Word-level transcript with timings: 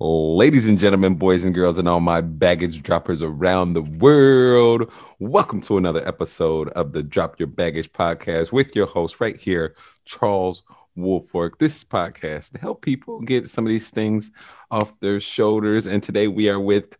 Ladies 0.00 0.68
and 0.68 0.78
gentlemen, 0.78 1.16
boys 1.16 1.42
and 1.42 1.52
girls, 1.52 1.76
and 1.76 1.88
all 1.88 1.98
my 1.98 2.20
baggage 2.20 2.84
droppers 2.84 3.20
around 3.20 3.72
the 3.72 3.82
world, 3.82 4.92
welcome 5.18 5.60
to 5.62 5.76
another 5.76 6.06
episode 6.06 6.68
of 6.68 6.92
the 6.92 7.02
Drop 7.02 7.40
Your 7.40 7.48
Baggage 7.48 7.92
podcast 7.92 8.52
with 8.52 8.76
your 8.76 8.86
host 8.86 9.18
right 9.18 9.36
here, 9.36 9.74
Charles 10.04 10.62
Woolfolk. 10.94 11.58
This 11.58 11.82
podcast 11.82 12.52
to 12.52 12.60
help 12.60 12.82
people 12.82 13.20
get 13.22 13.48
some 13.48 13.66
of 13.66 13.70
these 13.70 13.90
things 13.90 14.30
off 14.70 15.00
their 15.00 15.18
shoulders. 15.18 15.84
And 15.86 16.00
today 16.00 16.28
we 16.28 16.48
are 16.48 16.60
with 16.60 16.96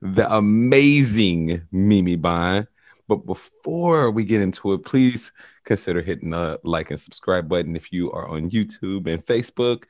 the 0.00 0.28
amazing 0.34 1.62
Mimi 1.70 2.16
Bond. 2.16 2.66
But 3.08 3.26
before 3.26 4.10
we 4.10 4.24
get 4.24 4.42
into 4.42 4.72
it, 4.72 4.84
please 4.84 5.32
consider 5.64 6.02
hitting 6.02 6.30
the 6.30 6.60
like 6.64 6.90
and 6.90 7.00
subscribe 7.00 7.48
button 7.48 7.76
if 7.76 7.92
you 7.92 8.10
are 8.12 8.28
on 8.28 8.50
YouTube 8.50 9.06
and 9.06 9.24
Facebook. 9.24 9.84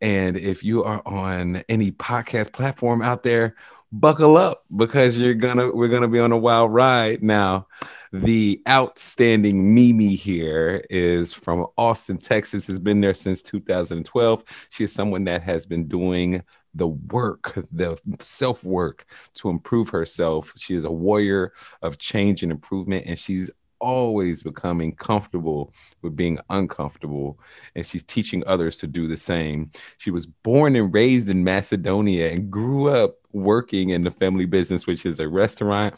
And 0.00 0.36
if 0.36 0.64
you 0.64 0.84
are 0.84 1.02
on 1.06 1.62
any 1.68 1.92
podcast 1.92 2.52
platform 2.52 3.02
out 3.02 3.22
there, 3.22 3.54
buckle 3.92 4.36
up 4.36 4.64
because 4.74 5.18
you're 5.18 5.34
gonna 5.34 5.70
we're 5.70 5.88
gonna 5.88 6.08
be 6.08 6.18
on 6.18 6.32
a 6.32 6.38
wild 6.38 6.72
ride. 6.72 7.22
Now, 7.22 7.66
the 8.12 8.62
outstanding 8.68 9.74
Mimi 9.74 10.14
here 10.14 10.84
is 10.90 11.32
from 11.32 11.66
Austin, 11.76 12.18
Texas, 12.18 12.66
has 12.66 12.78
been 12.78 13.00
there 13.00 13.14
since 13.14 13.42
2012. 13.42 14.44
She 14.70 14.84
is 14.84 14.92
someone 14.92 15.24
that 15.24 15.42
has 15.42 15.66
been 15.66 15.86
doing 15.86 16.42
the 16.74 16.88
work, 16.88 17.54
the 17.72 17.98
self 18.20 18.64
work 18.64 19.06
to 19.34 19.50
improve 19.50 19.88
herself. 19.88 20.52
She 20.56 20.74
is 20.74 20.84
a 20.84 20.90
warrior 20.90 21.52
of 21.82 21.98
change 21.98 22.42
and 22.42 22.52
improvement, 22.52 23.06
and 23.06 23.18
she's 23.18 23.50
always 23.82 24.42
becoming 24.42 24.94
comfortable 24.94 25.74
with 26.02 26.14
being 26.14 26.38
uncomfortable 26.50 27.38
and 27.74 27.84
she's 27.84 28.04
teaching 28.04 28.42
others 28.46 28.76
to 28.76 28.86
do 28.86 29.08
the 29.08 29.16
same. 29.16 29.70
She 29.98 30.12
was 30.12 30.24
born 30.24 30.76
and 30.76 30.94
raised 30.94 31.28
in 31.28 31.42
Macedonia 31.42 32.30
and 32.30 32.48
grew 32.48 32.88
up 32.88 33.16
working 33.32 33.90
in 33.90 34.02
the 34.02 34.10
family 34.10 34.46
business, 34.46 34.86
which 34.86 35.04
is 35.04 35.18
a 35.18 35.28
restaurant. 35.28 35.94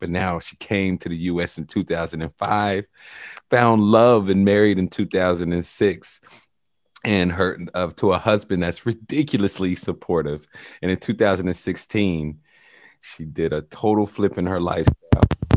But 0.00 0.10
now 0.10 0.40
she 0.40 0.56
came 0.56 0.98
to 0.98 1.08
the 1.08 1.16
US 1.16 1.58
in 1.58 1.66
2005, 1.66 2.84
found 3.50 3.82
love 3.82 4.28
and 4.28 4.44
married 4.44 4.78
in 4.78 4.88
2006 4.88 6.20
and 7.08 7.32
her 7.32 7.56
to 7.96 8.12
a 8.12 8.18
husband 8.18 8.62
that's 8.62 8.84
ridiculously 8.84 9.74
supportive. 9.74 10.46
And 10.82 10.90
in 10.90 10.98
2016, 10.98 12.38
she 13.00 13.24
did 13.24 13.54
a 13.54 13.62
total 13.62 14.06
flip 14.06 14.36
in 14.36 14.44
her 14.44 14.60
lifestyle 14.60 14.94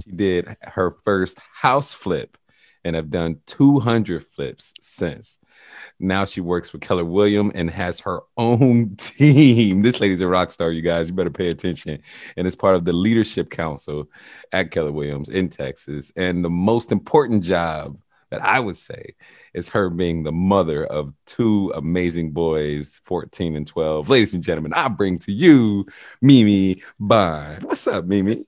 she 0.05 0.11
did 0.11 0.57
her 0.61 0.95
first 1.03 1.39
house 1.53 1.93
flip 1.93 2.37
and 2.83 2.95
have 2.95 3.11
done 3.11 3.39
200 3.45 4.25
flips 4.25 4.73
since. 4.81 5.39
Now 5.99 6.25
she 6.25 6.41
works 6.41 6.71
with 6.71 6.81
Keller 6.81 7.05
William 7.05 7.51
and 7.53 7.69
has 7.69 7.99
her 7.99 8.21
own 8.37 8.95
team. 8.97 9.81
This 9.81 9.99
lady's 9.99 10.21
a 10.21 10.27
rock 10.27 10.51
star, 10.51 10.71
you 10.71 10.81
guys. 10.81 11.09
You 11.09 11.13
better 11.13 11.29
pay 11.29 11.49
attention. 11.49 12.01
And 12.37 12.47
it's 12.47 12.55
part 12.55 12.75
of 12.75 12.85
the 12.85 12.93
leadership 12.93 13.49
council 13.49 14.09
at 14.53 14.71
Keller 14.71 14.91
Williams 14.91 15.29
in 15.29 15.49
Texas. 15.49 16.11
And 16.15 16.43
the 16.43 16.49
most 16.49 16.91
important 16.91 17.43
job 17.43 17.97
that 18.31 18.43
I 18.43 18.59
would 18.59 18.77
say 18.77 19.15
is 19.53 19.69
her 19.69 19.89
being 19.89 20.23
the 20.23 20.31
mother 20.31 20.85
of 20.85 21.13
two 21.25 21.71
amazing 21.75 22.31
boys, 22.31 22.99
14 23.03 23.55
and 23.55 23.67
12. 23.67 24.09
Ladies 24.09 24.33
and 24.33 24.43
gentlemen, 24.43 24.73
I 24.73 24.87
bring 24.87 25.19
to 25.19 25.31
you 25.31 25.85
Mimi 26.21 26.81
Bond. 26.99 27.63
What's 27.63 27.85
up, 27.87 28.05
Mimi? 28.05 28.45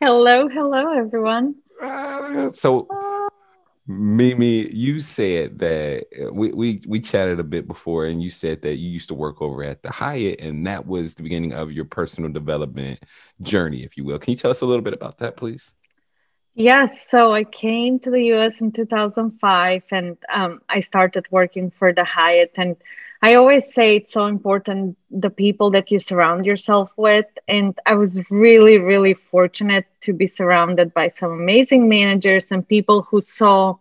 Hello, 0.00 0.48
hello, 0.48 0.92
everyone. 0.98 1.54
Uh, 1.80 2.50
so, 2.52 2.88
Mimi, 3.86 4.68
you 4.74 5.00
said 5.00 5.58
that 5.60 6.06
we, 6.32 6.50
we 6.52 6.80
we 6.86 7.00
chatted 7.00 7.38
a 7.38 7.44
bit 7.44 7.68
before, 7.68 8.06
and 8.06 8.22
you 8.22 8.30
said 8.30 8.62
that 8.62 8.76
you 8.76 8.88
used 8.88 9.08
to 9.08 9.14
work 9.14 9.40
over 9.40 9.62
at 9.62 9.82
the 9.82 9.90
Hyatt, 9.90 10.40
and 10.40 10.66
that 10.66 10.86
was 10.86 11.14
the 11.14 11.22
beginning 11.22 11.52
of 11.52 11.70
your 11.70 11.84
personal 11.84 12.30
development 12.32 13.00
journey, 13.42 13.84
if 13.84 13.96
you 13.96 14.04
will. 14.04 14.18
Can 14.18 14.32
you 14.32 14.36
tell 14.36 14.50
us 14.50 14.62
a 14.62 14.66
little 14.66 14.82
bit 14.82 14.94
about 14.94 15.18
that, 15.18 15.36
please? 15.36 15.74
Yes, 16.54 16.96
so 17.10 17.32
I 17.32 17.44
came 17.44 17.98
to 18.00 18.10
the 18.10 18.22
US 18.34 18.60
in 18.60 18.70
2005, 18.72 19.82
and 19.90 20.16
um, 20.32 20.60
I 20.68 20.80
started 20.80 21.26
working 21.30 21.70
for 21.70 21.92
the 21.92 22.04
Hyatt, 22.04 22.52
and 22.56 22.76
I 23.22 23.34
always 23.34 23.64
say 23.74 23.96
it's 23.96 24.12
so 24.12 24.26
important 24.26 24.96
the 25.10 25.30
people 25.30 25.70
that 25.70 25.90
you 25.90 25.98
surround 25.98 26.46
yourself 26.46 26.90
with. 26.96 27.26
And 27.48 27.76
I 27.86 27.94
was 27.94 28.20
really, 28.30 28.78
really 28.78 29.14
fortunate 29.14 29.86
to 30.02 30.12
be 30.12 30.26
surrounded 30.26 30.92
by 30.94 31.08
some 31.08 31.32
amazing 31.32 31.88
managers 31.88 32.46
and 32.50 32.66
people 32.68 33.02
who 33.02 33.20
saw 33.20 33.76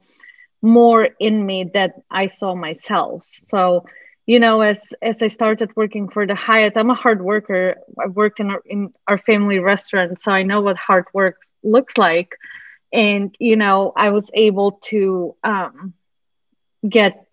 more 0.61 1.09
in 1.19 1.45
me 1.45 1.69
that 1.73 2.01
I 2.09 2.27
saw 2.27 2.55
myself. 2.55 3.25
So, 3.49 3.85
you 4.25 4.39
know, 4.39 4.61
as 4.61 4.79
as 5.01 5.21
I 5.21 5.27
started 5.27 5.75
working 5.75 6.07
for 6.09 6.25
the 6.25 6.35
Hyatt, 6.35 6.73
I'm 6.77 6.89
a 6.89 6.95
hard 6.95 7.21
worker. 7.21 7.75
I 8.03 8.07
worked 8.07 8.39
in 8.39 8.49
our, 8.51 8.61
in 8.65 8.93
our 9.07 9.17
family 9.17 9.59
restaurant, 9.59 10.21
so 10.21 10.31
I 10.31 10.43
know 10.43 10.61
what 10.61 10.77
hard 10.77 11.05
work 11.13 11.41
looks 11.63 11.97
like. 11.97 12.35
And 12.93 13.35
you 13.39 13.57
know, 13.57 13.91
I 13.97 14.11
was 14.11 14.29
able 14.33 14.73
to 14.89 15.35
um, 15.43 15.93
get 16.87 17.25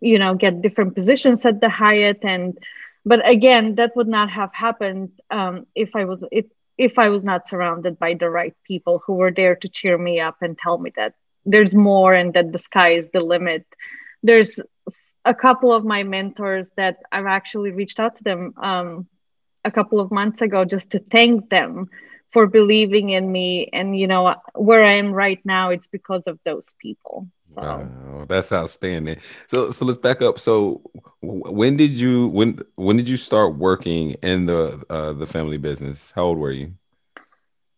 you 0.00 0.18
know 0.18 0.34
get 0.34 0.62
different 0.62 0.94
positions 0.94 1.44
at 1.44 1.60
the 1.60 1.68
Hyatt 1.68 2.20
and 2.22 2.58
but 3.04 3.28
again 3.28 3.76
that 3.76 3.96
would 3.96 4.08
not 4.08 4.30
have 4.30 4.52
happened 4.52 5.10
um, 5.30 5.66
if 5.74 5.94
I 5.94 6.04
was 6.04 6.22
if 6.30 6.46
if 6.76 6.98
I 6.98 7.08
was 7.08 7.22
not 7.22 7.48
surrounded 7.48 7.98
by 7.98 8.14
the 8.14 8.28
right 8.28 8.54
people 8.64 9.02
who 9.06 9.14
were 9.14 9.30
there 9.30 9.56
to 9.56 9.68
cheer 9.68 9.96
me 9.96 10.20
up 10.20 10.36
and 10.42 10.58
tell 10.58 10.76
me 10.78 10.92
that 10.96 11.14
there's 11.46 11.74
more 11.74 12.14
and 12.14 12.34
that 12.34 12.52
the 12.52 12.58
sky 12.58 12.94
is 12.94 13.06
the 13.12 13.20
limit. 13.20 13.64
There's 14.22 14.58
a 15.24 15.34
couple 15.34 15.72
of 15.72 15.84
my 15.84 16.02
mentors 16.02 16.70
that 16.76 16.98
I've 17.12 17.26
actually 17.26 17.70
reached 17.70 18.00
out 18.00 18.16
to 18.16 18.24
them 18.24 18.54
um, 18.56 19.06
a 19.64 19.70
couple 19.70 20.00
of 20.00 20.10
months 20.10 20.42
ago 20.42 20.64
just 20.64 20.90
to 20.90 20.98
thank 20.98 21.48
them 21.48 21.90
for 22.34 22.46
believing 22.48 23.10
in 23.10 23.32
me. 23.32 23.70
And 23.72 23.98
you 23.98 24.08
know 24.08 24.34
where 24.54 24.84
i 24.84 24.92
am 24.92 25.12
right 25.12 25.40
now 25.46 25.70
it's 25.70 25.86
because 25.86 26.24
of 26.26 26.38
those 26.44 26.74
people. 26.80 27.28
So 27.38 27.62
wow, 27.62 28.26
that's 28.28 28.52
outstanding. 28.52 29.18
So 29.46 29.70
so 29.70 29.86
let's 29.86 29.98
back 29.98 30.20
up. 30.20 30.38
So 30.38 30.82
when 31.22 31.76
did 31.76 31.92
you 31.92 32.28
when 32.28 32.58
when 32.76 32.96
did 32.96 33.08
you 33.08 33.16
start 33.16 33.56
working 33.56 34.12
in 34.22 34.46
the 34.46 34.82
uh, 34.90 35.12
the 35.14 35.26
family 35.26 35.58
business? 35.58 36.12
How 36.14 36.24
old 36.24 36.38
were 36.38 36.52
you? 36.52 36.74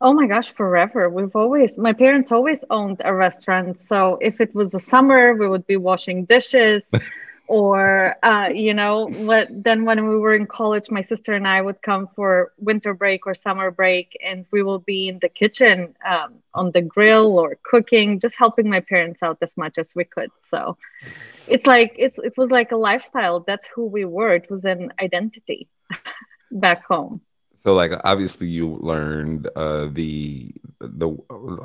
Oh 0.00 0.14
my 0.14 0.26
gosh 0.26 0.52
forever. 0.52 1.08
We've 1.10 1.36
always 1.36 1.76
my 1.78 1.92
parents 1.92 2.32
always 2.32 2.58
owned 2.70 3.02
a 3.04 3.14
restaurant. 3.14 3.78
So 3.86 4.18
if 4.20 4.40
it 4.40 4.54
was 4.54 4.70
the 4.70 4.80
summer 4.80 5.34
we 5.34 5.48
would 5.48 5.66
be 5.66 5.76
washing 5.76 6.24
dishes 6.24 6.82
or 7.48 8.16
uh, 8.22 8.48
you 8.52 8.74
know 8.74 9.08
what 9.08 9.48
then 9.50 9.84
when 9.84 10.08
we 10.08 10.16
were 10.16 10.34
in 10.34 10.46
college 10.46 10.90
my 10.90 11.02
sister 11.02 11.32
and 11.32 11.46
i 11.46 11.60
would 11.60 11.80
come 11.82 12.08
for 12.14 12.52
winter 12.58 12.94
break 12.94 13.26
or 13.26 13.34
summer 13.34 13.70
break 13.70 14.16
and 14.24 14.44
we 14.50 14.62
will 14.62 14.78
be 14.78 15.08
in 15.08 15.18
the 15.20 15.28
kitchen 15.28 15.94
um, 16.08 16.34
on 16.54 16.70
the 16.72 16.82
grill 16.82 17.38
or 17.38 17.58
cooking 17.62 18.18
just 18.20 18.36
helping 18.36 18.68
my 18.68 18.80
parents 18.80 19.22
out 19.22 19.38
as 19.42 19.50
much 19.56 19.78
as 19.78 19.88
we 19.94 20.04
could. 20.04 20.30
So 20.50 20.76
it's 21.48 21.66
like 21.66 21.94
it's, 21.98 22.18
it 22.18 22.34
was 22.36 22.50
like 22.50 22.72
a 22.72 22.76
lifestyle. 22.76 23.40
That's 23.40 23.68
who 23.68 23.86
we 23.86 24.04
were. 24.04 24.34
It 24.34 24.50
was 24.50 24.64
an 24.64 24.92
identity 25.00 25.68
back 26.50 26.84
home 26.84 27.20
so 27.66 27.74
like 27.74 27.90
obviously 28.04 28.46
you 28.46 28.78
learned 28.80 29.48
uh, 29.56 29.88
the 29.90 30.54
the 30.78 31.10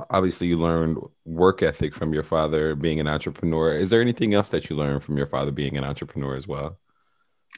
obviously 0.09 0.47
you 0.47 0.57
learned 0.57 0.97
work 1.25 1.61
ethic 1.61 1.93
from 1.93 2.11
your 2.11 2.23
father 2.23 2.73
being 2.73 2.99
an 2.99 3.07
entrepreneur. 3.07 3.77
Is 3.77 3.91
there 3.91 4.01
anything 4.01 4.33
else 4.33 4.49
that 4.49 4.67
you 4.67 4.75
learned 4.75 5.03
from 5.03 5.15
your 5.15 5.27
father 5.27 5.51
being 5.51 5.77
an 5.77 5.83
entrepreneur 5.83 6.35
as 6.35 6.47
well? 6.47 6.79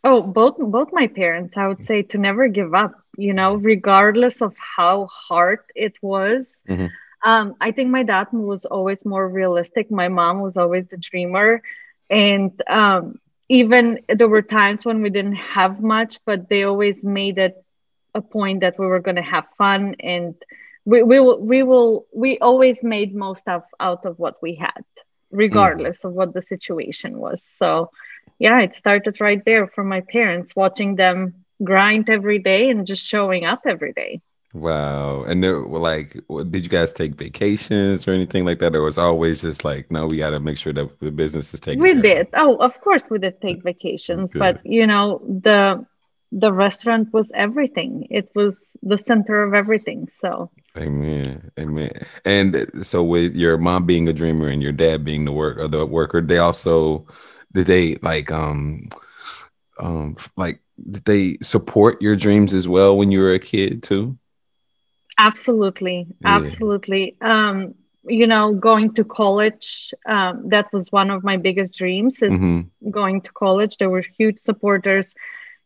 Oh, 0.04 0.22
both 0.22 0.58
both 0.58 0.90
my 0.92 1.08
parents. 1.08 1.56
I 1.56 1.70
would 1.70 1.86
say 1.86 2.02
to 2.02 2.18
never 2.18 2.50
give 2.50 2.74
up. 2.74 3.00
You 3.18 3.32
know, 3.32 3.56
regardless 3.56 4.42
of 4.42 4.58
how 4.58 5.06
hard 5.06 5.60
it 5.74 5.94
was. 6.02 6.50
Mm-hmm. 6.68 6.88
Um, 7.24 7.56
I 7.62 7.72
think 7.72 7.92
my 7.92 8.04
dad 8.04 8.28
was 8.34 8.66
always 8.66 8.98
more 9.06 9.26
realistic. 9.26 9.90
My 9.90 10.10
mom 10.10 10.42
was 10.42 10.58
always 10.58 10.88
the 10.88 10.98
dreamer, 10.98 11.62
and 12.10 12.52
um, 12.68 13.22
even 13.48 14.02
there 14.10 14.28
were 14.28 14.42
times 14.42 14.84
when 14.84 15.02
we 15.02 15.10
didn't 15.10 15.36
have 15.36 15.80
much, 15.80 16.20
but 16.26 16.50
they 16.50 16.64
always 16.64 17.02
made 17.06 17.38
it 17.38 17.63
a 18.16 18.22
point 18.22 18.62
that 18.62 18.78
we 18.78 18.86
were 18.86 19.00
going 19.00 19.16
to 19.16 19.22
have 19.22 19.46
fun 19.58 19.96
and 20.00 20.36
we, 20.86 21.02
we 21.04 21.20
will 21.20 21.40
we 21.40 21.64
will 21.64 22.06
we 22.14 22.38
always 22.40 22.84
made 22.84 23.16
most 23.16 23.48
of 23.48 23.64
out 23.80 24.06
of 24.06 24.20
what 24.20 24.42
we 24.42 24.56
had 24.56 24.84
regardless 25.32 26.00
mm. 26.00 26.06
of 26.06 26.14
what 26.14 26.34
the 26.34 26.42
situation 26.42 27.18
was. 27.18 27.42
So 27.58 27.90
yeah 28.40 28.60
it 28.62 28.76
started 28.78 29.20
right 29.20 29.44
there 29.46 29.68
from 29.68 29.88
my 29.88 30.02
parents 30.02 30.56
watching 30.56 30.96
them 30.96 31.46
grind 31.64 32.10
every 32.10 32.40
day 32.40 32.70
and 32.70 32.86
just 32.86 33.06
showing 33.06 33.46
up 33.46 33.62
every 33.66 33.94
day. 33.94 34.22
Wow. 34.54 35.24
And 35.24 35.44
there 35.44 35.60
like 35.62 36.20
did 36.52 36.64
you 36.64 36.70
guys 36.70 36.94
take 36.94 37.16
vacations 37.16 38.08
or 38.08 38.12
anything 38.12 38.46
like 38.46 38.60
that? 38.60 38.76
Or 38.76 38.84
was 38.84 38.98
always 38.98 39.42
just 39.42 39.64
like 39.64 39.90
no 39.90 40.06
we 40.06 40.18
got 40.18 40.32
to 40.32 40.40
make 40.40 40.58
sure 40.58 40.74
that 40.74 41.00
the 41.00 41.12
business 41.12 41.54
is 41.54 41.60
taken 41.60 41.82
we 41.82 41.96
did. 41.96 42.28
Oh 42.36 42.58
of 42.58 42.80
course 42.82 43.10
we 43.10 43.18
did 43.18 43.42
take 43.42 43.64
vacations 43.64 44.32
Good. 44.32 44.40
but 44.40 44.66
you 44.66 44.86
know 44.86 45.22
the 45.26 45.86
the 46.34 46.52
restaurant 46.52 47.14
was 47.14 47.32
everything. 47.34 48.08
It 48.10 48.30
was 48.34 48.58
the 48.82 48.98
center 48.98 49.44
of 49.44 49.54
everything. 49.54 50.10
So 50.20 50.50
Amen. 50.76 51.52
Amen. 51.60 51.92
And 52.26 52.70
so 52.82 53.04
with 53.04 53.36
your 53.36 53.58
mom 53.58 53.86
being 53.86 54.08
a 54.08 54.14
dreamer 54.14 54.48
and 54.48 54.62
your 54.62 54.72
dad 54.72 55.06
being 55.06 55.26
the 55.26 55.32
work 55.32 55.60
or 55.60 55.68
the 55.68 55.86
worker, 55.86 56.22
they 56.22 56.40
also 56.40 57.06
did 57.52 57.68
they 57.68 57.96
like 58.02 58.32
um 58.32 58.90
um 59.80 60.18
like 60.36 60.60
did 60.90 61.06
they 61.06 61.38
support 61.44 62.02
your 62.02 62.16
dreams 62.16 62.54
as 62.54 62.68
well 62.68 62.98
when 62.98 63.12
you 63.12 63.20
were 63.20 63.34
a 63.34 63.40
kid 63.40 63.84
too? 63.84 64.18
Absolutely, 65.20 66.08
yeah. 66.22 66.38
absolutely. 66.38 67.16
Um, 67.22 67.76
you 68.06 68.26
know, 68.26 68.54
going 68.54 68.96
to 68.96 69.04
college, 69.04 69.94
um, 70.08 70.50
that 70.50 70.74
was 70.74 70.92
one 70.92 71.12
of 71.12 71.24
my 71.24 71.38
biggest 71.38 71.76
dreams. 71.76 72.24
Is 72.24 72.34
mm-hmm. 72.34 72.90
going 72.90 73.22
to 73.22 73.32
college. 73.32 73.78
There 73.78 73.92
were 73.92 74.04
huge 74.18 74.40
supporters 74.40 75.14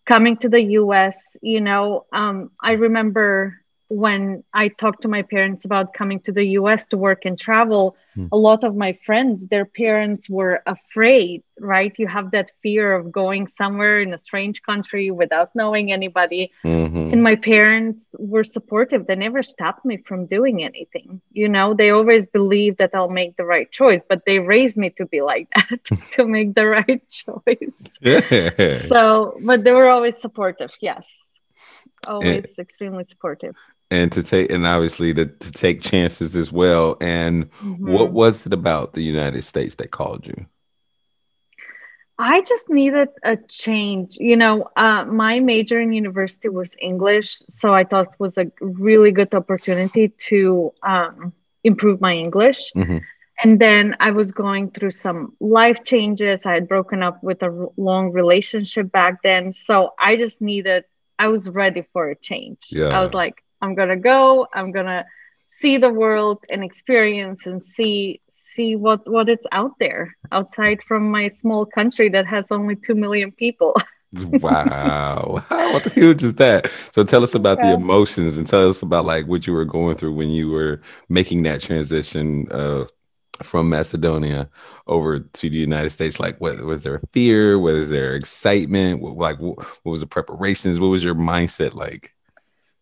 coming 0.08 0.38
to 0.38 0.50
the 0.50 0.62
U.S. 0.62 1.18
You 1.42 1.62
know, 1.62 2.06
um, 2.14 2.52
I 2.62 2.74
remember 2.74 3.62
when 3.90 4.44
I 4.54 4.68
talked 4.68 5.04
to 5.04 5.08
my 5.08 5.22
parents 5.22 5.64
about 5.64 5.94
coming 5.94 6.20
to 6.22 6.32
the 6.32 6.44
US 6.60 6.84
to 6.86 6.98
work 6.98 7.24
and 7.24 7.40
travel, 7.40 7.96
mm. 8.18 8.28
a 8.32 8.38
lot 8.38 8.64
of 8.64 8.76
my 8.76 8.98
friends, 9.06 9.48
their 9.48 9.66
parents 9.66 10.30
were 10.30 10.62
afraid, 10.66 11.44
right? 11.60 11.98
You 11.98 12.08
have 12.08 12.32
that 12.32 12.52
fear 12.62 12.94
of 12.94 13.12
going 13.12 13.48
somewhere 13.58 14.02
in 14.02 14.14
a 14.14 14.18
strange 14.18 14.62
country 14.62 15.10
without 15.10 15.56
knowing 15.56 15.94
anybody. 15.94 16.52
Mm-hmm. 16.66 17.14
And 17.14 17.24
my 17.24 17.38
parents 17.38 18.04
were 18.18 18.44
supportive. 18.44 19.08
They 19.08 19.16
never 19.16 19.42
stopped 19.42 19.86
me 19.86 19.98
from 19.98 20.26
doing 20.26 20.64
anything. 20.64 21.22
You 21.32 21.48
know, 21.48 21.74
they 21.74 21.92
always 21.92 22.26
believed 22.26 22.80
that 22.80 22.92
I'll 22.94 23.10
make 23.10 23.38
the 23.38 23.46
right 23.46 23.72
choice, 23.72 24.02
but 24.10 24.26
they 24.26 24.40
raised 24.40 24.76
me 24.76 24.90
to 24.92 25.06
be 25.06 25.22
like 25.22 25.48
that, 25.56 25.86
to 26.14 26.28
make 26.28 26.56
the 26.56 26.68
right 26.68 27.02
choice. 27.10 27.74
Yeah. 28.02 28.86
So, 28.88 29.38
but 29.42 29.64
they 29.64 29.72
were 29.72 29.88
always 29.88 30.18
supportive. 30.20 30.76
Yes 30.82 31.08
always 32.08 32.46
and, 32.46 32.60
extremely 32.60 33.06
supportive 33.10 33.56
and 33.90 34.12
to 34.12 34.24
take 34.24 34.52
and 34.52 34.66
obviously 34.66 35.14
to, 35.14 35.26
to 35.26 35.52
take 35.52 35.82
chances 35.82 36.36
as 36.36 36.52
well 36.52 36.98
and 37.02 37.52
mm-hmm. 37.52 37.92
what 37.92 38.12
was 38.12 38.46
it 38.46 38.54
about 38.54 38.94
the 38.94 39.04
united 39.04 39.44
states 39.44 39.76
that 39.76 39.92
called 39.92 40.26
you 40.26 40.46
i 42.20 42.42
just 42.42 42.70
needed 42.70 43.10
a 43.24 43.38
change 43.48 44.18
you 44.20 44.36
know 44.36 44.70
uh, 44.76 45.06
my 45.06 45.40
major 45.40 45.80
in 45.80 45.94
university 45.94 46.50
was 46.50 46.70
english 46.82 47.38
so 47.58 47.74
i 47.74 47.84
thought 47.84 48.08
it 48.08 48.20
was 48.20 48.38
a 48.38 48.52
really 48.62 49.12
good 49.12 49.34
opportunity 49.34 50.10
to 50.10 50.74
um, 50.84 51.34
improve 51.64 52.02
my 52.02 52.14
english 52.14 52.72
mm-hmm. 52.74 52.98
and 53.44 53.60
then 53.60 53.96
i 54.00 54.12
was 54.12 54.32
going 54.32 54.70
through 54.72 54.92
some 54.92 55.34
life 55.40 55.84
changes 55.86 56.42
i 56.46 56.54
had 56.54 56.68
broken 56.68 57.04
up 57.04 57.24
with 57.24 57.42
a 57.42 57.68
long 57.78 58.12
relationship 58.12 58.92
back 58.92 59.22
then 59.24 59.54
so 59.54 59.94
i 59.98 60.18
just 60.18 60.42
needed 60.42 60.84
i 61.20 61.28
was 61.28 61.50
ready 61.50 61.86
for 61.94 62.10
a 62.10 62.16
change 62.16 62.68
yeah. 62.72 62.88
i 62.88 63.02
was 63.02 63.14
like 63.14 63.44
I'm 63.62 63.76
gonna 63.76 63.98
go. 63.98 64.48
I'm 64.54 64.72
gonna 64.72 65.06
see 65.60 65.78
the 65.78 65.90
world 65.90 66.44
and 66.50 66.64
experience 66.64 67.46
and 67.46 67.62
see 67.62 68.22
see 68.56 68.76
what 68.76 69.08
what 69.10 69.30
it's 69.30 69.46
out 69.52 69.74
there 69.80 70.16
outside 70.32 70.84
from 70.84 71.12
my 71.12 71.30
small 71.30 71.66
country 71.66 72.10
that 72.10 72.26
has 72.26 72.52
only 72.52 72.76
two 72.76 72.96
million 72.96 73.32
people. 73.32 73.76
wow, 74.32 75.44
what 75.48 75.84
the 75.84 75.92
huge 75.92 76.24
is 76.24 76.36
that? 76.36 76.70
So 76.92 77.04
tell 77.04 77.24
us 77.24 77.36
about 77.36 77.60
yeah. 77.60 77.72
the 77.72 77.76
emotions 77.76 78.38
and 78.38 78.48
tell 78.48 78.70
us 78.70 78.82
about 78.82 79.06
like 79.06 79.28
what 79.28 79.46
you 79.48 79.54
were 79.54 79.66
going 79.66 79.96
through 79.96 80.14
when 80.14 80.30
you 80.30 80.50
were 80.50 80.82
making 81.10 81.44
that 81.44 81.62
transition 81.62 82.48
uh, 82.52 82.86
from 83.44 83.70
Macedonia 83.70 84.50
over 84.88 85.20
to 85.20 85.50
the 85.50 85.58
United 85.58 85.92
States. 85.92 86.20
Like, 86.20 86.40
what 86.40 86.60
was 86.62 86.84
there 86.84 86.96
a 86.96 87.08
fear? 87.14 87.60
Was 87.60 87.90
there 87.90 88.16
excitement? 88.16 89.02
What, 89.02 89.18
like, 89.18 89.40
what, 89.40 89.58
what 89.58 89.92
was 89.92 90.02
the 90.02 90.08
preparations? 90.08 90.80
What 90.80 90.88
was 90.88 91.04
your 91.04 91.16
mindset 91.16 91.74
like? 91.74 92.14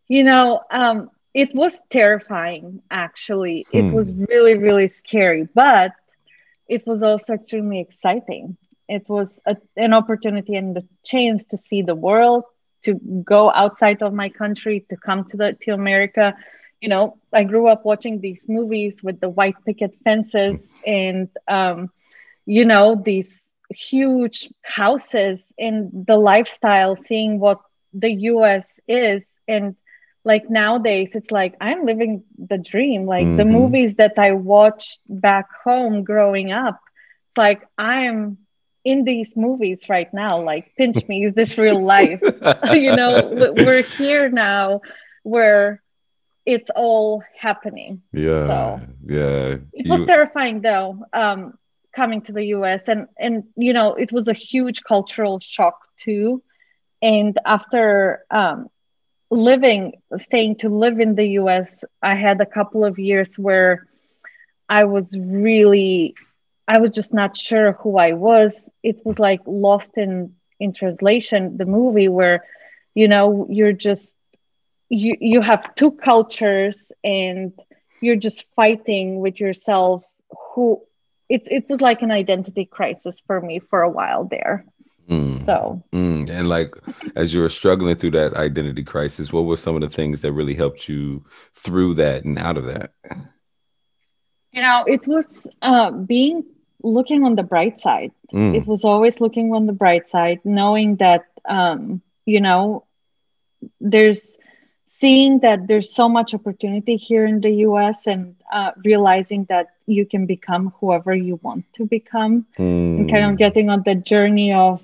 You 0.08 0.24
know, 0.24 0.62
um, 0.72 1.10
it 1.34 1.54
was 1.54 1.80
terrifying, 1.90 2.82
actually. 2.90 3.66
Hmm. 3.72 3.78
It 3.78 3.94
was 3.94 4.12
really, 4.12 4.58
really 4.58 4.88
scary, 4.88 5.48
but 5.54 5.92
it 6.68 6.86
was 6.88 7.04
also 7.04 7.34
extremely 7.34 7.80
exciting. 7.80 8.58
It 8.88 9.08
was 9.10 9.38
a, 9.46 9.58
an 9.76 9.94
opportunity 9.94 10.56
and 10.56 10.76
the 10.76 10.86
chance 11.04 11.44
to 11.46 11.58
see 11.58 11.82
the 11.82 11.96
world, 11.96 12.44
to 12.84 12.94
go 12.94 13.52
outside 13.52 14.02
of 14.02 14.14
my 14.14 14.30
country, 14.30 14.86
to 14.90 14.96
come 14.96 15.26
to 15.26 15.38
the 15.38 15.58
to 15.62 15.72
America. 15.72 16.36
You 16.82 16.90
know, 16.90 17.18
I 17.34 17.44
grew 17.44 17.68
up 17.68 17.84
watching 17.84 18.22
these 18.22 18.46
movies 18.48 18.96
with 19.04 19.20
the 19.20 19.30
white 19.30 19.56
picket 19.66 19.96
fences 20.04 20.60
and, 20.86 21.30
um, 21.48 21.90
you 22.46 22.66
know, 22.66 22.96
these 22.96 23.42
huge 23.72 24.50
houses 24.62 25.40
and 25.58 26.06
the 26.08 26.16
lifestyle, 26.18 26.96
seeing 27.08 27.40
what 27.40 27.60
the 27.94 28.12
US 28.12 28.66
is. 28.88 29.24
And 29.48 29.76
like 30.26 30.50
nowadays 30.50 31.10
it's 31.14 31.32
like 31.32 31.56
i'm 31.62 31.86
living 31.86 32.24
the 32.38 32.58
dream. 32.58 33.06
Like 33.06 33.26
mm-hmm. 33.26 33.38
the 33.38 33.46
movies 33.46 33.96
that 33.96 34.18
i 34.18 34.32
watched 34.32 35.02
back 35.08 35.48
home 35.64 36.04
growing 36.04 36.52
up 36.52 36.80
it's 37.30 37.38
like 37.38 37.62
i'm 37.78 38.38
in 38.86 39.04
these 39.04 39.36
movies 39.36 39.90
right 39.90 40.14
now. 40.14 40.40
Like 40.40 40.72
pinch 40.78 41.06
me 41.08 41.26
is 41.26 41.34
this 41.34 41.58
real 41.58 41.84
life? 41.84 42.22
You 42.72 42.96
know 42.96 43.54
we're 43.58 43.82
here 43.82 44.30
now 44.30 44.82
where 45.24 45.82
it's 46.46 46.70
all 46.76 47.24
happening. 47.38 48.04
Yeah 48.14 48.48
so 48.48 48.88
yeah. 49.06 49.56
it 49.74 49.90
was 49.90 50.06
terrifying 50.06 50.62
though 50.62 51.04
um 51.12 51.58
coming 51.96 52.22
to 52.22 52.34
the 52.34 52.44
us 52.44 52.82
and 52.88 53.08
and 53.18 53.46
you 53.56 53.74
know 53.74 53.96
it 53.96 54.12
was 54.12 54.28
a 54.28 54.34
huge 54.34 54.84
cultural 54.84 55.40
shock 55.40 55.80
too. 56.00 56.44
And 57.02 57.38
after 57.46 58.24
um 58.30 58.70
living 59.36 59.94
staying 60.18 60.56
to 60.58 60.70
live 60.70 61.00
in 61.00 61.16
the 61.16 61.28
US 61.42 61.84
I 62.02 62.16
had 62.16 62.42
a 62.42 62.46
couple 62.46 62.86
of 62.86 63.00
years 63.00 63.38
where 63.38 63.88
I 64.70 64.86
was 64.86 65.16
really 65.18 66.16
I 66.68 66.80
was 66.80 66.92
just 66.92 67.14
not 67.14 67.38
sure 67.38 67.74
who 67.74 67.98
I 67.98 68.14
was. 68.14 68.54
It 68.84 68.98
was 69.06 69.20
like 69.20 69.42
lost 69.46 69.90
in 69.98 70.36
in 70.60 70.74
translation 70.74 71.58
the 71.58 71.66
movie 71.66 72.08
where 72.10 72.44
you 72.96 73.08
know 73.08 73.48
you're 73.50 73.74
just 73.74 74.06
you 74.90 75.16
you 75.20 75.42
have 75.42 75.76
two 75.76 75.92
cultures 75.92 76.92
and 77.04 77.54
you're 78.02 78.16
just 78.28 78.46
fighting 78.56 79.20
with 79.20 79.40
yourself 79.40 80.06
who 80.54 80.82
it, 81.30 81.48
it 81.50 81.70
was 81.70 81.82
like 81.82 82.02
an 82.02 82.12
identity 82.12 82.66
crisis 82.66 83.22
for 83.26 83.42
me 83.42 83.60
for 83.60 83.82
a 83.82 83.90
while 83.90 84.26
there 84.26 84.66
Mm. 85.10 85.46
So, 85.46 85.84
mm. 85.94 86.30
and 86.30 86.50
like 86.50 86.74
as 87.16 87.34
you 87.34 87.42
were 87.42 87.50
struggling 87.50 87.96
through 87.96 88.12
that 88.12 88.34
identity 88.36 88.84
crisis, 88.84 89.32
what 89.32 89.46
were 89.46 89.58
some 89.58 89.76
of 89.76 89.82
the 89.82 89.90
things 89.90 90.22
that 90.22 90.34
really 90.34 90.56
helped 90.56 90.90
you 90.90 91.24
through 91.54 91.96
that 91.96 92.24
and 92.24 92.40
out 92.40 92.58
of 92.58 92.66
that? 92.66 92.92
You 94.52 94.62
know, 94.62 94.84
it 94.88 95.06
was 95.06 95.48
uh, 95.62 95.92
being 95.92 96.44
looking 96.82 97.24
on 97.24 97.36
the 97.36 97.44
bright 97.44 97.80
side. 97.80 98.12
Mm. 98.34 98.56
It 98.56 98.66
was 98.66 98.84
always 98.84 99.22
looking 99.22 99.54
on 99.54 99.66
the 99.66 99.74
bright 99.74 100.08
side, 100.08 100.40
knowing 100.44 100.96
that, 100.98 101.26
um, 101.46 102.02
you 102.26 102.42
know, 102.42 102.86
there's 103.80 104.38
seeing 105.00 105.40
that 105.40 105.68
there's 105.68 105.94
so 105.94 106.08
much 106.08 106.34
opportunity 106.34 106.96
here 106.96 107.26
in 107.26 107.42
the 107.42 107.52
US 107.68 108.08
and 108.08 108.36
uh, 108.52 108.72
realizing 108.84 109.46
that 109.50 109.68
you 109.86 110.06
can 110.06 110.26
become 110.26 110.74
whoever 110.80 111.14
you 111.14 111.40
want 111.44 111.66
to 111.74 111.86
become 111.86 112.46
mm. 112.58 112.98
and 112.98 113.10
kind 113.10 113.26
of 113.26 113.38
getting 113.38 113.70
on 113.70 113.84
the 113.86 113.96
journey 113.96 114.54
of 114.54 114.82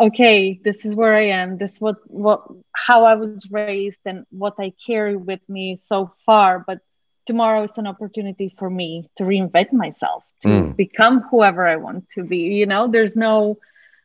okay 0.00 0.60
this 0.64 0.84
is 0.84 0.94
where 0.96 1.14
i 1.14 1.26
am 1.26 1.58
this 1.58 1.78
what 1.78 1.96
what 2.06 2.46
how 2.72 3.04
i 3.04 3.14
was 3.14 3.50
raised 3.50 4.00
and 4.04 4.26
what 4.30 4.54
i 4.58 4.72
carry 4.86 5.16
with 5.16 5.40
me 5.48 5.78
so 5.88 6.10
far 6.26 6.58
but 6.66 6.80
tomorrow 7.26 7.62
is 7.62 7.76
an 7.76 7.86
opportunity 7.86 8.52
for 8.58 8.68
me 8.68 9.08
to 9.16 9.24
reinvent 9.24 9.72
myself 9.72 10.24
to 10.40 10.48
mm. 10.48 10.76
become 10.76 11.20
whoever 11.30 11.66
i 11.66 11.76
want 11.76 12.08
to 12.10 12.24
be 12.24 12.38
you 12.60 12.66
know 12.66 12.88
there's 12.88 13.14
no 13.14 13.58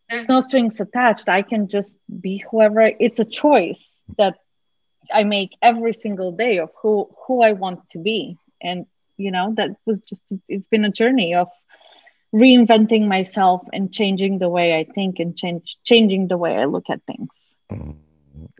there's 0.10 0.30
no 0.30 0.42
strings 0.42 0.80
attached 0.80 1.30
i 1.30 1.42
can 1.42 1.68
just 1.68 1.96
be 2.22 2.44
whoever 2.52 2.82
I, 2.82 2.96
it's 3.00 3.20
a 3.20 3.26
choice 3.26 3.84
that 4.18 4.36
I 5.14 5.24
make 5.24 5.52
every 5.62 5.94
single 5.94 6.32
day 6.32 6.60
of 6.60 6.70
who 6.82 7.10
who 7.28 7.42
I 7.42 7.54
want 7.54 7.90
to 7.92 8.00
be. 8.00 8.38
And 8.62 8.86
you 9.18 9.32
know, 9.32 9.54
that 9.56 9.72
was 9.86 10.02
just 10.02 10.24
it's 10.48 10.68
been 10.68 10.86
a 10.86 10.92
journey 10.92 11.36
of 11.36 11.50
reinventing 12.36 13.08
myself 13.08 13.66
and 13.72 13.94
changing 13.94 14.40
the 14.40 14.50
way 14.50 14.78
I 14.78 14.84
think 14.84 15.20
and 15.20 15.38
change 15.38 15.78
changing 15.86 16.28
the 16.28 16.38
way 16.38 16.58
I 16.58 16.66
look 16.66 16.90
at 16.90 17.02
things. 17.06 17.30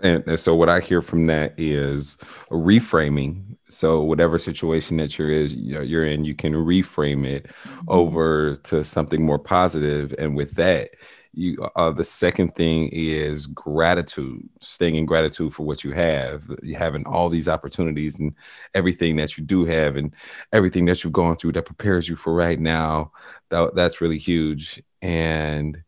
And, 0.02 0.24
and, 0.28 0.40
so 0.40 0.56
what 0.56 0.70
I 0.70 0.80
hear 0.80 1.02
from 1.02 1.28
that 1.28 1.54
is 1.58 2.18
reframing. 2.50 3.58
So 3.68 4.02
whatever 4.02 4.40
situation 4.40 4.96
that 4.98 5.20
you're 5.20 5.30
is 5.30 5.54
you're 5.54 6.06
in, 6.06 6.24
you 6.24 6.34
can 6.34 6.54
reframe 6.54 7.26
it 7.28 7.48
mm-hmm. 7.48 7.80
over 7.90 8.56
to 8.56 8.84
something 8.86 9.26
more 9.26 9.40
positive. 9.40 10.16
And 10.18 10.36
with 10.36 10.56
that, 10.56 10.92
you 11.36 11.58
uh, 11.76 11.92
the 11.92 12.04
second 12.04 12.56
thing 12.56 12.90
is 12.92 13.46
gratitude 13.48 14.48
staying 14.62 14.96
in 14.96 15.06
gratitude 15.06 15.54
for 15.54 15.66
what 15.66 15.84
you 15.84 15.92
have 15.92 16.44
you 16.64 16.76
having 16.76 17.06
all 17.06 17.30
these 17.30 17.48
opportunities 17.48 18.20
and 18.20 18.34
everything 18.74 19.16
that 19.16 19.38
you 19.38 19.44
do 19.44 19.66
have 19.66 19.96
and 19.96 20.14
everything 20.54 20.86
that 20.86 21.04
you've 21.04 21.14
gone 21.14 21.36
through 21.36 21.52
that 21.52 21.66
prepares 21.66 22.08
you 22.08 22.16
for 22.16 22.34
right 22.34 22.60
now. 22.60 23.12
That, 23.50 23.76
that's 23.76 24.02
really 24.02 24.18
huge. 24.18 24.82
And 25.02 25.82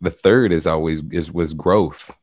the 0.00 0.10
third 0.10 0.52
is 0.52 0.66
always 0.66 1.02
is 1.10 1.32
was 1.32 1.54
growth 1.54 2.16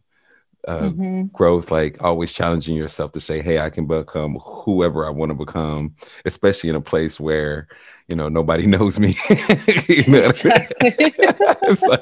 uh, 0.67 0.79
mm-hmm. 0.79 1.23
growth, 1.25 1.71
like 1.71 2.01
always 2.01 2.33
challenging 2.33 2.75
yourself 2.75 3.11
to 3.13 3.19
say, 3.19 3.41
"Hey, 3.41 3.59
I 3.59 3.69
can 3.69 3.85
become 3.85 4.39
whoever 4.43 5.05
I 5.05 5.09
want 5.09 5.29
to 5.29 5.35
become," 5.35 5.95
especially 6.25 6.69
in 6.69 6.75
a 6.75 6.81
place 6.81 7.19
where 7.19 7.67
you 8.07 8.15
know 8.15 8.29
nobody 8.29 8.65
knows 8.75 8.99
me. 8.99 9.17
you 9.87 10.07
know. 10.07 10.31
I 10.43 10.43
mean? 10.43 10.65
it's 11.63 11.81
like 11.81 12.01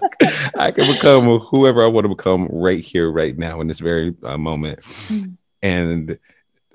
I 0.58 0.72
can 0.72 0.92
become 0.92 1.40
whoever 1.40 1.84
I 1.84 1.88
want 1.88 2.06
to 2.06 2.10
become 2.10 2.48
right 2.48 2.84
here, 2.84 3.12
right 3.12 3.38
now, 3.38 3.62
in 3.62 3.68
this 3.68 3.80
very 3.80 4.16
uh, 4.24 4.38
moment. 4.38 4.82
Mm-hmm. 4.82 5.32
And 5.62 6.20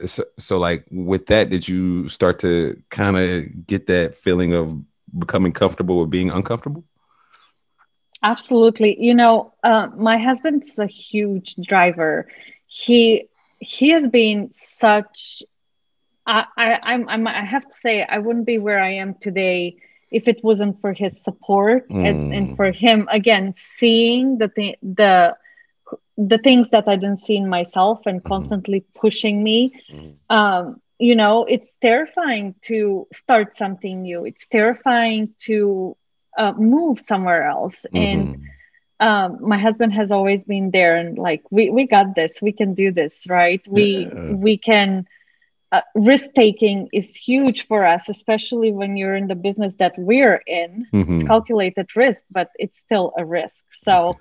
so, 0.06 0.24
so, 0.38 0.58
like 0.58 0.86
with 0.90 1.26
that, 1.26 1.50
did 1.50 1.66
you 1.66 2.08
start 2.08 2.38
to 2.40 2.80
kind 2.90 3.16
of 3.16 3.66
get 3.66 3.86
that 3.86 4.14
feeling 4.14 4.52
of 4.52 4.80
becoming 5.18 5.52
comfortable 5.52 6.00
with 6.00 6.10
being 6.10 6.30
uncomfortable? 6.30 6.84
Absolutely. 8.22 8.96
You 9.00 9.14
know, 9.14 9.54
uh, 9.62 9.88
my 9.96 10.18
husband's 10.18 10.78
a 10.78 10.86
huge 10.86 11.54
driver. 11.56 12.28
He 12.66 13.28
he 13.60 13.90
has 13.90 14.08
been 14.08 14.50
such. 14.52 15.42
I, 16.26 16.44
I 16.56 16.78
I'm, 16.82 17.08
I'm 17.08 17.26
I 17.26 17.44
have 17.44 17.66
to 17.66 17.74
say 17.74 18.02
I 18.02 18.18
wouldn't 18.18 18.46
be 18.46 18.58
where 18.58 18.80
I 18.80 18.94
am 18.94 19.14
today 19.14 19.76
if 20.10 20.26
it 20.26 20.42
wasn't 20.42 20.80
for 20.80 20.92
his 20.92 21.12
support 21.22 21.88
mm. 21.88 22.06
and, 22.06 22.32
and 22.32 22.56
for 22.56 22.72
him 22.72 23.08
again 23.10 23.54
seeing 23.56 24.38
the 24.38 24.48
thing 24.48 24.74
the 24.82 25.36
the 26.16 26.38
things 26.38 26.68
that 26.70 26.88
I 26.88 26.96
didn't 26.96 27.22
see 27.24 27.36
in 27.36 27.48
myself 27.48 28.00
and 28.04 28.18
mm-hmm. 28.18 28.28
constantly 28.28 28.80
mm-hmm. 28.80 28.98
pushing 28.98 29.42
me. 29.42 29.80
Mm-hmm. 29.90 30.36
Um, 30.36 30.80
you 30.98 31.14
know, 31.14 31.44
it's 31.44 31.70
terrifying 31.80 32.56
to 32.62 33.06
start 33.12 33.56
something 33.56 34.02
new. 34.02 34.24
It's 34.24 34.46
terrifying 34.46 35.34
to 35.42 35.96
uh, 36.38 36.52
move 36.52 37.02
somewhere 37.06 37.44
else. 37.44 37.76
Mm-hmm. 37.92 37.96
And 37.96 38.48
um, 39.00 39.38
my 39.40 39.58
husband 39.58 39.92
has 39.92 40.10
always 40.10 40.42
been 40.44 40.70
there 40.70 40.96
and 40.96 41.18
like, 41.18 41.42
we, 41.50 41.68
we 41.68 41.86
got 41.86 42.14
this, 42.14 42.32
we 42.40 42.52
can 42.52 42.74
do 42.74 42.90
this, 42.90 43.12
right? 43.28 43.60
We, 43.68 44.06
yeah. 44.06 44.32
we 44.32 44.56
can, 44.56 45.06
uh, 45.70 45.82
risk 45.94 46.30
taking 46.34 46.88
is 46.92 47.14
huge 47.14 47.66
for 47.66 47.84
us, 47.84 48.08
especially 48.08 48.72
when 48.72 48.96
you're 48.96 49.14
in 49.14 49.28
the 49.28 49.34
business 49.34 49.74
that 49.74 49.94
we're 49.98 50.42
in. 50.46 50.86
Mm-hmm. 50.94 51.16
It's 51.16 51.24
calculated 51.24 51.94
risk, 51.94 52.22
but 52.30 52.50
it's 52.58 52.78
still 52.78 53.12
a 53.18 53.24
risk. 53.24 53.54
So, 53.84 54.18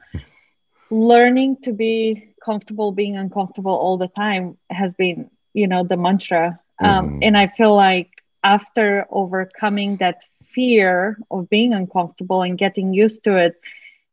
learning 0.89 1.57
to 1.63 1.71
be 1.71 2.33
comfortable 2.43 2.91
being 2.91 3.15
uncomfortable 3.15 3.71
all 3.71 3.97
the 3.97 4.09
time 4.09 4.57
has 4.69 4.93
been, 4.95 5.29
you 5.53 5.67
know, 5.67 5.83
the 5.83 5.97
mantra. 5.97 6.59
Um, 6.79 6.87
mm-hmm. 6.87 7.19
And 7.23 7.37
I 7.37 7.47
feel 7.47 7.73
like 7.75 8.11
after 8.43 9.05
overcoming 9.09 9.97
that 9.97 10.25
fear 10.57 11.19
of 11.29 11.47
being 11.49 11.71
uncomfortable 11.75 12.41
and 12.41 12.57
getting 12.57 12.87
used 13.05 13.23
to 13.23 13.37
it 13.45 13.53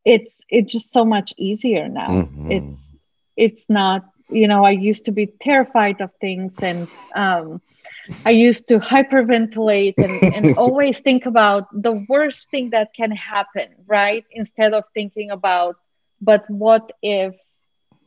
it's 0.05 0.35
it's 0.51 0.71
just 0.71 0.93
so 0.93 1.03
much 1.03 1.33
easier 1.39 1.89
now 1.89 2.09
mm-hmm. 2.09 2.51
it's 2.57 2.75
it's 3.45 3.65
not 3.81 4.05
you 4.29 4.47
know 4.47 4.63
i 4.63 4.75
used 4.91 5.07
to 5.07 5.13
be 5.21 5.27
terrified 5.49 5.99
of 6.03 6.11
things 6.21 6.53
and 6.61 6.87
um, 7.15 7.63
i 8.27 8.33
used 8.47 8.69
to 8.69 8.79
hyperventilate 8.79 9.95
and, 9.97 10.35
and 10.35 10.59
always 10.65 10.99
think 10.99 11.25
about 11.25 11.65
the 11.73 12.05
worst 12.11 12.51
thing 12.51 12.71
that 12.77 12.89
can 12.95 13.11
happen 13.11 13.69
right 13.87 14.25
instead 14.31 14.75
of 14.75 14.85
thinking 14.93 15.31
about 15.31 15.77
but 16.21 16.43
what 16.51 16.93
if 17.03 17.35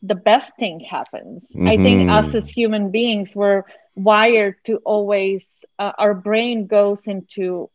the 0.04 0.20
best 0.30 0.52
thing 0.60 0.80
happens 0.80 1.44
mm-hmm. 1.50 1.68
i 1.68 1.76
think 1.76 1.98
us 2.10 2.30
as 2.36 2.48
human 2.50 2.92
beings 2.92 3.36
we're 3.36 3.64
wired 3.96 4.56
to 4.64 4.78
always 4.94 5.44
uh, 5.80 5.92
our 5.98 6.14
brain 6.14 6.68
goes 6.68 7.02
into 7.08 7.70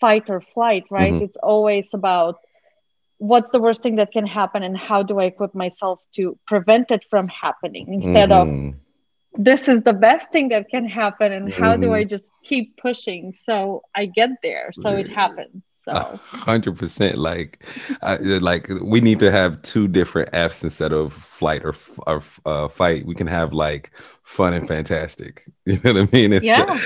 fight 0.00 0.28
or 0.28 0.40
flight, 0.40 0.84
right? 0.90 1.12
Mm-hmm. 1.12 1.24
It's 1.24 1.36
always 1.36 1.86
about 1.92 2.38
what's 3.18 3.50
the 3.50 3.60
worst 3.60 3.82
thing 3.82 3.96
that 3.96 4.12
can 4.12 4.26
happen 4.26 4.62
and 4.62 4.76
how 4.76 5.02
do 5.02 5.18
I 5.18 5.24
equip 5.24 5.54
myself 5.54 6.00
to 6.16 6.38
prevent 6.46 6.90
it 6.90 7.04
from 7.08 7.28
happening 7.28 7.92
instead 7.94 8.28
mm-hmm. 8.28 8.68
of 8.68 8.74
this 9.38 9.68
is 9.68 9.82
the 9.82 9.92
best 9.92 10.32
thing 10.32 10.48
that 10.48 10.68
can 10.68 10.86
happen 10.88 11.32
and 11.32 11.52
how 11.52 11.72
mm-hmm. 11.72 11.82
do 11.82 11.94
I 11.94 12.00
mm-hmm. 12.00 12.08
just 12.08 12.24
keep 12.44 12.76
pushing 12.76 13.34
so 13.46 13.82
I 13.94 14.06
get 14.06 14.30
there 14.42 14.70
so 14.72 14.90
it 14.90 15.08
happens. 15.10 15.62
Hundred 15.88 16.76
percent. 16.76 17.16
Like, 17.16 17.64
uh, 18.02 18.18
like 18.20 18.68
we 18.82 19.00
need 19.00 19.20
to 19.20 19.30
have 19.30 19.62
two 19.62 19.86
different 19.86 20.30
Fs 20.32 20.64
instead 20.64 20.92
of 20.92 21.12
flight 21.12 21.64
or, 21.64 21.74
or 22.06 22.22
uh, 22.44 22.68
fight. 22.68 23.06
We 23.06 23.14
can 23.14 23.28
have 23.28 23.52
like 23.52 23.92
fun 24.22 24.54
and 24.54 24.66
fantastic. 24.66 25.44
You 25.66 25.80
know 25.82 25.94
what 25.94 26.08
I 26.08 26.16
mean? 26.16 26.32
It's 26.32 26.46
yeah. 26.46 26.78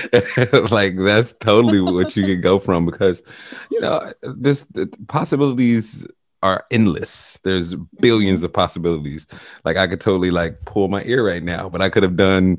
like 0.71 0.97
that's 0.97 1.33
totally 1.33 1.81
what 1.81 2.15
you 2.15 2.25
can 2.25 2.41
go 2.41 2.57
from 2.57 2.85
because 2.85 3.21
you 3.69 3.79
know 3.79 4.11
there's 4.23 4.63
the 4.67 4.87
possibilities 5.07 6.07
are 6.43 6.65
endless. 6.71 7.39
There's 7.43 7.75
billions 7.99 8.41
of 8.43 8.51
possibilities. 8.51 9.27
Like 9.63 9.77
I 9.77 9.87
could 9.87 10.01
totally 10.01 10.31
like 10.31 10.59
pull 10.65 10.87
my 10.87 11.03
ear 11.03 11.25
right 11.25 11.43
now, 11.43 11.69
but 11.69 11.81
I 11.81 11.89
could 11.89 12.03
have 12.03 12.15
done 12.15 12.57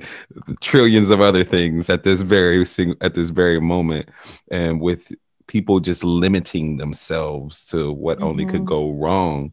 trillions 0.60 1.10
of 1.10 1.20
other 1.20 1.42
things 1.42 1.90
at 1.90 2.04
this 2.04 2.22
very 2.22 2.64
sing- 2.64 2.96
at 3.00 3.14
this 3.14 3.30
very 3.30 3.60
moment. 3.60 4.08
And 4.50 4.80
with 4.80 5.10
people 5.46 5.80
just 5.80 6.04
limiting 6.04 6.76
themselves 6.76 7.66
to 7.66 7.92
what 7.92 8.18
mm-hmm. 8.18 8.26
only 8.26 8.44
could 8.44 8.62
mm-hmm. 8.62 8.64
go 8.64 8.92
wrong 8.92 9.52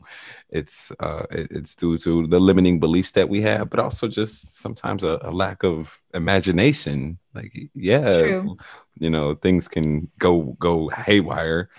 it's 0.49 0.91
uh 0.99 1.25
it's 1.31 1.75
due 1.75 1.97
to 1.97 2.27
the 2.27 2.39
limiting 2.39 2.79
beliefs 2.79 3.11
that 3.11 3.27
we 3.27 3.41
have 3.41 3.69
but 3.69 3.79
also 3.79 4.07
just 4.07 4.57
sometimes 4.57 5.03
a, 5.03 5.19
a 5.23 5.31
lack 5.31 5.63
of 5.63 5.99
imagination 6.13 7.17
like 7.33 7.69
yeah 7.73 8.23
True. 8.23 8.57
you 8.99 9.09
know 9.09 9.35
things 9.35 9.67
can 9.67 10.09
go 10.19 10.55
go 10.59 10.89
haywire 10.89 11.69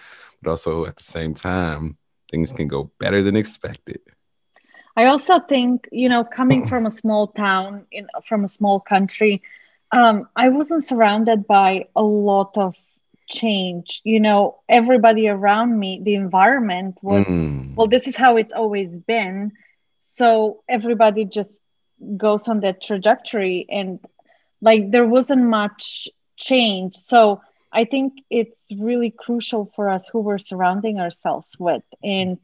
but 0.43 0.51
also 0.51 0.87
at 0.87 0.97
the 0.97 1.05
same 1.05 1.35
time 1.35 1.97
things 2.31 2.53
can 2.53 2.69
go 2.69 2.91
better 2.99 3.23
than 3.23 3.37
expected 3.37 4.01
i 4.97 5.07
also 5.07 5.41
think 5.41 5.89
you 5.91 6.09
know 6.09 6.25
coming 6.25 6.67
from 6.69 6.87
a 6.87 6.91
small 6.91 7.29
town 7.29 7.87
in 7.91 8.07
from 8.27 8.45
a 8.45 8.49
small 8.49 8.81
country 8.81 9.43
um, 9.93 10.29
i 10.37 10.49
wasn't 10.49 10.85
surrounded 10.85 11.47
by 11.47 11.87
a 11.97 12.03
lot 12.03 12.57
of 12.57 12.77
change. 13.31 14.01
You 14.05 14.21
know 14.21 14.61
everybody 14.69 15.29
around 15.29 15.79
me 15.79 16.01
the 16.03 16.15
environment 16.15 16.99
was 17.03 17.25
mm. 17.27 17.75
well 17.75 17.87
this 17.87 18.07
is 18.09 18.17
how 18.17 18.37
it's 18.37 18.53
always 18.53 18.91
been. 18.91 19.53
So 20.09 20.63
everybody 20.69 21.25
just 21.25 21.51
goes 22.17 22.49
on 22.49 22.61
that 22.61 22.83
trajectory 22.83 23.67
and 23.69 24.01
like 24.61 24.91
there 24.91 25.07
wasn't 25.07 25.45
much 25.45 26.09
change. 26.37 26.97
So 26.97 27.41
i 27.73 27.85
think 27.85 28.15
it's 28.31 28.57
really 28.77 29.15
crucial 29.17 29.71
for 29.77 29.89
us 29.89 30.03
who 30.11 30.19
we're 30.19 30.39
surrounding 30.39 30.99
ourselves 30.99 31.47
with 31.57 31.85
and 32.03 32.37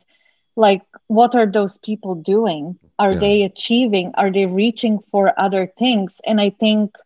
like 0.55 0.83
what 1.07 1.35
are 1.35 1.47
those 1.47 1.77
people 1.79 2.15
doing? 2.15 2.79
Are 2.99 3.13
yeah. 3.13 3.19
they 3.19 3.43
achieving? 3.43 4.13
Are 4.15 4.33
they 4.33 4.47
reaching 4.47 5.01
for 5.11 5.39
other 5.39 5.67
things? 5.79 6.15
And 6.25 6.41
i 6.41 6.51
think 6.51 6.97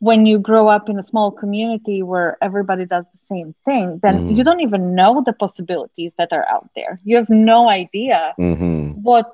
when 0.00 0.24
you 0.24 0.38
grow 0.38 0.66
up 0.66 0.88
in 0.88 0.98
a 0.98 1.02
small 1.02 1.30
community 1.30 2.02
where 2.02 2.38
everybody 2.40 2.86
does 2.86 3.04
the 3.12 3.18
same 3.28 3.54
thing, 3.66 4.00
then 4.02 4.16
mm-hmm. 4.16 4.34
you 4.34 4.42
don't 4.42 4.60
even 4.60 4.94
know 4.94 5.22
the 5.24 5.34
possibilities 5.34 6.12
that 6.16 6.32
are 6.32 6.46
out 6.48 6.70
there. 6.74 6.98
You 7.04 7.16
have 7.16 7.28
no 7.28 7.68
idea 7.68 8.34
mm-hmm. 8.38 9.02
what 9.02 9.30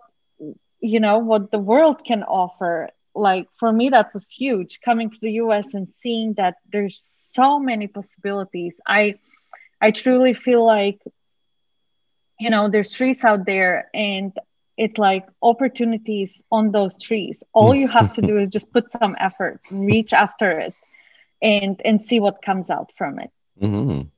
you 0.81 1.01
know 1.01 1.19
what 1.19 1.51
the 1.53 1.59
world 1.59 2.05
can 2.05 2.25
offer. 2.25 2.91
Like 3.15 3.49
for 3.59 3.73
me, 3.73 3.91
that 3.91 4.13
was 4.13 4.27
huge 4.29 4.81
coming 4.85 5.09
to 5.11 5.19
the 5.21 5.33
US 5.45 5.73
and 5.73 5.89
seeing 6.03 6.35
that 6.35 6.57
there's 6.71 7.15
so 7.33 7.61
many 7.61 7.87
possibilities. 7.87 8.75
I 8.87 9.21
I 9.81 9.93
truly 9.93 10.33
feel 10.33 10.67
like 10.67 11.01
you 12.41 12.51
know 12.51 12.69
there's 12.69 12.93
trees 12.93 13.23
out 13.23 13.47
there 13.47 13.89
and 13.95 14.33
it's 14.77 14.99
like 14.99 15.27
opportunities 15.43 16.37
on 16.51 16.73
those 16.73 16.99
trees. 16.99 17.43
All 17.53 17.75
you 17.75 17.89
have 17.89 18.13
to 18.15 18.23
do 18.23 18.39
is 18.39 18.49
just 18.49 18.73
put 18.73 18.91
some 18.93 19.17
effort 19.19 19.61
reach 19.71 20.13
after 20.13 20.51
it 20.59 20.75
and 21.43 21.81
and 21.85 22.01
see 22.01 22.21
what 22.21 22.43
comes 22.43 22.71
out 22.71 22.93
from 22.97 23.19
it. 23.19 23.31
Mm-hmm 23.61 24.09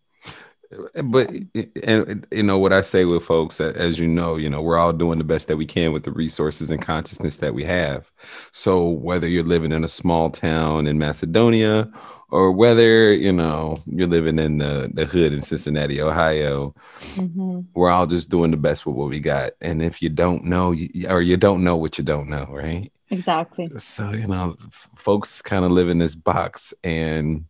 Eh, 0.72 1.02
but 1.02 1.32
eh, 1.32 1.40
eh, 1.54 1.64
and 1.84 2.26
you 2.30 2.42
know 2.42 2.58
what 2.58 2.72
i 2.72 2.80
say 2.80 3.04
with 3.04 3.24
folks 3.24 3.60
as 3.60 3.98
you 3.98 4.06
know 4.06 4.36
you 4.36 4.50
know 4.50 4.60
we're 4.60 4.76
all 4.76 4.92
doing 4.92 5.18
the 5.18 5.24
best 5.24 5.48
that 5.48 5.56
we 5.56 5.64
can 5.64 5.92
with 5.92 6.04
the 6.04 6.12
resources 6.12 6.70
and 6.70 6.82
consciousness 6.82 7.36
that 7.36 7.54
we 7.54 7.64
have. 7.64 8.10
So 8.52 8.88
whether 8.88 9.26
you're 9.26 9.44
living 9.44 9.72
in 9.72 9.84
a 9.84 9.88
small 9.88 10.30
town 10.30 10.86
in 10.86 10.98
macedonia 10.98 11.90
or 12.30 12.52
whether 12.52 13.12
you 13.12 13.32
know 13.32 13.78
you're 13.86 14.08
living 14.08 14.38
in 14.38 14.58
the, 14.58 14.90
the 14.92 15.06
hood 15.06 15.32
in 15.32 15.40
cincinnati 15.40 16.00
ohio 16.02 16.74
mm-hmm. 17.14 17.60
we're 17.74 17.90
all 17.90 18.06
just 18.06 18.28
doing 18.28 18.50
the 18.50 18.56
best 18.56 18.84
with 18.84 18.94
what 18.94 19.08
we 19.08 19.20
got. 19.20 19.52
And 19.60 19.82
if 19.82 20.02
you 20.02 20.10
don't 20.10 20.44
know 20.44 20.74
or 21.08 21.22
you 21.22 21.36
don't 21.36 21.64
know 21.64 21.76
what 21.76 21.96
you 21.98 22.04
don't 22.04 22.28
know 22.28 22.46
right? 22.50 22.92
Exactly. 23.10 23.70
So 23.78 24.12
you 24.12 24.26
know 24.26 24.56
folks 24.96 25.40
kind 25.40 25.64
of 25.64 25.70
live 25.70 25.88
in 25.88 25.98
this 25.98 26.14
box 26.14 26.74
and 26.84 27.46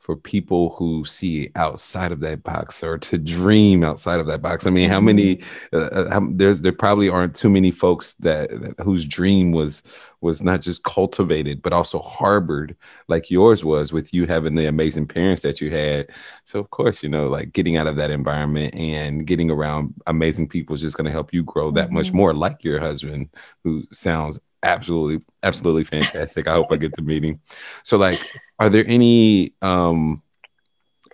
for 0.00 0.16
people 0.16 0.70
who 0.70 1.04
see 1.04 1.50
outside 1.56 2.10
of 2.10 2.20
that 2.20 2.42
box 2.42 2.82
or 2.82 2.96
to 2.96 3.18
dream 3.18 3.84
outside 3.84 4.18
of 4.18 4.26
that 4.26 4.40
box. 4.40 4.66
I 4.66 4.70
mean, 4.70 4.88
how 4.88 5.00
many? 5.00 5.36
Mm-hmm. 5.36 5.76
Uh, 5.76 6.00
uh, 6.00 6.10
how, 6.10 6.26
there, 6.32 6.54
there 6.54 6.72
probably 6.72 7.10
aren't 7.10 7.36
too 7.36 7.50
many 7.50 7.70
folks 7.70 8.14
that, 8.14 8.48
that, 8.48 8.80
whose 8.82 9.06
dream 9.06 9.52
was 9.52 9.82
was 10.22 10.42
not 10.42 10.60
just 10.60 10.84
cultivated 10.84 11.62
but 11.62 11.72
also 11.72 11.98
harbored 12.00 12.76
like 13.08 13.30
yours 13.30 13.64
was 13.64 13.90
with 13.90 14.12
you 14.12 14.26
having 14.26 14.54
the 14.54 14.66
amazing 14.66 15.06
parents 15.06 15.42
that 15.42 15.60
you 15.60 15.70
had. 15.70 16.10
So 16.44 16.58
of 16.58 16.70
course, 16.70 17.02
you 17.02 17.08
know, 17.08 17.28
like 17.28 17.52
getting 17.52 17.76
out 17.76 17.86
of 17.86 17.96
that 17.96 18.10
environment 18.10 18.74
and 18.74 19.26
getting 19.26 19.50
around 19.50 19.94
amazing 20.06 20.48
people 20.48 20.74
is 20.74 20.82
just 20.82 20.96
going 20.96 21.06
to 21.06 21.10
help 21.10 21.32
you 21.32 21.42
grow 21.42 21.70
that 21.72 21.86
mm-hmm. 21.86 21.94
much 21.96 22.12
more. 22.12 22.34
Like 22.34 22.64
your 22.64 22.80
husband, 22.80 23.30
who 23.64 23.84
sounds 23.92 24.38
absolutely, 24.62 25.24
absolutely 25.42 25.84
fantastic. 25.84 26.46
I 26.46 26.52
hope 26.52 26.70
I 26.70 26.76
get 26.76 26.94
the 26.94 27.02
meeting. 27.02 27.40
So, 27.84 27.96
like, 27.96 28.20
are 28.58 28.68
there 28.68 28.84
any 28.86 29.54
um 29.62 30.22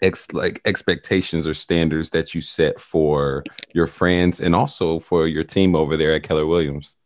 ex 0.02 0.32
like 0.32 0.60
expectations 0.64 1.46
or 1.46 1.54
standards 1.54 2.10
that 2.10 2.34
you 2.34 2.40
set 2.40 2.80
for 2.80 3.44
your 3.74 3.86
friends 3.86 4.40
and 4.40 4.54
also 4.54 4.98
for 4.98 5.26
your 5.26 5.44
team 5.44 5.74
over 5.74 5.96
there 5.96 6.14
at 6.14 6.22
Keller 6.22 6.46
Williams? 6.46 6.96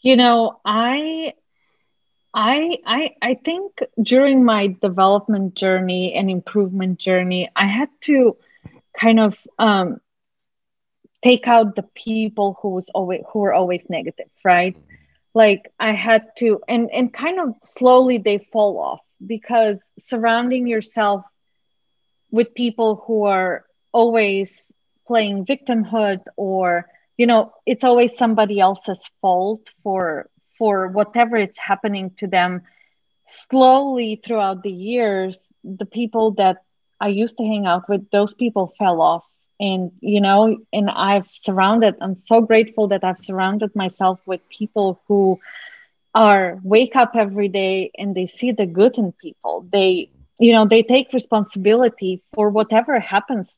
You 0.00 0.16
know, 0.16 0.60
I 0.64 1.34
I 2.32 2.78
I 2.84 3.14
I 3.22 3.34
think 3.34 3.82
during 4.00 4.44
my 4.44 4.68
development 4.68 5.54
journey 5.54 6.14
and 6.14 6.30
improvement 6.30 6.98
journey, 6.98 7.48
I 7.56 7.66
had 7.66 7.88
to 8.02 8.36
kind 8.98 9.20
of 9.20 9.38
um, 9.58 10.00
take 11.26 11.48
out 11.48 11.74
the 11.74 11.88
people 11.94 12.56
who 12.60 12.70
was 12.70 12.88
always 12.94 13.22
who 13.32 13.40
were 13.40 13.54
always 13.54 13.84
negative, 13.88 14.30
right? 14.44 14.76
Like 15.34 15.72
I 15.80 15.92
had 15.92 16.22
to, 16.38 16.60
and 16.68 16.88
and 16.92 17.12
kind 17.12 17.40
of 17.40 17.54
slowly 17.62 18.18
they 18.18 18.38
fall 18.52 18.78
off 18.78 19.00
because 19.34 19.82
surrounding 19.98 20.66
yourself 20.66 21.24
with 22.30 22.54
people 22.54 23.02
who 23.06 23.24
are 23.24 23.64
always 23.92 24.48
playing 25.06 25.46
victimhood 25.46 26.20
or 26.36 26.86
you 27.16 27.26
know 27.26 27.52
it's 27.64 27.84
always 27.84 28.16
somebody 28.16 28.60
else's 28.60 29.02
fault 29.20 29.62
for 29.82 30.28
for 30.58 30.88
whatever 30.88 31.36
it's 31.36 31.58
happening 31.58 32.10
to 32.18 32.26
them 32.26 32.62
slowly 33.26 34.20
throughout 34.22 34.62
the 34.62 34.72
years 34.72 35.42
the 35.64 35.86
people 35.86 36.32
that 36.32 36.56
i 37.00 37.08
used 37.08 37.36
to 37.38 37.44
hang 37.44 37.66
out 37.66 37.88
with 37.88 38.10
those 38.10 38.34
people 38.34 38.74
fell 38.78 39.00
off 39.00 39.24
and 39.58 39.92
you 40.00 40.20
know 40.20 40.58
and 40.72 40.90
i've 40.90 41.28
surrounded 41.42 41.94
i'm 42.00 42.16
so 42.26 42.40
grateful 42.40 42.88
that 42.88 43.04
i've 43.04 43.18
surrounded 43.18 43.74
myself 43.74 44.20
with 44.26 44.46
people 44.48 45.00
who 45.08 45.38
are 46.14 46.58
wake 46.62 46.96
up 46.96 47.12
every 47.14 47.48
day 47.48 47.90
and 47.98 48.14
they 48.14 48.26
see 48.26 48.50
the 48.50 48.66
good 48.66 48.96
in 48.98 49.12
people 49.12 49.66
they 49.72 50.08
you 50.38 50.52
know 50.52 50.66
they 50.66 50.82
take 50.82 51.12
responsibility 51.12 52.22
for 52.34 52.50
whatever 52.50 52.98
happens 53.00 53.56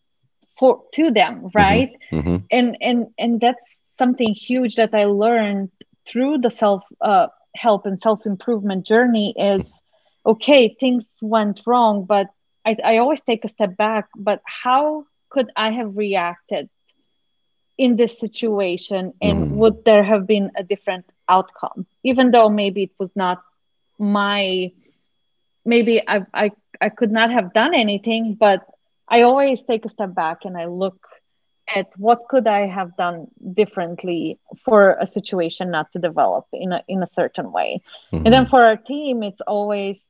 for 0.59 0.83
to 0.93 1.11
them 1.11 1.37
mm-hmm. 1.37 1.59
right 1.59 1.93
mm-hmm. 2.13 2.37
and 2.51 2.77
and 2.81 3.07
and 3.19 3.41
that's 3.41 3.67
something 3.97 4.35
huge 4.35 4.77
that 4.77 4.95
i 4.95 5.05
learned 5.05 5.71
through 6.07 6.39
the 6.39 6.51
self 6.51 6.85
uh, 7.01 7.27
help 7.55 7.87
and 7.87 8.01
self 8.01 8.25
improvement 8.27 8.87
journey 8.87 9.35
is 9.37 9.71
okay 10.25 10.75
things 10.81 11.05
went 11.21 11.61
wrong 11.67 12.05
but 12.05 12.29
I, 12.65 12.77
I 12.85 12.97
always 12.99 13.21
take 13.21 13.45
a 13.45 13.49
step 13.49 13.77
back 13.77 14.09
but 14.17 14.43
how 14.45 15.07
could 15.29 15.51
i 15.57 15.71
have 15.71 15.97
reacted 15.97 16.69
in 17.77 17.97
this 17.97 18.19
situation 18.19 19.13
and 19.23 19.39
mm. 19.39 19.51
would 19.57 19.85
there 19.85 20.03
have 20.03 20.27
been 20.27 20.51
a 20.57 20.63
different 20.63 21.05
outcome 21.29 21.87
even 22.03 22.31
though 22.31 22.49
maybe 22.49 22.85
it 22.85 22.93
was 22.99 23.11
not 23.15 23.43
my 23.99 24.73
maybe 25.69 26.03
I, 26.07 26.23
I 26.33 26.51
I 26.81 26.89
could 26.89 27.13
not 27.13 27.31
have 27.31 27.53
done 27.53 27.75
anything, 27.75 28.35
but 28.35 28.65
I 29.09 29.23
always 29.23 29.63
take 29.63 29.85
a 29.85 29.89
step 29.89 30.15
back 30.15 30.45
and 30.45 30.57
I 30.57 30.67
look 30.67 31.09
at 31.75 31.87
what 31.97 32.29
could 32.29 32.47
I 32.47 32.67
have 32.67 32.97
done 32.97 33.27
differently 33.53 34.39
for 34.65 34.97
a 34.99 35.07
situation 35.07 35.71
not 35.71 35.93
to 35.93 35.99
develop 35.99 36.47
in 36.53 36.73
a 36.73 36.83
in 36.89 37.03
a 37.03 37.07
certain 37.07 37.53
way. 37.53 37.83
Mm-hmm. 38.13 38.25
And 38.25 38.35
then 38.35 38.47
for 38.47 38.65
our 38.65 38.77
team, 38.77 39.23
it's 39.23 39.43
always, 39.43 40.03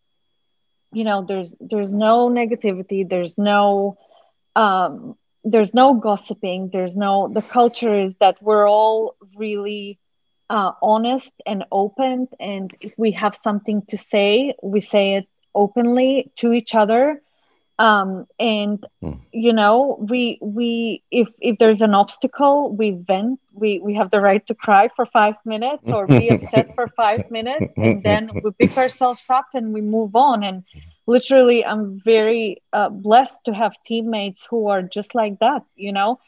you 0.92 1.04
know, 1.04 1.24
there's 1.26 1.54
there's 1.60 1.92
no 1.92 2.28
negativity, 2.28 3.08
there's 3.08 3.36
no 3.36 3.98
um 4.62 5.16
there's 5.44 5.72
no 5.72 5.94
gossiping, 5.94 6.70
there's 6.72 6.96
no 6.96 7.28
the 7.38 7.42
culture 7.42 7.94
is 8.06 8.12
that 8.20 8.36
we're 8.42 8.68
all 8.68 9.16
really 9.36 9.98
uh, 10.50 10.72
honest 10.82 11.32
and 11.46 11.64
open 11.70 12.28
and 12.40 12.74
if 12.80 12.92
we 12.96 13.10
have 13.12 13.34
something 13.42 13.82
to 13.90 13.96
say 13.96 14.54
we 14.62 14.80
say 14.80 15.14
it 15.18 15.26
openly 15.54 16.30
to 16.36 16.52
each 16.52 16.74
other. 16.74 17.22
Um, 17.80 18.26
and 18.40 18.84
mm. 19.00 19.20
you 19.30 19.52
know 19.52 20.04
we 20.12 20.38
we 20.42 21.04
if 21.12 21.28
if 21.38 21.58
there's 21.60 21.80
an 21.80 21.94
obstacle 21.94 22.74
we 22.74 22.90
vent. 22.90 23.38
We 23.52 23.70
we 23.86 23.94
have 23.94 24.10
the 24.10 24.20
right 24.20 24.44
to 24.48 24.54
cry 24.54 24.88
for 24.96 25.06
five 25.06 25.36
minutes 25.44 25.84
or 25.86 26.06
be 26.06 26.28
upset 26.28 26.74
for 26.76 26.86
five 27.02 27.30
minutes 27.30 27.72
and 27.76 28.02
then 28.02 28.30
we 28.42 28.50
pick 28.60 28.76
ourselves 28.84 29.24
up 29.28 29.48
and 29.54 29.72
we 29.72 29.80
move 29.80 30.16
on. 30.16 30.42
And 30.42 30.64
literally 31.08 31.64
i'm 31.66 32.00
very 32.04 32.62
uh, 32.74 32.90
blessed 32.90 33.40
to 33.46 33.54
have 33.54 33.74
teammates 33.86 34.46
who 34.50 34.68
are 34.68 34.82
just 34.82 35.14
like 35.16 35.38
that 35.40 35.62
you 35.76 35.92
know? 35.92 36.20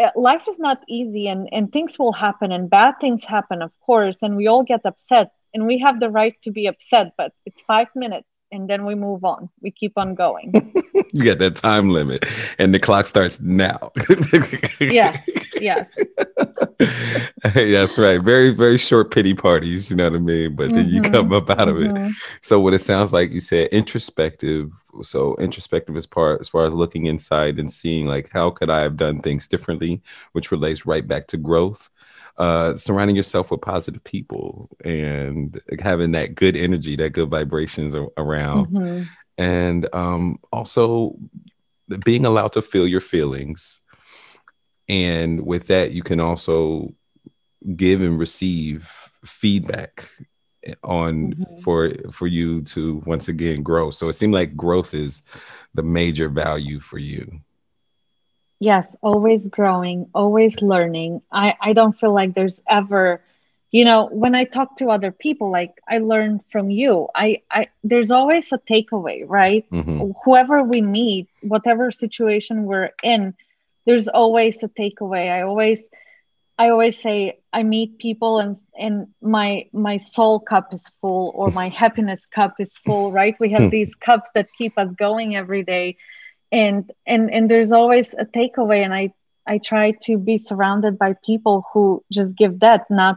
Uh, 0.00 0.10
life 0.16 0.48
is 0.48 0.58
not 0.58 0.80
easy 0.88 1.28
and 1.28 1.48
and 1.52 1.72
things 1.72 1.98
will 1.98 2.12
happen 2.12 2.52
and 2.52 2.70
bad 2.70 2.94
things 3.00 3.24
happen 3.26 3.62
of 3.62 3.72
course 3.80 4.18
and 4.22 4.36
we 4.36 4.48
all 4.48 4.64
get 4.64 4.86
upset 4.86 5.32
and 5.54 5.66
we 5.66 5.78
have 5.80 6.00
the 6.00 6.10
right 6.10 6.36
to 6.42 6.52
be 6.52 6.66
upset 6.68 7.12
but 7.18 7.32
it's 7.46 7.62
five 7.62 7.88
minutes 7.96 8.29
and 8.52 8.68
then 8.68 8.84
we 8.84 8.94
move 8.94 9.24
on. 9.24 9.48
We 9.60 9.70
keep 9.70 9.92
on 9.96 10.14
going. 10.14 10.52
you 11.12 11.24
got 11.24 11.38
that 11.38 11.56
time 11.56 11.90
limit, 11.90 12.26
and 12.58 12.74
the 12.74 12.78
clock 12.78 13.06
starts 13.06 13.40
now. 13.40 13.92
yes, 14.80 15.22
yes. 15.60 15.88
That's 17.54 17.98
right. 17.98 18.20
Very, 18.20 18.50
very 18.50 18.78
short 18.78 19.12
pity 19.12 19.34
parties. 19.34 19.90
You 19.90 19.96
know 19.96 20.04
what 20.04 20.16
I 20.16 20.20
mean? 20.20 20.56
But 20.56 20.70
then 20.70 20.86
mm-hmm. 20.86 21.04
you 21.04 21.10
come 21.10 21.32
up 21.32 21.50
out 21.50 21.68
of 21.68 21.76
mm-hmm. 21.76 22.06
it. 22.06 22.12
So 22.42 22.60
what 22.60 22.74
it 22.74 22.80
sounds 22.80 23.12
like 23.12 23.30
you 23.30 23.40
said 23.40 23.68
introspective. 23.68 24.70
So 25.02 25.36
introspective 25.36 25.96
as 25.96 26.06
part 26.06 26.40
as 26.40 26.48
far 26.48 26.66
as 26.66 26.74
looking 26.74 27.06
inside 27.06 27.60
and 27.60 27.70
seeing 27.70 28.06
like 28.06 28.28
how 28.32 28.50
could 28.50 28.70
I 28.70 28.80
have 28.80 28.96
done 28.96 29.20
things 29.20 29.46
differently, 29.46 30.02
which 30.32 30.50
relates 30.50 30.84
right 30.84 31.06
back 31.06 31.28
to 31.28 31.36
growth 31.36 31.88
uh, 32.40 32.74
surrounding 32.74 33.14
yourself 33.14 33.50
with 33.50 33.60
positive 33.60 34.02
people 34.02 34.70
and 34.82 35.60
having 35.82 36.12
that 36.12 36.34
good 36.34 36.56
energy, 36.56 36.96
that 36.96 37.10
good 37.10 37.28
vibrations 37.28 37.94
around, 38.16 38.68
mm-hmm. 38.68 39.02
and 39.36 39.86
um, 39.94 40.38
also 40.50 41.14
being 42.02 42.24
allowed 42.24 42.52
to 42.52 42.62
feel 42.62 42.86
your 42.86 43.02
feelings. 43.02 43.82
And 44.88 45.44
with 45.44 45.66
that, 45.66 45.92
you 45.92 46.02
can 46.02 46.18
also 46.18 46.94
give 47.76 48.00
and 48.00 48.18
receive 48.18 48.90
feedback 49.22 50.08
on 50.82 51.34
mm-hmm. 51.34 51.60
for 51.60 51.92
for 52.10 52.26
you 52.26 52.62
to 52.62 53.02
once 53.04 53.28
again 53.28 53.62
grow. 53.62 53.90
So 53.90 54.08
it 54.08 54.14
seemed 54.14 54.32
like 54.32 54.56
growth 54.56 54.94
is 54.94 55.22
the 55.74 55.82
major 55.82 56.30
value 56.30 56.80
for 56.80 56.96
you 56.96 57.42
yes 58.60 58.86
always 59.02 59.48
growing 59.48 60.08
always 60.14 60.60
learning. 60.62 61.22
I 61.32 61.54
i 61.60 61.72
don't 61.74 61.98
feel 61.98 62.14
like 62.14 62.34
there's 62.34 62.62
ever 62.68 63.22
you 63.72 63.84
know 63.84 64.08
when 64.12 64.34
i 64.34 64.44
talk 64.44 64.76
to 64.78 64.88
other 64.90 65.12
people 65.12 65.50
like 65.50 65.72
i 65.88 65.98
learn 65.98 66.40
from 66.50 66.70
you. 66.70 67.08
I 67.14 67.42
i 67.50 67.68
there's 67.84 68.12
always 68.12 68.52
a 68.52 68.58
takeaway 68.58 69.24
right? 69.26 69.64
Mm-hmm. 69.72 70.12
whoever 70.24 70.62
we 70.62 70.82
meet 70.82 71.28
whatever 71.40 71.90
situation 71.90 72.64
we're 72.64 72.90
in 73.02 73.34
there's 73.86 74.08
always 74.08 74.62
a 74.62 74.68
takeaway. 74.68 75.30
I 75.30 75.42
always 75.42 75.82
i 76.58 76.68
always 76.70 77.00
say 77.00 77.38
i 77.52 77.62
meet 77.62 77.98
people 77.98 78.38
and 78.38 78.56
and 78.78 79.08
my 79.22 79.66
my 79.72 79.96
soul 79.96 80.40
cup 80.40 80.72
is 80.72 80.82
full 81.00 81.32
or 81.34 81.50
my 81.50 81.68
happiness 81.82 82.20
cup 82.34 82.54
is 82.60 82.72
full 82.84 83.12
right? 83.12 83.34
We 83.40 83.50
have 83.50 83.70
these 83.70 83.94
cups 83.94 84.28
that 84.34 84.48
keep 84.58 84.78
us 84.78 84.90
going 84.98 85.36
every 85.36 85.64
day 85.64 85.96
and 86.52 86.90
and 87.06 87.32
and 87.32 87.50
there's 87.50 87.72
always 87.72 88.14
a 88.14 88.24
takeaway 88.24 88.84
and 88.84 88.92
i 88.94 89.12
i 89.46 89.58
try 89.58 89.92
to 90.02 90.18
be 90.18 90.38
surrounded 90.38 90.98
by 90.98 91.14
people 91.24 91.64
who 91.72 92.04
just 92.12 92.36
give 92.36 92.60
that 92.60 92.90
not 92.90 93.16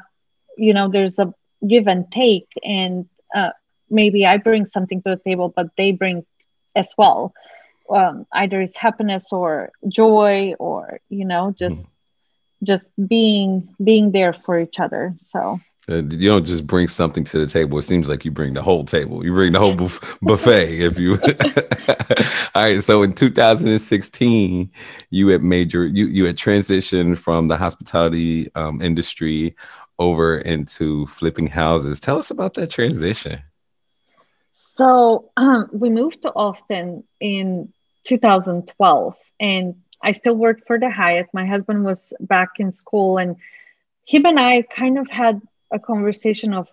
you 0.57 0.73
know 0.73 0.87
there's 0.87 1.17
a 1.19 1.33
give 1.67 1.87
and 1.87 2.11
take 2.11 2.47
and 2.63 3.07
uh, 3.35 3.51
maybe 3.89 4.25
i 4.25 4.37
bring 4.37 4.65
something 4.65 5.01
to 5.01 5.09
the 5.11 5.21
table 5.23 5.51
but 5.55 5.67
they 5.77 5.91
bring 5.91 6.25
as 6.75 6.87
well 6.97 7.33
um, 7.89 8.25
either 8.33 8.61
it's 8.61 8.77
happiness 8.77 9.25
or 9.31 9.71
joy 9.87 10.53
or 10.59 10.99
you 11.09 11.25
know 11.25 11.53
just 11.57 11.77
mm. 11.77 11.87
just 12.63 12.83
being 13.07 13.73
being 13.83 14.11
there 14.11 14.33
for 14.33 14.59
each 14.59 14.79
other 14.79 15.13
so 15.29 15.59
uh, 15.89 15.95
you 15.95 16.29
don't 16.29 16.45
just 16.45 16.65
bring 16.65 16.87
something 16.87 17.23
to 17.25 17.39
the 17.39 17.45
table. 17.45 17.77
It 17.77 17.81
seems 17.81 18.07
like 18.07 18.23
you 18.23 18.31
bring 18.31 18.53
the 18.53 18.61
whole 18.61 18.85
table. 18.85 19.25
You 19.25 19.33
bring 19.33 19.51
the 19.51 19.59
whole 19.59 19.75
buff- 19.75 20.17
buffet. 20.21 20.79
If 20.81 20.97
you, 20.97 21.19
all 22.55 22.63
right. 22.63 22.81
So 22.81 23.03
in 23.03 23.13
2016, 23.13 24.71
you 25.09 25.27
had 25.27 25.43
major 25.43 25.85
you 25.85 26.07
you 26.07 26.25
had 26.25 26.37
transitioned 26.37 27.17
from 27.17 27.47
the 27.47 27.57
hospitality 27.57 28.49
um, 28.55 28.81
industry 28.81 29.55
over 29.99 30.37
into 30.37 31.05
flipping 31.07 31.47
houses. 31.47 31.99
Tell 31.99 32.17
us 32.17 32.31
about 32.31 32.53
that 32.53 32.69
transition. 32.69 33.41
So 34.53 35.31
um, 35.37 35.69
we 35.73 35.89
moved 35.89 36.21
to 36.21 36.33
Austin 36.33 37.03
in 37.19 37.73
2012, 38.05 39.17
and 39.39 39.75
I 40.01 40.13
still 40.13 40.35
worked 40.35 40.65
for 40.65 40.79
the 40.79 40.89
Hyatt. 40.89 41.27
My 41.33 41.45
husband 41.45 41.83
was 41.83 42.13
back 42.21 42.51
in 42.57 42.71
school, 42.71 43.17
and 43.17 43.35
him 44.05 44.25
and 44.25 44.39
I 44.39 44.61
kind 44.63 44.97
of 44.97 45.09
had 45.09 45.41
a 45.73 45.79
conversation 45.79 46.53
of 46.53 46.67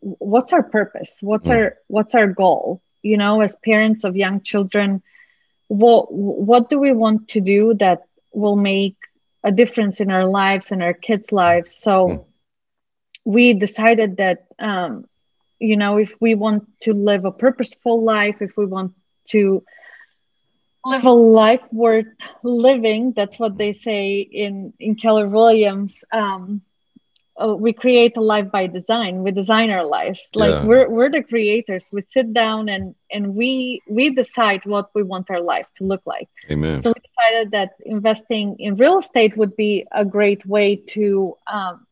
what's 0.00 0.52
our 0.52 0.62
purpose? 0.62 1.10
What's 1.20 1.50
our 1.50 1.76
what's 1.88 2.14
our 2.14 2.28
goal? 2.28 2.82
You 3.02 3.18
know 3.18 3.40
as 3.42 3.56
parents 3.64 4.04
of 4.04 4.16
young 4.16 4.42
children 4.42 5.02
what 5.68 6.06
what 6.12 6.68
do 6.70 6.78
we 6.78 6.92
want 6.92 7.28
to 7.28 7.40
do 7.40 7.74
that 7.74 8.02
will 8.32 8.56
make 8.56 8.96
a 9.44 9.52
difference 9.52 10.00
in 10.00 10.10
our 10.10 10.26
lives 10.26 10.72
and 10.72 10.82
our 10.82 10.94
kids 10.94 11.32
lives? 11.32 11.76
So 11.80 12.26
we 13.24 13.54
decided 13.54 14.18
that 14.18 14.44
um, 14.58 15.06
you 15.58 15.76
know 15.76 15.98
if 15.98 16.12
we 16.20 16.34
want 16.34 16.64
to 16.82 16.92
live 16.92 17.24
a 17.24 17.32
purposeful 17.32 18.02
life 18.02 18.36
if 18.40 18.56
we 18.56 18.66
want 18.66 18.92
to 19.28 19.62
live 20.84 21.04
a 21.04 21.12
life 21.12 21.62
worth 21.72 22.06
living 22.42 23.12
that's 23.16 23.38
what 23.38 23.56
they 23.56 23.72
say 23.72 24.20
in 24.20 24.72
in 24.80 24.94
keller 24.96 25.28
williams 25.28 25.94
um, 26.12 26.60
uh, 27.40 27.54
we 27.54 27.72
create 27.72 28.16
a 28.16 28.20
life 28.20 28.50
by 28.50 28.66
design. 28.66 29.22
We 29.22 29.30
design 29.30 29.70
our 29.70 29.84
lives. 29.84 30.20
Like 30.34 30.50
yeah. 30.50 30.64
we're, 30.64 30.88
we're 30.88 31.10
the 31.10 31.22
creators. 31.22 31.88
We 31.92 32.02
sit 32.12 32.32
down 32.32 32.68
and 32.68 32.94
and 33.10 33.34
we 33.34 33.82
we 33.88 34.10
decide 34.10 34.64
what 34.66 34.90
we 34.94 35.02
want 35.02 35.30
our 35.30 35.40
life 35.40 35.66
to 35.76 35.84
look 35.84 36.02
like. 36.04 36.28
Amen. 36.50 36.82
So 36.82 36.90
we 36.90 37.00
decided 37.00 37.50
that 37.52 37.70
investing 37.84 38.56
in 38.58 38.76
real 38.76 38.98
estate 38.98 39.36
would 39.36 39.56
be 39.56 39.86
a 39.92 40.04
great 40.04 40.44
way 40.44 40.76
to 40.88 41.36
um, 41.46 41.86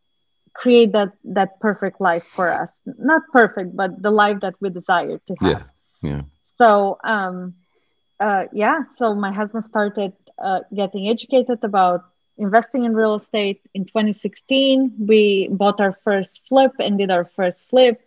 create 0.54 0.92
that 0.92 1.12
that 1.24 1.58
perfect 1.60 2.00
life 2.00 2.24
for 2.24 2.52
us. 2.52 2.72
Not 2.84 3.22
perfect 3.32 3.74
but 3.74 4.02
the 4.02 4.10
life 4.10 4.40
that 4.40 4.54
we 4.60 4.70
desire 4.70 5.18
to 5.26 5.34
have. 5.40 5.64
Yeah. 6.02 6.10
Yeah. 6.10 6.22
So 6.58 6.98
um 7.04 7.54
uh 8.18 8.44
yeah. 8.52 8.80
So 8.98 9.14
my 9.14 9.32
husband 9.32 9.64
started 9.64 10.12
uh, 10.42 10.60
getting 10.74 11.08
educated 11.08 11.62
about 11.62 12.04
investing 12.40 12.84
in 12.84 12.94
real 12.94 13.14
estate 13.14 13.60
in 13.74 13.84
2016 13.84 14.94
we 14.98 15.48
bought 15.50 15.80
our 15.80 15.96
first 16.04 16.40
flip 16.48 16.72
and 16.78 16.98
did 16.98 17.10
our 17.10 17.24
first 17.36 17.68
flip. 17.68 18.00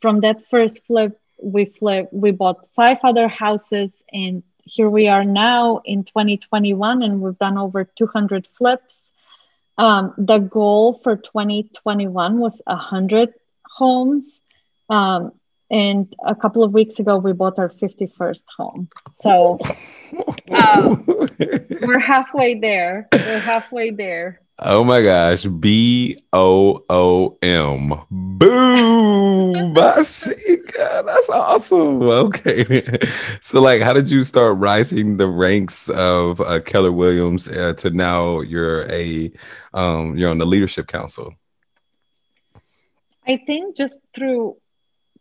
From 0.00 0.20
that 0.20 0.46
first 0.48 0.84
flip 0.86 1.20
we 1.42 1.64
flip 1.64 2.08
we 2.12 2.30
bought 2.30 2.68
five 2.74 2.98
other 3.02 3.28
houses 3.28 3.90
and 4.12 4.42
here 4.64 4.88
we 4.88 5.08
are 5.08 5.24
now 5.24 5.80
in 5.84 6.04
2021 6.04 7.02
and 7.02 7.20
we've 7.20 7.38
done 7.38 7.58
over 7.58 7.84
200 7.84 8.46
flips. 8.46 8.94
Um, 9.76 10.14
the 10.16 10.38
goal 10.38 11.00
for 11.02 11.16
2021 11.16 12.38
was 12.38 12.60
100 12.66 13.34
homes. 13.66 14.24
Um, 14.88 15.32
and 15.70 16.12
a 16.26 16.34
couple 16.34 16.64
of 16.64 16.72
weeks 16.72 16.98
ago 16.98 17.16
we 17.16 17.32
bought 17.32 17.58
our 17.58 17.68
51st 17.68 18.42
home. 18.56 18.88
So 19.20 19.58
um, 20.50 21.04
we're 21.06 21.98
halfway 21.98 22.58
there. 22.58 23.08
We're 23.12 23.38
halfway 23.38 23.90
there. 23.90 24.40
Oh 24.58 24.84
my 24.84 25.00
gosh. 25.02 25.44
B-o-o-m. 25.44 26.18
Boom 28.10 29.74
Basika. 29.74 31.06
that's 31.06 31.30
awesome. 31.30 32.02
Okay. 32.02 32.84
So 33.42 33.60
like 33.60 33.82
how 33.82 33.92
did 33.92 34.10
you 34.10 34.22
start 34.24 34.58
rising 34.58 35.16
the 35.16 35.26
ranks 35.26 35.88
of 35.88 36.40
uh, 36.40 36.60
keller 36.60 36.92
williams 36.92 37.48
uh, 37.48 37.72
to 37.74 37.90
now 37.90 38.40
you're 38.40 38.88
a 38.90 39.32
um, 39.72 40.16
you're 40.16 40.30
on 40.30 40.38
the 40.38 40.46
leadership 40.46 40.86
council? 40.86 41.34
I 43.26 43.38
think 43.46 43.76
just 43.76 43.98
through 44.14 44.56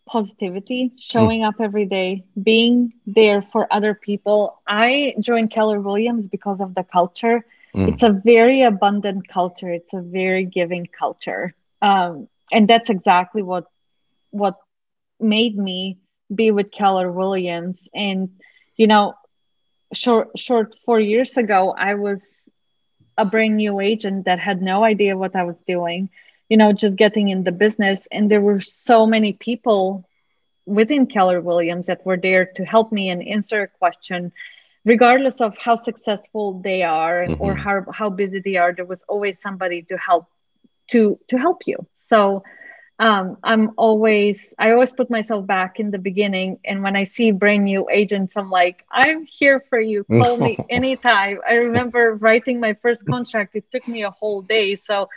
positivity, 0.09 0.91
showing 0.97 1.41
mm. 1.41 1.47
up 1.47 1.55
every 1.59 1.85
day, 1.85 2.25
being 2.41 2.93
there 3.05 3.41
for 3.41 3.71
other 3.71 3.93
people. 3.93 4.59
I 4.67 5.15
joined 5.19 5.51
Keller 5.51 5.79
Williams 5.79 6.27
because 6.27 6.59
of 6.59 6.73
the 6.73 6.83
culture. 6.83 7.45
Mm. 7.75 7.93
It's 7.93 8.03
a 8.03 8.11
very 8.11 8.63
abundant 8.63 9.27
culture. 9.27 9.71
It's 9.71 9.93
a 9.93 10.01
very 10.01 10.45
giving 10.45 10.87
culture, 10.87 11.53
um, 11.81 12.27
and 12.51 12.67
that's 12.67 12.89
exactly 12.89 13.43
what 13.43 13.65
what 14.31 14.57
made 15.19 15.55
me 15.55 15.99
be 16.33 16.49
with 16.51 16.71
Keller 16.71 17.11
Williams. 17.11 17.77
And 17.93 18.29
you 18.75 18.87
know, 18.87 19.13
short 19.93 20.29
short 20.37 20.75
four 20.85 20.99
years 20.99 21.37
ago, 21.37 21.71
I 21.71 21.93
was 21.93 22.23
a 23.17 23.25
brand 23.25 23.57
new 23.57 23.79
agent 23.79 24.25
that 24.25 24.39
had 24.39 24.61
no 24.61 24.83
idea 24.83 25.15
what 25.15 25.35
I 25.35 25.43
was 25.43 25.57
doing 25.67 26.09
you 26.49 26.57
know 26.57 26.73
just 26.73 26.95
getting 26.95 27.29
in 27.29 27.43
the 27.43 27.51
business. 27.51 28.07
And 28.11 28.29
there 28.29 28.41
were 28.41 28.59
so 28.59 29.05
many 29.05 29.33
people 29.33 30.05
within 30.65 31.07
keller 31.07 31.41
williams 31.41 31.87
that 31.87 32.05
were 32.05 32.17
there 32.17 32.45
to 32.45 32.63
help 32.63 32.91
me 32.91 33.09
and 33.09 33.27
answer 33.27 33.63
a 33.63 33.67
question 33.67 34.31
regardless 34.85 35.35
of 35.41 35.57
how 35.57 35.75
successful 35.75 36.61
they 36.61 36.83
are 36.83 37.25
mm-hmm. 37.25 37.41
or 37.41 37.55
how, 37.55 37.85
how 37.91 38.09
busy 38.09 38.39
they 38.39 38.55
are. 38.55 38.73
There 38.73 38.85
was 38.85 39.03
always 39.07 39.39
somebody 39.41 39.83
to 39.83 39.97
help 39.97 40.27
to 40.91 41.19
to 41.27 41.37
help 41.37 41.61
you. 41.67 41.77
So 41.95 42.43
um, 42.97 43.37
i'm 43.43 43.71
always 43.77 44.43
i 44.57 44.71
always 44.71 44.91
put 44.91 45.09
myself 45.09 45.45
back 45.45 45.79
in 45.79 45.91
the 45.91 45.99
beginning. 45.99 46.59
And 46.65 46.81
when 46.83 46.95
i 46.95 47.03
see 47.03 47.31
brand 47.31 47.65
new 47.65 47.87
agents 47.89 48.33
i'm 48.35 48.49
like 48.49 48.83
i'm 48.91 49.25
here 49.25 49.63
for 49.69 49.79
you. 49.79 50.03
Call 50.03 50.37
me 50.37 50.57
anytime. 50.69 51.39
I 51.47 51.53
remember 51.53 52.15
writing 52.15 52.59
my 52.59 52.73
first 52.81 53.05
contract. 53.05 53.55
It 53.55 53.65
took 53.71 53.87
me 53.87 54.03
a 54.03 54.11
whole 54.11 54.41
day. 54.41 54.75
So 54.75 55.07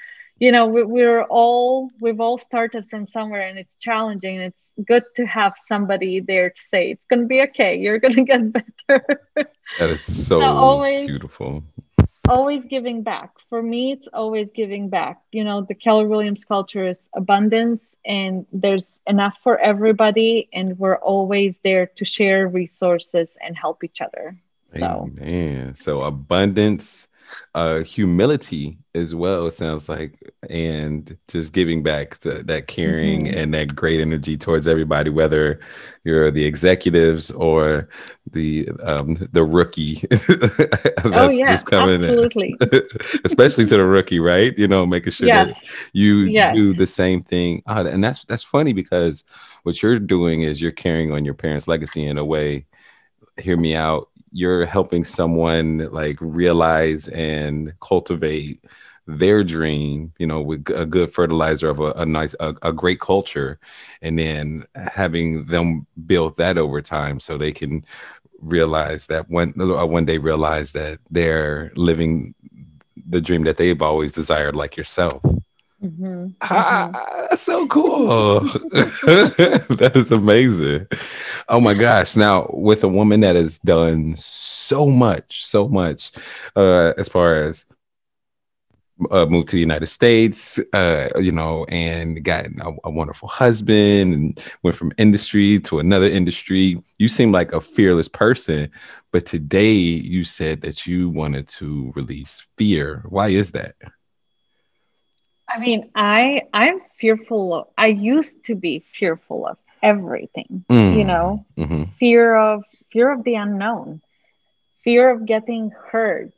you 0.42 0.50
know 0.50 0.66
we, 0.66 0.82
we're 0.82 1.22
all 1.22 1.88
we've 2.00 2.20
all 2.20 2.36
started 2.36 2.90
from 2.90 3.06
somewhere 3.06 3.42
and 3.42 3.56
it's 3.56 3.76
challenging. 3.78 4.34
And 4.38 4.46
it's 4.46 4.86
good 4.88 5.04
to 5.14 5.24
have 5.24 5.54
somebody 5.68 6.18
there 6.18 6.50
to 6.50 6.60
say 6.60 6.90
it's 6.90 7.06
going 7.06 7.20
to 7.20 7.28
be 7.28 7.42
okay. 7.42 7.76
You're 7.76 8.00
going 8.00 8.14
to 8.22 8.24
get 8.24 8.52
better. 8.52 9.22
That 9.78 9.90
is 9.90 10.00
so, 10.02 10.40
so 10.40 10.46
always, 10.46 11.06
beautiful. 11.06 11.62
always 12.28 12.66
giving 12.66 13.04
back. 13.04 13.30
For 13.48 13.62
me 13.62 13.92
it's 13.92 14.08
always 14.12 14.48
giving 14.52 14.88
back. 14.88 15.22
You 15.30 15.44
know 15.44 15.62
the 15.62 15.76
keller 15.76 16.08
williams 16.08 16.44
culture 16.44 16.86
is 16.88 16.98
abundance 17.14 17.80
and 18.04 18.44
there's 18.52 18.86
enough 19.06 19.38
for 19.44 19.58
everybody 19.60 20.48
and 20.52 20.76
we're 20.76 21.02
always 21.12 21.54
there 21.62 21.86
to 21.98 22.04
share 22.04 22.48
resources 22.48 23.28
and 23.40 23.56
help 23.56 23.84
each 23.84 24.00
other. 24.00 24.36
So 24.76 25.08
man 25.14 25.76
so 25.76 26.02
abundance 26.02 27.06
uh, 27.54 27.80
humility 27.80 28.78
as 28.94 29.14
well 29.14 29.50
sounds 29.50 29.88
like 29.88 30.32
and 30.50 31.16
just 31.28 31.52
giving 31.52 31.82
back 31.82 32.18
to, 32.18 32.42
that 32.42 32.66
caring 32.66 33.24
mm-hmm. 33.24 33.38
and 33.38 33.54
that 33.54 33.74
great 33.74 34.00
energy 34.00 34.36
towards 34.36 34.68
everybody 34.68 35.08
whether 35.08 35.58
you're 36.04 36.30
the 36.30 36.44
executives 36.44 37.30
or 37.30 37.88
the 38.32 38.68
um 38.82 39.16
the 39.32 39.42
rookie 39.42 39.94
that's 40.10 41.04
oh, 41.04 41.30
yeah, 41.30 41.52
just 41.52 41.66
coming 41.66 42.04
absolutely. 42.04 42.54
especially 43.24 43.64
to 43.64 43.76
the 43.76 43.84
rookie 43.84 44.20
right 44.20 44.58
you 44.58 44.68
know 44.68 44.84
making 44.84 45.12
sure 45.12 45.26
yes. 45.26 45.52
that 45.52 45.62
you 45.94 46.20
yes. 46.24 46.54
do 46.54 46.74
the 46.74 46.86
same 46.86 47.22
thing 47.22 47.62
uh, 47.66 47.84
and 47.90 48.04
that's 48.04 48.24
that's 48.26 48.44
funny 48.44 48.74
because 48.74 49.24
what 49.62 49.82
you're 49.82 49.98
doing 49.98 50.42
is 50.42 50.60
you're 50.60 50.70
carrying 50.70 51.12
on 51.12 51.24
your 51.24 51.34
parents 51.34 51.66
legacy 51.66 52.06
in 52.06 52.18
a 52.18 52.24
way 52.24 52.66
hear 53.38 53.56
me 53.56 53.74
out 53.74 54.10
you're 54.32 54.66
helping 54.66 55.04
someone 55.04 55.88
like 55.92 56.16
realize 56.20 57.08
and 57.08 57.74
cultivate 57.80 58.64
their 59.06 59.42
dream 59.42 60.12
you 60.18 60.26
know 60.26 60.40
with 60.40 60.68
a 60.70 60.86
good 60.86 61.12
fertilizer 61.12 61.68
of 61.68 61.80
a, 61.80 61.92
a 61.92 62.06
nice 62.06 62.34
a, 62.40 62.54
a, 62.62 62.72
great 62.72 63.00
culture 63.00 63.58
and 64.00 64.18
then 64.18 64.64
having 64.76 65.44
them 65.46 65.86
build 66.06 66.36
that 66.36 66.56
over 66.56 66.80
time 66.80 67.18
so 67.18 67.36
they 67.36 67.50
can 67.50 67.84
realize 68.40 69.06
that 69.06 69.28
one 69.28 69.52
uh, 69.60 69.84
one 69.84 70.04
day 70.04 70.18
realize 70.18 70.70
that 70.72 71.00
they're 71.10 71.72
living 71.74 72.32
the 73.08 73.20
dream 73.20 73.42
that 73.42 73.56
they've 73.56 73.82
always 73.82 74.12
desired 74.12 74.54
like 74.54 74.76
yourself 74.76 75.20
Mm-hmm. 75.82 76.28
Ah, 76.42 77.26
that's 77.28 77.42
so 77.42 77.66
cool. 77.66 78.40
that 78.70 79.92
is 79.94 80.12
amazing. 80.12 80.86
Oh 81.48 81.60
my 81.60 81.74
gosh. 81.74 82.14
Now, 82.14 82.48
with 82.52 82.84
a 82.84 82.88
woman 82.88 83.20
that 83.20 83.34
has 83.34 83.58
done 83.58 84.14
so 84.16 84.86
much, 84.86 85.44
so 85.44 85.66
much 85.66 86.12
uh, 86.54 86.92
as 86.96 87.08
far 87.08 87.42
as 87.42 87.66
uh, 89.10 89.26
moved 89.26 89.48
to 89.48 89.56
the 89.56 89.60
United 89.60 89.86
States, 89.86 90.60
uh, 90.72 91.08
you 91.18 91.32
know, 91.32 91.64
and 91.64 92.24
got 92.24 92.46
a, 92.46 92.72
a, 92.84 92.90
wonderful 92.90 93.28
husband 93.28 94.14
and 94.14 94.44
went 94.62 94.76
from 94.76 94.92
industry 94.98 95.58
to 95.60 95.80
another 95.80 96.06
industry. 96.06 96.80
You 96.98 97.08
seem 97.08 97.32
like 97.32 97.52
a 97.52 97.60
fearless 97.60 98.08
person, 98.08 98.70
but 99.10 99.26
today 99.26 99.72
you 99.72 100.22
said 100.22 100.60
that 100.60 100.86
you 100.86 101.08
wanted 101.08 101.48
to 101.48 101.92
release 101.96 102.46
fear. 102.56 103.02
Why 103.08 103.28
is 103.28 103.50
that? 103.52 103.74
I 105.52 105.58
mean, 105.58 105.90
I 105.94 106.42
I'm 106.54 106.80
fearful 106.96 107.54
of. 107.54 107.68
I 107.76 107.88
used 107.88 108.44
to 108.46 108.54
be 108.54 108.78
fearful 108.78 109.46
of 109.46 109.58
everything. 109.82 110.64
Mm. 110.70 110.96
You 110.96 111.04
know, 111.04 111.44
mm-hmm. 111.58 111.84
fear 111.98 112.34
of 112.34 112.64
fear 112.90 113.12
of 113.12 113.22
the 113.24 113.34
unknown, 113.34 114.00
fear 114.82 115.10
of 115.10 115.26
getting 115.26 115.70
hurt, 115.70 116.32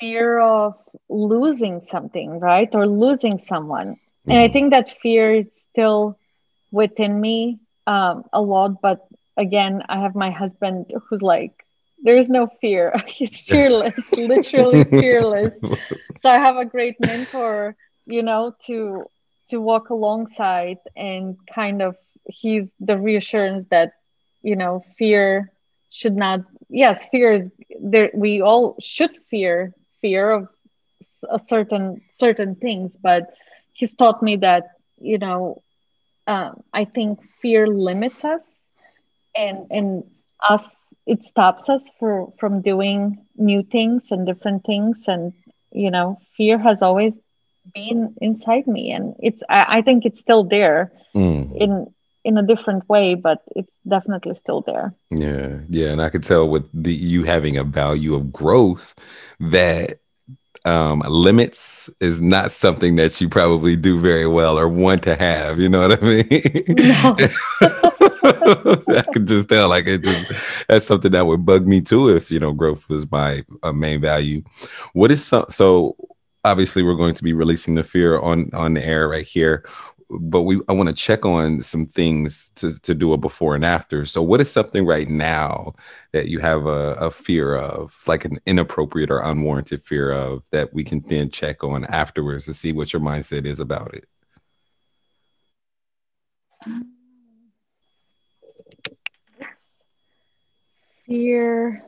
fear 0.00 0.40
of 0.40 0.74
losing 1.08 1.82
something, 1.90 2.40
right, 2.40 2.68
or 2.72 2.88
losing 2.88 3.38
someone. 3.38 3.94
Mm. 3.94 3.98
And 4.28 4.38
I 4.38 4.44
mm-hmm. 4.46 4.52
think 4.52 4.70
that 4.70 4.88
fear 5.00 5.34
is 5.34 5.48
still 5.70 6.18
within 6.72 7.20
me 7.20 7.60
um, 7.86 8.24
a 8.32 8.42
lot. 8.42 8.82
But 8.82 9.06
again, 9.36 9.82
I 9.88 10.00
have 10.00 10.16
my 10.16 10.30
husband 10.30 10.92
who's 11.08 11.22
like, 11.22 11.64
there's 12.02 12.28
no 12.28 12.48
fear. 12.60 12.92
He's 13.06 13.40
fearless, 13.42 13.94
literally 14.12 14.82
fearless. 15.02 15.54
So 16.20 16.30
I 16.30 16.38
have 16.38 16.56
a 16.56 16.64
great 16.64 16.98
mentor 16.98 17.76
you 18.06 18.22
know 18.22 18.54
to 18.66 19.04
to 19.48 19.60
walk 19.60 19.90
alongside 19.90 20.78
and 20.96 21.36
kind 21.54 21.82
of 21.82 21.96
he's 22.26 22.70
the 22.80 22.98
reassurance 22.98 23.66
that 23.70 23.92
you 24.42 24.56
know 24.56 24.82
fear 24.98 25.50
should 25.90 26.16
not 26.16 26.40
yes 26.68 27.08
fear 27.08 27.32
is 27.32 27.50
there 27.80 28.10
we 28.14 28.40
all 28.40 28.76
should 28.80 29.16
fear 29.30 29.72
fear 30.00 30.30
of 30.30 30.48
a 31.30 31.38
certain 31.48 32.00
certain 32.12 32.54
things 32.54 32.92
but 33.02 33.22
he's 33.72 33.94
taught 33.94 34.22
me 34.22 34.36
that 34.36 34.64
you 34.98 35.18
know, 35.18 35.60
um, 36.26 36.62
I 36.72 36.84
think 36.84 37.18
fear 37.40 37.66
limits 37.66 38.24
us, 38.24 38.42
and 39.36 39.66
and 39.70 40.04
us 40.48 40.64
it 41.06 41.22
stops 41.24 41.68
us 41.68 41.82
for 41.98 42.32
from 42.38 42.60
doing 42.60 43.18
new 43.36 43.62
things 43.62 44.10
and 44.10 44.26
different 44.26 44.64
things, 44.64 44.98
and 45.06 45.32
you 45.72 45.90
know, 45.90 46.18
fear 46.36 46.58
has 46.58 46.82
always 46.82 47.14
been 47.74 48.14
inside 48.20 48.66
me, 48.66 48.90
and 48.92 49.14
it's 49.20 49.42
I, 49.48 49.78
I 49.78 49.82
think 49.82 50.04
it's 50.04 50.20
still 50.20 50.44
there 50.44 50.92
Mm. 51.14 51.56
in 51.60 51.86
in 52.24 52.38
a 52.38 52.42
different 52.42 52.88
way, 52.88 53.14
but 53.14 53.42
it's 53.56 53.72
definitely 53.86 54.34
still 54.34 54.62
there. 54.62 54.94
Yeah, 55.10 55.58
yeah, 55.68 55.88
and 55.90 56.00
I 56.02 56.08
could 56.08 56.24
tell 56.24 56.48
with 56.48 56.64
the 56.72 56.92
you 56.92 57.24
having 57.24 57.56
a 57.56 57.64
value 57.64 58.14
of 58.14 58.32
growth 58.32 58.94
that 59.40 59.98
um 60.64 61.00
limits 61.08 61.90
is 62.00 62.20
not 62.20 62.50
something 62.50 62.96
that 62.96 63.20
you 63.20 63.28
probably 63.28 63.76
do 63.76 63.98
very 63.98 64.26
well 64.26 64.58
or 64.58 64.68
want 64.68 65.02
to 65.02 65.16
have 65.16 65.58
you 65.58 65.68
know 65.68 65.88
what 65.88 66.02
i 66.02 66.06
mean 66.06 66.76
No. 66.78 67.26
i 67.62 69.04
could 69.12 69.26
just 69.26 69.48
tell 69.48 69.68
like 69.68 69.86
it 69.86 70.02
just 70.02 70.26
that's 70.68 70.86
something 70.86 71.10
that 71.12 71.26
would 71.26 71.44
bug 71.44 71.66
me 71.66 71.80
too 71.80 72.08
if 72.08 72.30
you 72.30 72.38
know 72.38 72.52
growth 72.52 72.88
was 72.88 73.10
my 73.10 73.44
uh, 73.62 73.72
main 73.72 74.00
value 74.00 74.42
what 74.92 75.10
is 75.10 75.24
so 75.24 75.44
so 75.48 75.96
obviously 76.44 76.82
we're 76.82 76.94
going 76.94 77.14
to 77.14 77.22
be 77.22 77.32
releasing 77.32 77.74
the 77.74 77.84
fear 77.84 78.18
on 78.20 78.50
on 78.52 78.74
the 78.74 78.84
air 78.84 79.08
right 79.08 79.26
here 79.26 79.64
but 80.10 80.42
we 80.42 80.60
i 80.68 80.72
want 80.72 80.88
to 80.88 80.94
check 80.94 81.24
on 81.24 81.62
some 81.62 81.84
things 81.84 82.50
to 82.54 82.78
to 82.80 82.94
do 82.94 83.12
a 83.12 83.16
before 83.16 83.54
and 83.54 83.64
after 83.64 84.04
so 84.04 84.20
what 84.22 84.40
is 84.40 84.50
something 84.50 84.84
right 84.84 85.08
now 85.08 85.72
that 86.12 86.28
you 86.28 86.38
have 86.38 86.66
a, 86.66 86.94
a 86.94 87.10
fear 87.10 87.56
of 87.56 87.96
like 88.06 88.24
an 88.24 88.38
inappropriate 88.46 89.10
or 89.10 89.20
unwarranted 89.20 89.80
fear 89.82 90.12
of 90.12 90.42
that 90.50 90.72
we 90.74 90.84
can 90.84 91.00
then 91.06 91.30
check 91.30 91.64
on 91.64 91.84
afterwards 91.86 92.44
to 92.44 92.54
see 92.54 92.72
what 92.72 92.92
your 92.92 93.00
mindset 93.00 93.46
is 93.46 93.60
about 93.60 93.94
it 93.94 94.06
Fear. 101.06 101.82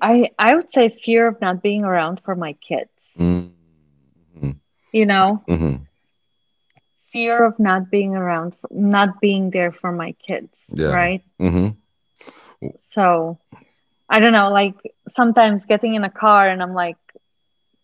I 0.00 0.30
I 0.38 0.54
would 0.54 0.72
say 0.72 0.88
fear 0.88 1.26
of 1.28 1.40
not 1.40 1.62
being 1.62 1.84
around 1.84 2.20
for 2.24 2.34
my 2.34 2.52
kids. 2.54 2.90
mm-hmm. 3.18 4.50
You 4.92 5.06
know, 5.06 5.42
Mm-hmm. 5.48 5.84
fear 7.12 7.44
of 7.44 7.58
not 7.58 7.90
being 7.90 8.14
around, 8.16 8.54
for, 8.60 8.68
not 8.70 9.20
being 9.20 9.50
there 9.50 9.72
for 9.72 9.92
my 9.92 10.12
kids. 10.26 10.52
Yeah. 10.72 10.88
Right. 10.92 11.22
Mm-hmm. 11.40 11.68
So 12.90 13.38
I 14.08 14.18
don't 14.20 14.32
know, 14.32 14.50
like 14.50 14.74
sometimes 15.08 15.64
getting 15.66 15.94
in 15.94 16.04
a 16.04 16.10
car 16.10 16.48
and 16.48 16.62
I'm 16.62 16.74
like, 16.74 16.96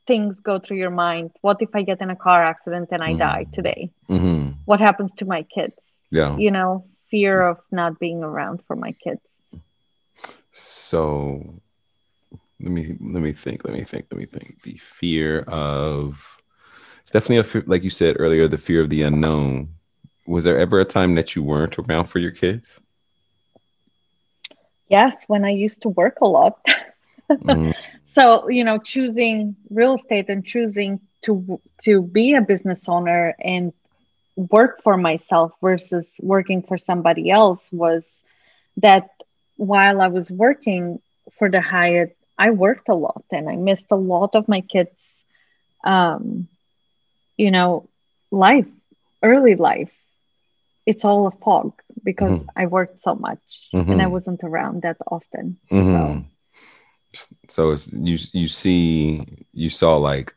things 0.06 0.36
go 0.40 0.58
through 0.58 0.76
your 0.78 0.90
mind. 0.90 1.30
What 1.40 1.58
if 1.60 1.74
I 1.74 1.82
get 1.82 2.00
in 2.00 2.10
a 2.10 2.16
car 2.16 2.42
accident 2.44 2.88
and 2.92 3.02
I 3.02 3.12
Mhm. 3.14 3.18
die 3.18 3.46
today? 3.52 3.90
Mm-hmm. 4.08 4.52
What 4.64 4.80
happens 4.80 5.10
to 5.18 5.24
my 5.24 5.42
kids? 5.42 5.74
yeah 6.10 6.36
You 6.36 6.50
know, 6.50 6.84
fear 7.10 7.34
of 7.50 7.58
not 7.70 7.98
being 7.98 8.22
around 8.22 8.62
for 8.66 8.76
my 8.76 8.92
kids. 9.04 9.20
So 10.52 11.60
let 12.60 12.70
me 12.70 12.96
let 13.00 13.22
me 13.22 13.32
think. 13.32 13.64
Let 13.64 13.74
me 13.74 13.84
think. 13.84 14.06
Let 14.10 14.18
me 14.18 14.26
think. 14.26 14.62
The 14.62 14.78
fear 14.78 15.40
of 15.42 16.38
it's 17.02 17.12
definitely 17.12 17.38
a 17.38 17.44
fear, 17.44 17.64
like 17.66 17.82
you 17.82 17.90
said 17.90 18.16
earlier. 18.18 18.48
The 18.48 18.58
fear 18.58 18.82
of 18.82 18.90
the 18.90 19.02
unknown. 19.02 19.74
Was 20.26 20.44
there 20.44 20.58
ever 20.58 20.80
a 20.80 20.84
time 20.84 21.14
that 21.14 21.36
you 21.36 21.42
weren't 21.42 21.78
around 21.78 22.06
for 22.06 22.18
your 22.18 22.32
kids? 22.32 22.80
Yes, 24.88 25.14
when 25.26 25.44
I 25.44 25.50
used 25.50 25.82
to 25.82 25.88
work 25.88 26.18
a 26.20 26.26
lot. 26.26 26.58
Mm, 27.28 27.74
so, 28.12 28.48
you 28.48 28.62
know, 28.62 28.78
choosing 28.78 29.56
real 29.68 29.94
estate 29.94 30.28
and 30.28 30.46
choosing 30.46 31.00
to 31.22 31.60
to 31.82 32.00
be 32.00 32.34
a 32.34 32.40
business 32.40 32.88
owner 32.88 33.34
and 33.40 33.72
work 34.36 34.80
for 34.80 34.96
myself 34.96 35.52
versus 35.60 36.08
working 36.20 36.62
for 36.62 36.78
somebody 36.78 37.30
else 37.30 37.68
was 37.72 38.04
that 38.76 39.08
while 39.56 40.00
I 40.00 40.06
was 40.06 40.30
working 40.30 41.00
for 41.36 41.50
the 41.50 41.60
Hyatt, 41.60 42.16
I 42.38 42.50
worked 42.50 42.88
a 42.88 42.94
lot 42.94 43.24
and 43.30 43.48
I 43.48 43.56
missed 43.56 43.86
a 43.90 43.96
lot 43.96 44.34
of 44.34 44.48
my 44.48 44.60
kids 44.60 44.96
um 45.84 46.48
you 47.36 47.50
know, 47.50 47.88
life, 48.30 48.66
early 49.22 49.54
life. 49.56 49.92
It's 50.86 51.04
all 51.04 51.26
a 51.26 51.30
fog 51.30 51.72
because 52.04 52.34
Mhm. 52.34 52.48
I 52.56 52.66
worked 52.66 53.02
so 53.02 53.14
much 53.14 53.70
and 53.90 54.00
I 54.02 54.06
Mhm. 54.06 54.08
wasn't 54.08 54.42
around 54.44 54.82
that 54.82 54.96
often. 55.10 55.56
mhm. 55.70 56.24
So 57.48 57.70
it's 57.72 57.88
you. 57.92 58.18
You 58.32 58.48
see, 58.48 59.22
you 59.52 59.70
saw 59.70 59.96
like 59.96 60.34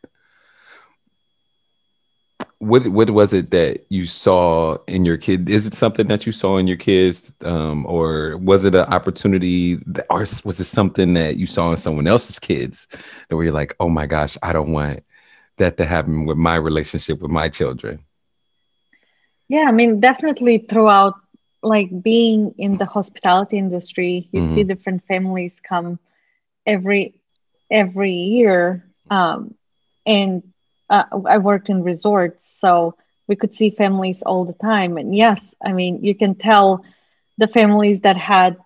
what? 2.60 2.88
What 2.88 3.10
was 3.10 3.34
it 3.34 3.52
that 3.52 3.86
you 3.90 4.06
saw 4.06 4.78
in 4.88 5.06
your 5.06 5.18
kid? 5.18 5.50
Is 5.50 5.66
it 5.66 5.74
something 5.74 6.08
that 6.08 6.26
you 6.26 6.32
saw 6.32 6.58
in 6.58 6.68
your 6.68 6.78
kids, 6.78 7.32
um, 7.42 7.86
or 7.86 8.38
was 8.38 8.66
it 8.66 8.76
an 8.76 8.86
opportunity, 8.86 9.76
that, 9.88 10.06
or 10.10 10.20
was 10.20 10.60
it 10.60 10.66
something 10.66 11.14
that 11.14 11.38
you 11.38 11.48
saw 11.48 11.72
in 11.72 11.78
someone 11.78 12.08
else's 12.08 12.40
kids 12.40 12.88
that 13.28 13.36
where 13.36 13.46
you're 13.46 13.54
like, 13.54 13.76
oh 13.80 13.90
my 13.90 14.06
gosh, 14.06 14.38
I 14.44 14.54
don't 14.54 14.72
want 14.72 15.04
that 15.58 15.78
to 15.78 15.86
happen 15.86 16.26
with 16.26 16.38
my 16.38 16.56
relationship 16.56 17.22
with 17.22 17.32
my 17.32 17.50
children? 17.50 18.06
Yeah, 19.48 19.66
I 19.68 19.72
mean, 19.72 20.00
definitely 20.00 20.60
throughout 20.60 21.16
like 21.62 21.90
being 22.02 22.54
in 22.58 22.78
the 22.78 22.86
hospitality 22.86 23.58
industry, 23.58 24.30
you 24.32 24.54
see 24.54 24.64
different 24.64 25.04
families 25.06 25.60
come 25.62 26.00
every 26.66 27.16
every 27.72 28.14
year. 28.14 28.86
Um, 29.10 29.56
and 30.06 30.44
uh, 30.90 31.04
I 31.28 31.38
worked 31.38 31.70
in 31.70 31.84
resorts, 31.84 32.44
so 32.62 32.96
we 33.28 33.36
could 33.36 33.54
see 33.56 33.70
families 33.70 34.22
all 34.24 34.44
the 34.46 34.60
time. 34.72 34.98
And 34.98 35.16
yes, 35.16 35.40
I 35.64 35.72
mean, 35.80 35.94
you 36.08 36.16
can 36.16 36.34
tell 36.36 36.84
the 37.38 37.48
families 37.48 38.02
that 38.02 38.18
had 38.18 38.58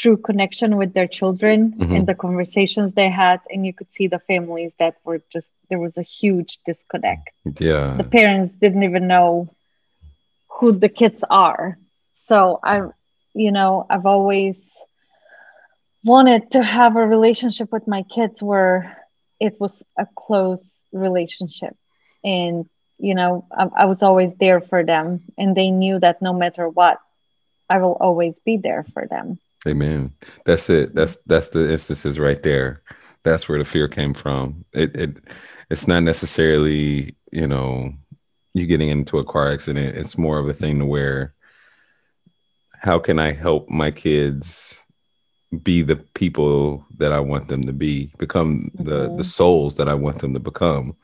true 0.00 0.16
connection 0.28 0.76
with 0.80 0.92
their 0.92 1.06
children 1.18 1.58
Mhm. 1.78 1.96
and 1.96 2.06
the 2.06 2.14
conversations 2.26 2.88
they 2.94 3.08
had, 3.08 3.40
and 3.50 3.64
you 3.66 3.72
could 3.78 3.90
see 3.96 4.06
the 4.08 4.18
families 4.32 4.72
that 4.78 4.94
were 5.06 5.20
just 5.34 5.48
there 5.70 5.78
was 5.86 5.96
a 5.98 6.02
huge 6.18 6.52
disconnect 6.68 7.28
Yeah, 7.68 7.94
the 8.00 8.04
parents 8.18 8.52
didn't 8.62 8.84
even 8.90 9.06
know 9.14 9.48
who 10.54 10.72
the 10.72 10.88
kids 11.00 11.22
are. 11.30 11.78
So 12.30 12.58
I, 12.62 12.76
you 13.34 13.52
know, 13.56 13.86
I've 13.90 14.06
always 14.06 14.56
wanted 16.04 16.50
to 16.52 16.62
have 16.62 16.96
a 16.96 17.06
relationship 17.06 17.72
with 17.72 17.86
my 17.86 18.02
kids 18.14 18.42
where 18.42 18.96
it 19.40 19.54
was 19.60 19.82
a 19.98 20.06
close 20.16 20.60
relationship. 20.92 21.74
And, 22.24 22.66
you 22.98 23.14
know, 23.14 23.46
I, 23.56 23.68
I 23.76 23.84
was 23.86 24.02
always 24.02 24.32
there 24.38 24.60
for 24.60 24.84
them. 24.84 25.22
And 25.36 25.56
they 25.56 25.70
knew 25.70 25.98
that 26.00 26.20
no 26.22 26.32
matter 26.32 26.68
what, 26.68 27.00
I 27.68 27.78
will 27.78 27.96
always 28.00 28.34
be 28.44 28.56
there 28.56 28.84
for 28.92 29.06
them. 29.06 29.38
Amen. 29.66 30.12
That's 30.44 30.70
it. 30.70 30.94
That's 30.94 31.16
that's 31.26 31.48
the 31.48 31.70
instances 31.70 32.18
right 32.18 32.42
there. 32.42 32.82
That's 33.24 33.48
where 33.48 33.58
the 33.58 33.64
fear 33.64 33.88
came 33.88 34.14
from. 34.14 34.64
It 34.72 34.94
it 34.94 35.16
it's 35.70 35.86
not 35.88 36.02
necessarily, 36.02 37.16
you 37.32 37.46
know, 37.46 37.92
you 38.54 38.66
getting 38.66 38.88
into 38.88 39.18
a 39.18 39.24
car 39.24 39.50
accident. 39.50 39.96
It's 39.96 40.16
more 40.16 40.38
of 40.38 40.48
a 40.48 40.54
thing 40.54 40.78
to 40.78 40.86
where 40.86 41.34
how 42.72 42.98
can 42.98 43.18
I 43.18 43.32
help 43.32 43.68
my 43.68 43.90
kids 43.90 44.84
be 45.62 45.82
the 45.82 45.96
people 45.96 46.86
that 46.98 47.12
I 47.12 47.20
want 47.20 47.48
them 47.48 47.66
to 47.66 47.72
be, 47.72 48.12
become 48.18 48.70
the 48.74 49.08
the 49.16 49.22
Mhm. 49.22 49.24
souls 49.24 49.76
that 49.76 49.88
I 49.88 49.94
want 49.94 50.20
them 50.20 50.32
to 50.34 50.40
become. 50.40 50.96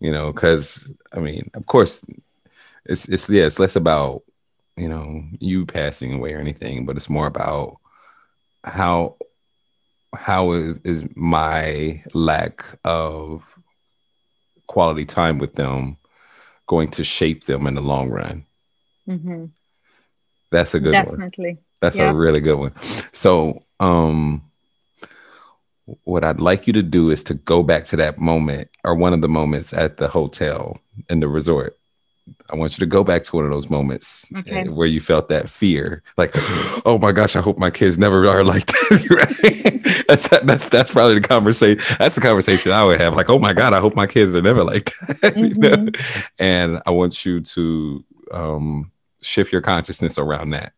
You 0.00 0.12
know, 0.12 0.32
because 0.32 0.90
I 1.12 1.20
mean, 1.20 1.50
of 1.54 1.66
course, 1.66 2.04
it's 2.84 3.08
it's 3.08 3.28
yeah, 3.28 3.44
it's 3.46 3.58
less 3.58 3.76
about 3.76 4.22
you 4.76 4.88
know 4.88 5.22
you 5.40 5.64
passing 5.66 6.14
away 6.14 6.34
or 6.34 6.40
anything, 6.40 6.84
but 6.86 6.96
it's 6.96 7.08
more 7.08 7.26
about 7.26 7.78
how 8.64 9.16
how 10.14 10.52
is, 10.52 11.04
my 11.14 12.02
lack 12.14 12.64
of 12.84 13.42
quality 14.66 15.04
time 15.04 15.38
with 15.38 15.54
them 15.54 15.96
going 16.66 16.88
to 16.88 17.04
shape 17.04 17.44
them 17.44 17.66
in 17.66 17.74
the 17.74 17.80
long 17.80 18.08
run. 18.10 18.44
Mhm. 19.08 19.50
That's 20.50 20.74
a 20.74 20.80
good 20.80 20.94
one. 20.94 21.04
Definitely. 21.06 21.58
That's 21.80 21.96
Yeah. 21.96 22.10
a 22.10 22.14
really 22.14 22.40
good 22.40 22.58
one. 22.58 22.72
So, 23.12 23.64
um, 23.80 24.42
what 26.04 26.24
I'd 26.24 26.40
like 26.40 26.66
you 26.66 26.72
to 26.74 26.82
do 26.82 27.10
is 27.10 27.22
to 27.24 27.34
go 27.34 27.62
back 27.62 27.84
to 27.86 27.96
that 27.96 28.18
moment 28.18 28.68
or 28.84 28.94
one 28.94 29.12
of 29.12 29.20
the 29.20 29.28
moments 29.28 29.72
at 29.72 29.98
the 29.98 30.08
hotel 30.08 30.78
in 31.08 31.20
the 31.20 31.28
resort. 31.28 31.76
I 32.50 32.56
want 32.56 32.72
you 32.76 32.80
to 32.80 32.86
go 32.86 33.04
back 33.04 33.22
to 33.24 33.36
one 33.36 33.44
of 33.44 33.52
those 33.52 33.70
moments 33.70 34.26
Okay. 34.36 34.62
uh, 34.66 34.72
where 34.72 34.88
you 34.88 35.00
felt 35.00 35.28
that 35.28 35.48
fear, 35.48 36.02
like, 36.16 36.32
oh 36.84 36.98
my 37.00 37.12
gosh, 37.12 37.36
I 37.36 37.40
hope 37.40 37.56
my 37.56 37.70
kids 37.70 37.98
never 37.98 38.26
are 38.26 38.42
like 38.54 38.66
that. 38.66 40.04
That's 40.08 40.28
that's 40.28 40.68
that's 40.68 40.90
probably 40.92 41.14
the 41.18 41.26
conversation. 41.28 41.82
That's 41.98 42.14
the 42.14 42.20
conversation 42.20 42.70
I 42.72 42.84
would 42.84 43.00
have. 43.00 43.14
Like, 43.16 43.28
oh 43.28 43.38
my 43.40 43.52
god, 43.52 43.74
I 43.74 43.80
hope 43.80 43.96
my 43.96 44.06
kids 44.06 44.34
are 44.36 44.42
never 44.42 44.62
like 44.64 44.92
that. 45.20 45.36
you 45.36 45.54
know? 45.54 45.68
Mhm. 45.76 46.24
And 46.38 46.80
I 46.86 46.90
want 46.90 47.24
you 47.24 47.40
to 47.40 48.04
um, 48.32 48.92
shift 49.20 49.52
your 49.52 49.62
consciousness 49.62 50.16
around 50.18 50.50
that. 50.50 50.72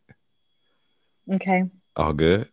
Okay. 1.30 1.64
All 1.96 2.12
good. 2.14 2.48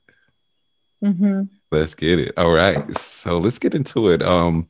hmm 1.01 1.43
Let's 1.79 1.93
get 1.93 2.19
it. 2.19 2.33
All 2.37 2.51
right. 2.51 2.97
So 2.97 3.37
let's 3.37 3.59
get 3.59 3.75
into 3.75 4.09
it. 4.09 4.21
Um, 4.21 4.67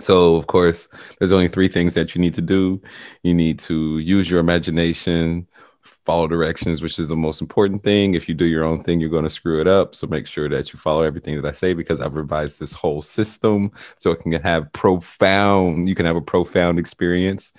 so 0.00 0.36
of 0.36 0.46
course, 0.46 0.88
there's 1.18 1.32
only 1.32 1.48
three 1.48 1.68
things 1.68 1.94
that 1.94 2.14
you 2.14 2.20
need 2.20 2.34
to 2.34 2.42
do. 2.42 2.80
You 3.22 3.34
need 3.34 3.58
to 3.60 3.98
use 3.98 4.30
your 4.30 4.40
imagination, 4.40 5.46
follow 5.82 6.26
directions, 6.26 6.82
which 6.82 6.98
is 6.98 7.08
the 7.08 7.16
most 7.16 7.40
important 7.40 7.82
thing. 7.82 8.14
If 8.14 8.28
you 8.28 8.34
do 8.34 8.44
your 8.44 8.64
own 8.64 8.82
thing, 8.82 9.00
you're 9.00 9.10
going 9.10 9.24
to 9.24 9.30
screw 9.30 9.60
it 9.60 9.66
up. 9.66 9.94
So 9.94 10.06
make 10.06 10.26
sure 10.26 10.48
that 10.48 10.72
you 10.72 10.78
follow 10.78 11.02
everything 11.02 11.40
that 11.40 11.48
I 11.48 11.52
say 11.52 11.74
because 11.74 12.00
I've 12.00 12.14
revised 12.14 12.60
this 12.60 12.72
whole 12.72 13.02
system 13.02 13.72
so 13.98 14.10
it 14.10 14.20
can 14.20 14.32
have 14.32 14.72
profound, 14.72 15.88
you 15.88 15.94
can 15.94 16.06
have 16.06 16.16
a 16.16 16.20
profound 16.20 16.78
experience. 16.78 17.52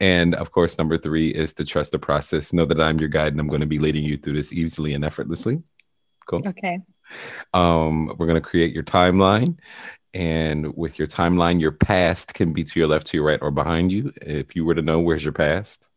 And 0.00 0.34
of 0.34 0.52
course, 0.52 0.78
number 0.78 0.96
three 0.96 1.28
is 1.28 1.52
to 1.54 1.64
trust 1.64 1.92
the 1.92 1.98
process. 1.98 2.52
Know 2.52 2.66
that 2.66 2.80
I'm 2.80 3.00
your 3.00 3.08
guide 3.08 3.32
and 3.32 3.40
I'm 3.40 3.48
going 3.48 3.60
to 3.60 3.66
be 3.66 3.78
leading 3.78 4.04
you 4.04 4.16
through 4.16 4.34
this 4.34 4.52
easily 4.52 4.94
and 4.94 5.04
effortlessly. 5.04 5.62
Cool. 6.26 6.42
Okay. 6.46 6.80
Um, 7.54 8.06
we're 8.18 8.26
going 8.26 8.40
to 8.40 8.40
create 8.40 8.72
your 8.72 8.82
timeline. 8.82 9.58
And 10.14 10.76
with 10.76 10.98
your 10.98 11.08
timeline, 11.08 11.60
your 11.60 11.72
past 11.72 12.34
can 12.34 12.52
be 12.52 12.64
to 12.64 12.78
your 12.78 12.88
left, 12.88 13.06
to 13.08 13.16
your 13.16 13.26
right, 13.26 13.40
or 13.40 13.50
behind 13.50 13.90
you. 13.90 14.12
If 14.20 14.54
you 14.54 14.64
were 14.64 14.74
to 14.74 14.82
know, 14.82 15.00
where's 15.00 15.24
your 15.24 15.32
past? 15.32 15.88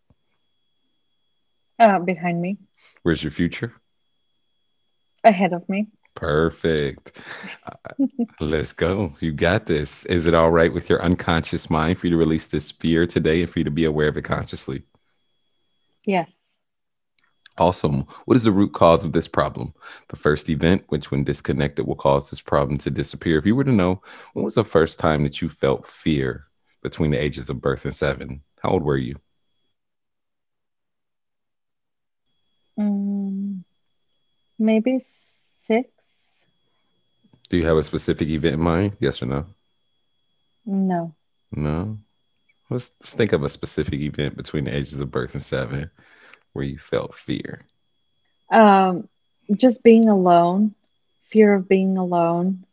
Uh, 1.77 1.99
behind 1.99 2.41
me. 2.41 2.57
Where's 3.03 3.21
your 3.21 3.31
future? 3.31 3.73
Ahead 5.23 5.53
of 5.53 5.67
me. 5.67 5.87
Perfect. 6.15 7.19
Uh, 7.65 8.05
let's 8.39 8.71
go. 8.71 9.13
You 9.19 9.33
got 9.33 9.65
this. 9.65 10.05
Is 10.05 10.27
it 10.27 10.33
all 10.33 10.49
right 10.49 10.73
with 10.73 10.89
your 10.89 11.03
unconscious 11.03 11.69
mind 11.69 11.97
for 11.97 12.07
you 12.07 12.11
to 12.11 12.17
release 12.17 12.47
this 12.47 12.71
fear 12.71 13.05
today 13.05 13.41
and 13.41 13.49
for 13.49 13.59
you 13.59 13.65
to 13.65 13.71
be 13.71 13.83
aware 13.83 14.07
of 14.07 14.15
it 14.15 14.21
consciously? 14.21 14.83
Yes. 16.05 16.29
Awesome. 17.57 18.05
What 18.25 18.35
is 18.35 18.43
the 18.43 18.51
root 18.51 18.73
cause 18.73 19.05
of 19.05 19.13
this 19.13 19.29
problem? 19.29 19.73
The 20.09 20.17
first 20.17 20.49
event, 20.49 20.83
which 20.89 21.09
when 21.09 21.23
disconnected 21.23 21.87
will 21.87 21.95
cause 21.95 22.29
this 22.29 22.41
problem 22.41 22.77
to 22.79 22.89
disappear. 22.89 23.37
If 23.37 23.45
you 23.45 23.55
were 23.55 23.63
to 23.63 23.71
know, 23.71 24.01
when 24.33 24.43
was 24.43 24.55
the 24.55 24.63
first 24.63 24.99
time 24.99 25.23
that 25.23 25.41
you 25.41 25.47
felt 25.47 25.87
fear 25.87 26.47
between 26.83 27.11
the 27.11 27.17
ages 27.17 27.49
of 27.49 27.61
birth 27.61 27.85
and 27.85 27.95
seven? 27.95 28.41
How 28.61 28.71
old 28.71 28.83
were 28.83 28.97
you? 28.97 29.15
Um, 32.77 33.63
maybe 34.59 34.99
six. 35.63 35.89
Do 37.47 37.57
you 37.57 37.65
have 37.67 37.77
a 37.77 37.83
specific 37.83 38.27
event 38.27 38.55
in 38.55 38.59
mind? 38.59 38.97
Yes 38.99 39.21
or 39.21 39.27
no? 39.27 39.45
No. 40.65 41.15
No. 41.51 41.97
Let's, 42.69 42.91
let's 42.99 43.13
think 43.13 43.31
of 43.31 43.43
a 43.43 43.49
specific 43.49 44.01
event 44.01 44.35
between 44.35 44.65
the 44.65 44.75
ages 44.75 44.99
of 44.99 45.11
birth 45.11 45.35
and 45.35 45.43
seven 45.43 45.89
where 46.55 46.65
you 46.65 46.77
felt 46.77 47.13
fear? 47.13 47.65
Um, 48.49 49.09
just 49.53 49.83
being 49.83 50.07
alone, 50.07 50.73
fear 51.29 51.53
of 51.53 51.67
being 51.67 51.97
alone. 51.97 52.63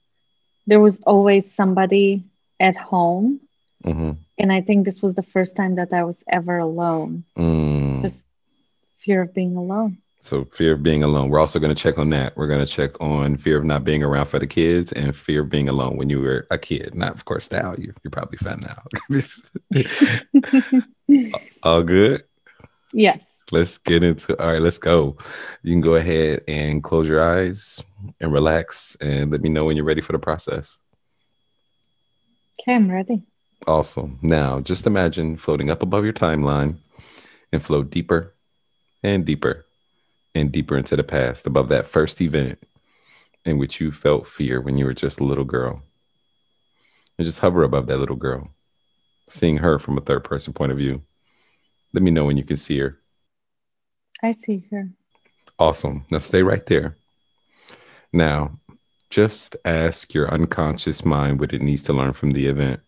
There 0.68 0.80
was 0.80 1.02
always 1.02 1.52
somebody 1.52 2.22
at 2.60 2.76
home. 2.76 3.40
Mm-hmm. 3.84 4.12
And 4.38 4.52
I 4.52 4.60
think 4.60 4.84
this 4.84 5.02
was 5.02 5.16
the 5.16 5.24
first 5.24 5.56
time 5.56 5.74
that 5.74 5.92
I 5.92 6.04
was 6.04 6.16
ever 6.28 6.58
alone. 6.58 7.24
Mm. 7.36 8.02
Just 8.02 8.18
fear 8.98 9.22
of 9.22 9.34
being 9.34 9.56
alone. 9.56 9.98
So 10.20 10.44
fear 10.44 10.74
of 10.74 10.84
being 10.84 11.02
alone. 11.02 11.30
We're 11.30 11.40
also 11.40 11.58
going 11.58 11.74
to 11.74 11.82
check 11.82 11.98
on 11.98 12.10
that. 12.10 12.36
We're 12.36 12.46
going 12.46 12.64
to 12.64 12.72
check 12.72 13.00
on 13.00 13.36
fear 13.36 13.58
of 13.58 13.64
not 13.64 13.82
being 13.82 14.04
around 14.04 14.26
for 14.26 14.38
the 14.38 14.46
kids 14.46 14.92
and 14.92 15.16
fear 15.16 15.42
of 15.42 15.50
being 15.50 15.68
alone 15.68 15.96
when 15.96 16.08
you 16.08 16.20
were 16.20 16.46
a 16.52 16.58
kid. 16.58 16.94
Not, 16.94 17.14
of 17.14 17.24
course, 17.24 17.50
now 17.50 17.74
you, 17.76 17.92
you're 18.04 18.12
probably 18.12 18.38
fine 18.38 18.60
now. 18.60 18.84
All 21.64 21.82
good? 21.82 22.22
Yes 22.92 23.24
let's 23.52 23.78
get 23.78 24.02
into 24.02 24.38
all 24.42 24.52
right 24.52 24.62
let's 24.62 24.78
go. 24.78 25.16
You 25.62 25.72
can 25.72 25.80
go 25.80 25.94
ahead 25.94 26.42
and 26.48 26.82
close 26.82 27.08
your 27.08 27.22
eyes 27.22 27.82
and 28.20 28.32
relax 28.32 28.96
and 29.00 29.30
let 29.30 29.42
me 29.42 29.48
know 29.48 29.64
when 29.64 29.76
you're 29.76 29.84
ready 29.84 30.00
for 30.00 30.12
the 30.12 30.18
process. 30.18 30.78
Okay 32.60 32.74
i'm 32.74 32.90
ready. 32.90 33.22
Awesome. 33.66 34.18
Now 34.22 34.60
just 34.60 34.86
imagine 34.86 35.36
floating 35.36 35.70
up 35.70 35.82
above 35.82 36.04
your 36.04 36.12
timeline 36.12 36.76
and 37.52 37.62
flow 37.62 37.82
deeper 37.82 38.34
and 39.02 39.24
deeper 39.24 39.66
and 40.34 40.50
deeper 40.50 40.76
into 40.76 40.96
the 40.96 41.04
past 41.04 41.46
above 41.46 41.68
that 41.68 41.86
first 41.86 42.20
event 42.20 42.58
in 43.44 43.58
which 43.58 43.80
you 43.80 43.92
felt 43.92 44.26
fear 44.26 44.60
when 44.60 44.78
you 44.78 44.84
were 44.84 44.94
just 44.94 45.20
a 45.20 45.24
little 45.24 45.44
girl. 45.44 45.82
And 47.18 47.26
just 47.26 47.40
hover 47.40 47.62
above 47.62 47.86
that 47.88 47.98
little 47.98 48.16
girl 48.16 48.48
seeing 49.28 49.58
her 49.58 49.78
from 49.78 49.96
a 49.96 50.00
third 50.00 50.24
person 50.24 50.52
point 50.52 50.72
of 50.72 50.78
view. 50.78 51.02
Let 51.92 52.02
me 52.02 52.10
know 52.10 52.24
when 52.24 52.36
you 52.36 52.44
can 52.44 52.56
see 52.56 52.78
her 52.78 52.98
I 54.22 54.32
see 54.32 54.64
her. 54.70 54.88
Awesome. 55.58 56.04
Now 56.10 56.20
stay 56.20 56.42
right 56.42 56.64
there. 56.66 56.96
Now, 58.12 58.58
just 59.10 59.56
ask 59.64 60.14
your 60.14 60.32
unconscious 60.32 61.04
mind 61.04 61.40
what 61.40 61.52
it 61.52 61.62
needs 61.62 61.82
to 61.84 61.92
learn 61.92 62.12
from 62.12 62.30
the 62.32 62.46
event, 62.46 62.80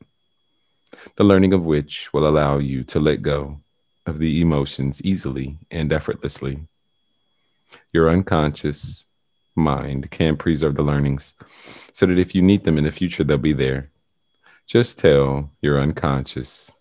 the 1.16 1.24
learning 1.24 1.52
of 1.52 1.64
which 1.64 2.12
will 2.12 2.26
allow 2.26 2.58
you 2.58 2.82
to 2.84 3.00
let 3.00 3.22
go 3.22 3.60
of 4.06 4.18
the 4.18 4.40
emotions 4.40 5.02
easily 5.02 5.58
and 5.70 5.92
effortlessly. 5.92 6.60
Your 7.92 8.10
unconscious 8.10 9.06
mind 9.56 10.10
can 10.10 10.36
preserve 10.36 10.76
the 10.76 10.82
learnings 10.82 11.34
so 11.92 12.06
that 12.06 12.18
if 12.18 12.34
you 12.34 12.42
need 12.42 12.64
them 12.64 12.78
in 12.78 12.84
the 12.84 12.90
future, 12.90 13.24
they'll 13.24 13.38
be 13.38 13.52
there. 13.52 13.90
Just 14.66 14.98
tell 14.98 15.50
your 15.60 15.80
unconscious 15.80 16.72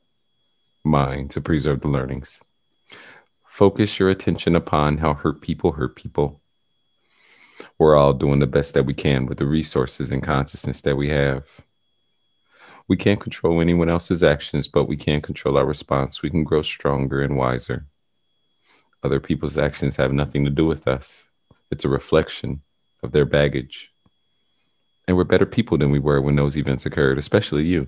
mind 0.83 1.31
to 1.31 1.41
preserve 1.41 1.81
the 1.81 1.87
learnings. 1.87 2.39
Focus 3.53 3.99
your 3.99 4.09
attention 4.09 4.55
upon 4.55 4.97
how 4.97 5.13
hurt 5.13 5.39
people 5.39 5.73
hurt 5.73 5.95
people. 5.95 6.41
We're 7.77 7.95
all 7.95 8.11
doing 8.11 8.39
the 8.39 8.47
best 8.47 8.73
that 8.73 8.87
we 8.87 8.95
can 8.95 9.27
with 9.27 9.37
the 9.37 9.45
resources 9.45 10.11
and 10.11 10.23
consciousness 10.23 10.81
that 10.81 10.95
we 10.95 11.11
have. 11.11 11.61
We 12.87 12.97
can't 12.97 13.21
control 13.21 13.61
anyone 13.61 13.89
else's 13.89 14.23
actions, 14.23 14.67
but 14.67 14.85
we 14.85 14.97
can 14.97 15.21
control 15.21 15.55
our 15.55 15.67
response. 15.67 16.23
We 16.23 16.31
can 16.31 16.43
grow 16.43 16.63
stronger 16.63 17.21
and 17.21 17.37
wiser. 17.37 17.85
Other 19.03 19.19
people's 19.19 19.55
actions 19.55 19.97
have 19.97 20.11
nothing 20.11 20.43
to 20.45 20.49
do 20.49 20.65
with 20.65 20.87
us, 20.87 21.29
it's 21.69 21.85
a 21.85 21.89
reflection 21.89 22.63
of 23.03 23.11
their 23.11 23.25
baggage. 23.25 23.91
And 25.07 25.15
we're 25.15 25.25
better 25.25 25.45
people 25.45 25.77
than 25.77 25.91
we 25.91 25.99
were 25.99 26.23
when 26.23 26.37
those 26.37 26.57
events 26.57 26.87
occurred, 26.87 27.19
especially 27.19 27.65
you. 27.65 27.85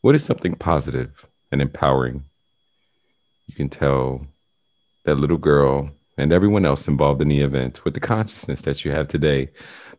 What 0.00 0.14
is 0.14 0.24
something 0.24 0.54
positive 0.54 1.26
and 1.52 1.60
empowering? 1.60 2.24
You 3.46 3.54
can 3.54 3.68
tell 3.68 4.26
that 5.06 5.16
little 5.16 5.38
girl 5.38 5.90
and 6.18 6.32
everyone 6.32 6.66
else 6.66 6.88
involved 6.88 7.22
in 7.22 7.28
the 7.28 7.40
event 7.40 7.84
with 7.84 7.94
the 7.94 8.00
consciousness 8.00 8.62
that 8.62 8.84
you 8.84 8.90
have 8.90 9.08
today 9.08 9.48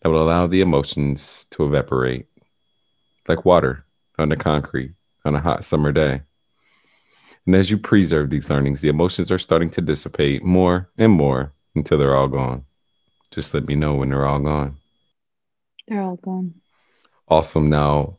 that 0.02 0.10
will 0.10 0.22
allow 0.22 0.46
the 0.46 0.62
emotions 0.62 1.46
to 1.52 1.66
evaporate 1.66 2.28
like 3.28 3.46
water 3.46 3.86
on 4.20 4.30
the 4.30 4.36
concrete 4.36 4.94
on 5.26 5.36
a 5.36 5.40
hot 5.40 5.64
summer 5.64 5.92
day. 5.92 6.22
And 7.46 7.56
as 7.56 7.70
you 7.70 7.78
preserve 7.78 8.30
these 8.30 8.50
learnings, 8.50 8.82
the 8.82 8.90
emotions 8.90 9.32
are 9.32 9.40
starting 9.40 9.70
to 9.72 9.82
dissipate 9.82 10.44
more 10.44 10.90
and 10.98 11.12
more 11.12 11.54
until 11.76 11.98
they're 11.98 12.16
all 12.16 12.28
gone. 12.28 12.66
Just 13.32 13.54
let 13.54 13.68
me 13.68 13.76
know 13.76 13.96
when 13.96 14.10
they're 14.10 14.28
all 14.28 14.40
gone. 14.40 14.78
They're 15.88 16.02
all 16.02 16.18
gone. 16.18 16.56
Awesome. 17.30 17.70
Now, 17.70 18.18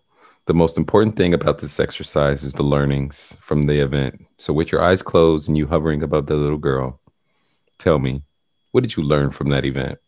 the 0.49 0.55
most 0.55 0.79
important 0.79 1.15
thing 1.15 1.35
about 1.35 1.59
this 1.59 1.79
exercise 1.79 2.43
is 2.43 2.55
the 2.55 2.63
learnings 2.63 3.37
from 3.43 3.63
the 3.65 3.81
event. 3.81 4.25
So, 4.39 4.55
with 4.55 4.73
your 4.73 4.83
eyes 4.83 5.03
closed 5.03 5.47
and 5.47 5.59
you 5.59 5.67
hovering 5.67 6.03
above 6.03 6.27
the 6.27 6.37
little 6.37 6.57
girl, 6.57 6.99
tell 7.77 7.99
me, 7.99 8.23
what 8.73 8.81
did 8.81 8.97
you 8.97 9.03
learn 9.03 9.31
from 9.31 9.51
that 9.51 9.67
event? 9.67 9.99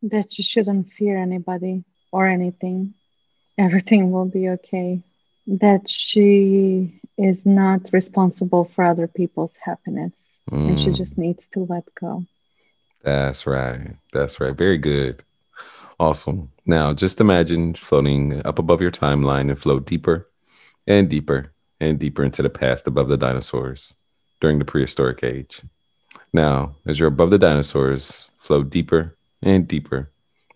That 0.00 0.38
you 0.38 0.42
shouldn't 0.42 0.90
fear 0.90 1.18
anybody 1.18 1.84
or 2.10 2.26
anything. 2.26 2.94
Everything 3.58 4.10
will 4.10 4.24
be 4.24 4.48
okay. 4.56 5.02
That 5.46 5.86
she 5.86 6.98
is 7.18 7.44
not 7.44 7.92
responsible 7.92 8.64
for 8.64 8.84
other 8.84 9.06
people's 9.06 9.56
happiness 9.58 10.14
mm. 10.50 10.68
and 10.68 10.80
she 10.80 10.88
mm. 10.88 10.96
just 10.96 11.18
needs 11.18 11.46
to 11.48 11.60
let 11.60 11.84
go. 11.94 12.24
That's 13.02 13.46
right. 13.46 13.96
That's 14.14 14.40
right. 14.40 14.56
Very 14.56 14.78
good. 14.78 15.22
Awesome. 15.98 16.50
Now, 16.66 16.92
just 16.92 17.20
imagine 17.20 17.74
floating 17.74 18.44
up 18.44 18.58
above 18.58 18.82
your 18.82 18.90
timeline 18.90 19.48
and 19.48 19.58
float 19.58 19.86
deeper 19.86 20.28
and 20.86 21.08
deeper 21.08 21.52
and 21.80 21.98
deeper 21.98 22.22
into 22.22 22.42
the 22.42 22.50
past 22.50 22.86
above 22.86 23.08
the 23.08 23.16
dinosaurs 23.16 23.94
during 24.40 24.58
the 24.58 24.64
prehistoric 24.64 25.24
age. 25.24 25.62
Now, 26.32 26.76
as 26.86 26.98
you're 26.98 27.08
above 27.08 27.30
the 27.30 27.38
dinosaurs, 27.38 28.26
float 28.38 28.68
deeper 28.68 29.16
and 29.42 29.66
deeper 29.66 30.10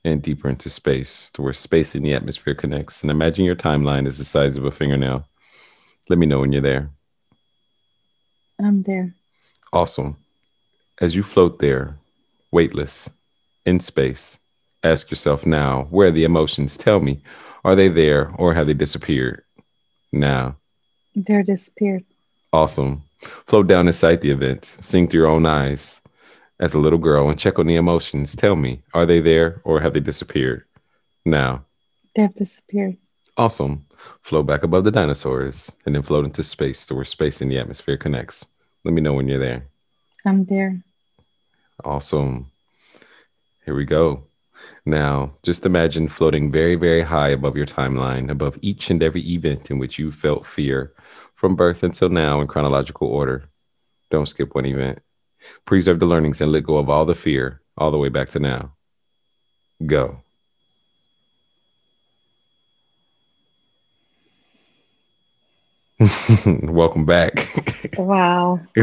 and 0.05 0.23
deeper 0.23 0.49
into 0.49 0.71
space 0.71 1.31
to 1.31 1.43
where 1.43 1.53
space 1.53 1.95
and 1.95 2.05
the 2.05 2.15
atmosphere 2.15 2.55
connects. 2.55 3.03
And 3.03 3.11
imagine 3.11 3.45
your 3.45 3.57
timeline 3.57 4.07
is 4.07 4.19
the 4.19 4.25
size 4.25 4.57
of 4.57 4.65
a 4.65 4.71
fingernail. 4.71 5.27
Let 6.09 6.19
me 6.19 6.27
know 6.27 6.41
when 6.41 6.53
you're 6.53 6.63
there. 6.63 6.91
I'm 8.59 8.83
there. 8.83 9.15
Awesome. 9.73 10.17
As 11.01 11.15
you 11.15 11.23
float 11.23 11.61
there, 11.61 11.97
weightless, 12.51 13.09
in 13.65 13.81
space, 13.81 14.39
Ask 14.83 15.11
yourself 15.11 15.45
now 15.45 15.87
where 15.91 16.09
are 16.09 16.13
the 16.13 16.25
emotions? 16.25 16.77
Tell 16.77 17.01
me, 17.01 17.23
are 17.65 17.75
they 17.75 17.89
there 17.89 18.33
or 18.37 18.55
have 18.55 18.67
they 18.67 18.75
disappeared 18.75 19.43
now? 20.13 20.57
They're 21.15 21.43
disappeared. 21.43 22.05
Awesome. 22.53 23.03
Float 23.47 23.67
down 23.67 23.87
inside 23.87 24.23
the 24.23 24.31
event, 24.31 24.79
seeing 24.81 25.07
through 25.07 25.21
your 25.21 25.29
own 25.29 25.45
eyes 25.45 26.01
as 26.59 26.75
a 26.75 26.79
little 26.79 26.99
girl 26.99 27.29
and 27.29 27.39
check 27.39 27.59
on 27.59 27.67
the 27.67 27.77
emotions. 27.77 28.35
Tell 28.35 28.57
me, 28.57 28.83
are 28.95 29.05
they 29.05 29.21
there 29.21 29.61
or 29.65 29.81
have 29.81 29.93
they 29.93 30.01
disappeared 30.01 30.65
now? 31.25 31.65
They 32.17 32.23
have 32.23 32.35
disappeared. 32.35 32.97
Awesome. 33.37 33.87
Float 34.23 34.47
back 34.47 34.63
above 34.63 34.85
the 34.85 34.91
dinosaurs 34.91 35.71
and 35.85 35.95
then 35.95 36.03
float 36.03 36.25
into 36.25 36.43
space 36.43 36.87
to 36.87 36.95
where 36.95 37.05
space 37.05 37.43
and 37.43 37.51
the 37.51 37.59
atmosphere 37.59 37.99
connects. 37.99 38.47
Let 38.85 38.95
me 38.95 39.03
know 39.03 39.13
when 39.13 39.29
you're 39.29 39.39
there. 39.39 39.67
I'm 40.25 40.45
there. 40.47 40.83
Awesome. 41.85 42.51
Here 43.67 43.75
we 43.75 43.85
go. 43.85 44.25
Now, 44.87 45.37
just 45.43 45.67
imagine 45.67 46.09
floating 46.09 46.51
very, 46.51 46.75
very 46.75 47.03
high 47.03 47.29
above 47.29 47.57
your 47.57 47.67
timeline, 47.67 48.31
above 48.31 48.59
each 48.63 48.91
and 48.91 49.03
every 49.03 49.23
event 49.23 49.71
in 49.71 49.79
which 49.79 49.99
you 49.99 50.11
felt 50.11 50.47
fear 50.47 50.93
from 51.35 51.55
birth 51.55 51.83
until 51.83 52.09
now 52.09 52.41
in 52.41 52.47
chronological 52.47 53.09
order. 53.09 53.45
Don't 54.11 54.29
skip 54.29 54.55
one 54.55 54.67
event. 54.67 55.01
Preserve 55.65 56.01
the 56.01 56.07
learnings 56.07 56.41
and 56.41 56.53
let 56.53 56.65
go 56.65 56.79
of 56.79 56.89
all 56.89 57.05
the 57.05 57.15
fear 57.15 57.61
all 57.77 57.91
the 57.91 57.99
way 57.99 58.09
back 58.09 58.29
to 58.31 58.39
now. 58.39 58.73
Go. 59.85 60.23
Welcome 66.47 67.05
back. 67.05 67.51
Wow. 67.99 68.61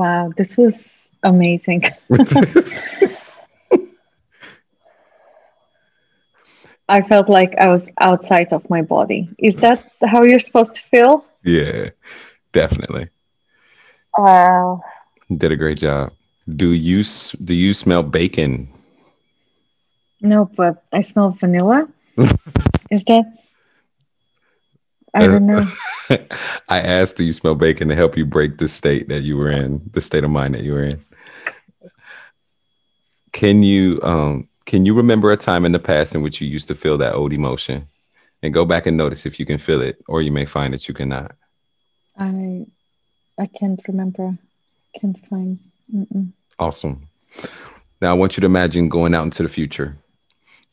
wow, 0.00 0.32
this 0.36 0.56
was 0.56 1.08
amazing. 1.22 1.82
I 6.88 7.02
felt 7.02 7.28
like 7.28 7.54
I 7.58 7.68
was 7.68 7.88
outside 8.00 8.52
of 8.52 8.68
my 8.68 8.82
body. 8.82 9.28
Is 9.38 9.56
that 9.56 9.84
how 10.04 10.24
you're 10.24 10.40
supposed 10.40 10.74
to 10.74 10.82
feel? 10.82 11.24
Yeah, 11.44 11.90
definitely. 12.52 13.08
Wow. 14.16 14.82
Did 15.30 15.52
a 15.52 15.56
great 15.56 15.78
job. 15.78 16.12
Do 16.48 16.72
you 16.72 17.04
do 17.44 17.54
you 17.54 17.74
smell 17.74 18.02
bacon? 18.02 18.68
No, 20.20 20.50
but 20.56 20.82
I 20.92 21.02
smell 21.02 21.30
vanilla. 21.30 21.86
Is 22.90 23.04
that? 23.06 23.39
I 25.14 25.24
Uh, 25.24 25.26
don't 25.26 25.46
know. 25.46 25.66
I 26.68 26.80
asked, 26.80 27.16
do 27.16 27.24
you 27.24 27.32
smell 27.32 27.54
bacon 27.54 27.88
to 27.88 27.94
help 27.96 28.16
you 28.16 28.24
break 28.26 28.58
the 28.58 28.68
state 28.68 29.08
that 29.08 29.22
you 29.22 29.36
were 29.36 29.50
in, 29.50 29.80
the 29.92 30.00
state 30.00 30.24
of 30.24 30.30
mind 30.30 30.54
that 30.54 30.62
you 30.62 30.72
were 30.72 30.84
in? 30.84 31.04
Can 33.32 33.62
you 33.62 34.00
um 34.02 34.48
can 34.66 34.86
you 34.86 34.94
remember 34.94 35.32
a 35.32 35.36
time 35.36 35.64
in 35.64 35.72
the 35.72 35.78
past 35.78 36.14
in 36.14 36.22
which 36.22 36.40
you 36.40 36.48
used 36.48 36.68
to 36.68 36.74
feel 36.74 36.98
that 36.98 37.14
old 37.14 37.32
emotion? 37.32 37.86
And 38.42 38.54
go 38.54 38.64
back 38.64 38.86
and 38.86 38.96
notice 38.96 39.26
if 39.26 39.38
you 39.38 39.44
can 39.44 39.58
feel 39.58 39.82
it, 39.82 40.02
or 40.08 40.22
you 40.22 40.32
may 40.32 40.46
find 40.46 40.72
that 40.72 40.88
you 40.88 40.94
cannot. 40.94 41.32
I 42.16 42.66
I 43.38 43.46
can't 43.46 43.80
remember. 43.86 44.36
Can't 44.98 45.18
find. 45.26 45.58
Mm-mm. 45.94 46.32
Awesome. 46.58 47.08
Now 48.00 48.10
I 48.10 48.14
want 48.14 48.36
you 48.36 48.40
to 48.40 48.46
imagine 48.46 48.88
going 48.88 49.14
out 49.14 49.24
into 49.24 49.42
the 49.42 49.48
future 49.48 49.96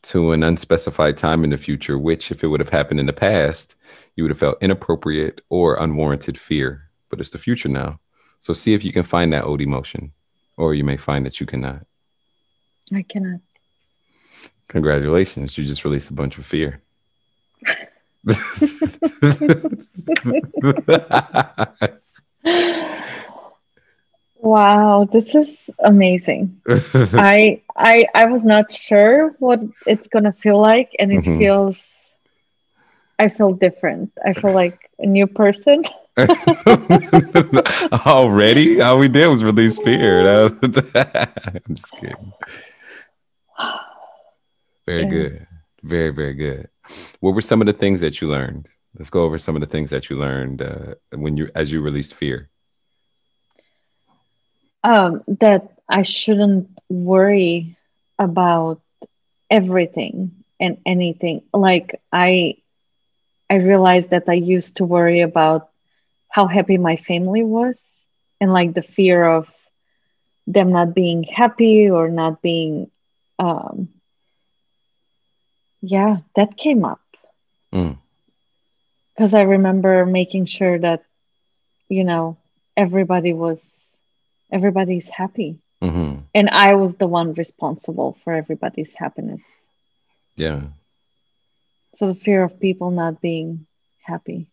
to 0.02 0.32
an 0.32 0.42
unspecified 0.42 1.16
time 1.16 1.44
in 1.44 1.50
the 1.50 1.56
future, 1.56 1.98
which, 1.98 2.30
if 2.30 2.44
it 2.44 2.48
would 2.48 2.60
have 2.60 2.68
happened 2.68 3.00
in 3.00 3.06
the 3.06 3.12
past, 3.12 3.76
you 4.16 4.24
would 4.24 4.30
have 4.30 4.38
felt 4.38 4.62
inappropriate 4.62 5.40
or 5.48 5.76
unwarranted 5.76 6.38
fear. 6.38 6.90
But 7.10 7.20
it's 7.20 7.30
the 7.30 7.38
future 7.38 7.68
now. 7.68 8.00
So 8.40 8.52
see 8.52 8.74
if 8.74 8.84
you 8.84 8.92
can 8.92 9.02
find 9.02 9.32
that 9.32 9.44
old 9.44 9.60
emotion, 9.60 10.12
or 10.56 10.74
you 10.74 10.84
may 10.84 10.96
find 10.96 11.26
that 11.26 11.40
you 11.40 11.46
cannot. 11.46 11.84
I 12.92 13.02
cannot. 13.02 13.40
Congratulations, 14.68 15.58
you 15.58 15.64
just 15.64 15.84
released 15.84 16.10
a 16.10 16.14
bunch 16.14 16.38
of 16.38 16.46
fear. 16.46 16.80
Wow, 24.40 25.04
this 25.10 25.34
is 25.34 25.70
amazing. 25.78 26.60
I 27.16 27.62
I 27.76 28.06
I 28.14 28.26
was 28.26 28.42
not 28.44 28.70
sure 28.72 29.34
what 29.38 29.60
it's 29.86 30.08
gonna 30.08 30.32
feel 30.32 30.60
like, 30.60 30.90
and 30.98 31.12
it 31.12 31.24
Mhm. 31.24 31.38
feels. 31.38 31.80
I 33.18 33.28
feel 33.28 33.52
different. 33.52 34.12
I 34.24 34.32
feel 34.32 34.52
like 34.54 34.90
a 34.98 35.06
new 35.06 35.26
person. 35.26 35.82
Already, 38.06 38.80
all 38.80 38.98
we 38.98 39.08
did 39.08 39.26
was 39.28 39.42
release 39.44 39.78
fear. 39.78 40.26
I'm 40.28 41.74
just 41.74 41.94
kidding. 41.96 42.32
Very 44.86 45.04
Yeah. 45.04 45.10
good. 45.10 45.46
Very, 45.82 46.10
very 46.10 46.34
good. 46.34 46.68
What 47.20 47.34
were 47.34 47.42
some 47.42 47.60
of 47.60 47.66
the 47.66 47.72
things 47.72 48.00
that 48.00 48.20
you 48.20 48.28
learned? 48.28 48.68
Let's 48.98 49.10
go 49.10 49.22
over 49.22 49.38
some 49.38 49.56
of 49.56 49.60
the 49.60 49.66
things 49.66 49.90
that 49.90 50.10
you 50.10 50.16
learned 50.18 50.62
uh, 50.62 50.94
when 51.14 51.36
you, 51.36 51.50
as 51.54 51.70
you 51.72 51.80
released 51.80 52.14
fear. 52.14 52.48
Um, 54.84 55.22
that 55.40 55.70
I 55.88 56.02
shouldn't 56.02 56.68
worry 56.88 57.76
about 58.18 58.80
everything 59.50 60.30
and 60.60 60.78
anything. 60.86 61.42
Like 61.52 62.00
I, 62.12 62.56
I 63.50 63.56
realized 63.56 64.10
that 64.10 64.24
I 64.28 64.34
used 64.34 64.76
to 64.76 64.84
worry 64.84 65.20
about 65.20 65.68
how 66.30 66.46
happy 66.46 66.78
my 66.78 66.96
family 66.96 67.42
was, 67.42 67.82
and 68.40 68.52
like 68.52 68.74
the 68.74 68.82
fear 68.82 69.24
of 69.24 69.48
them 70.46 70.72
not 70.72 70.94
being 70.94 71.22
happy 71.24 71.88
or 71.90 72.08
not 72.08 72.42
being, 72.42 72.90
um, 73.38 73.88
yeah, 75.82 76.18
that 76.36 76.56
came 76.56 76.84
up 76.84 77.00
Mm. 77.72 77.98
because 79.14 79.34
I 79.34 79.42
remember 79.42 80.04
making 80.06 80.46
sure 80.46 80.78
that, 80.78 81.02
you 81.88 82.04
know, 82.04 82.36
everybody 82.76 83.32
was, 83.32 83.60
everybody's 84.52 85.08
happy 85.08 85.58
hmm 85.82 86.16
and 86.34 86.48
I 86.50 86.74
was 86.74 86.94
the 86.96 87.06
one 87.06 87.32
responsible 87.34 88.16
for 88.22 88.32
everybody's 88.34 88.94
happiness. 88.94 89.42
Yeah. 90.36 90.60
So 91.94 92.08
the 92.08 92.14
fear 92.14 92.42
of 92.44 92.60
people 92.60 92.90
not 92.90 93.20
being 93.20 93.66
happy. 94.02 94.46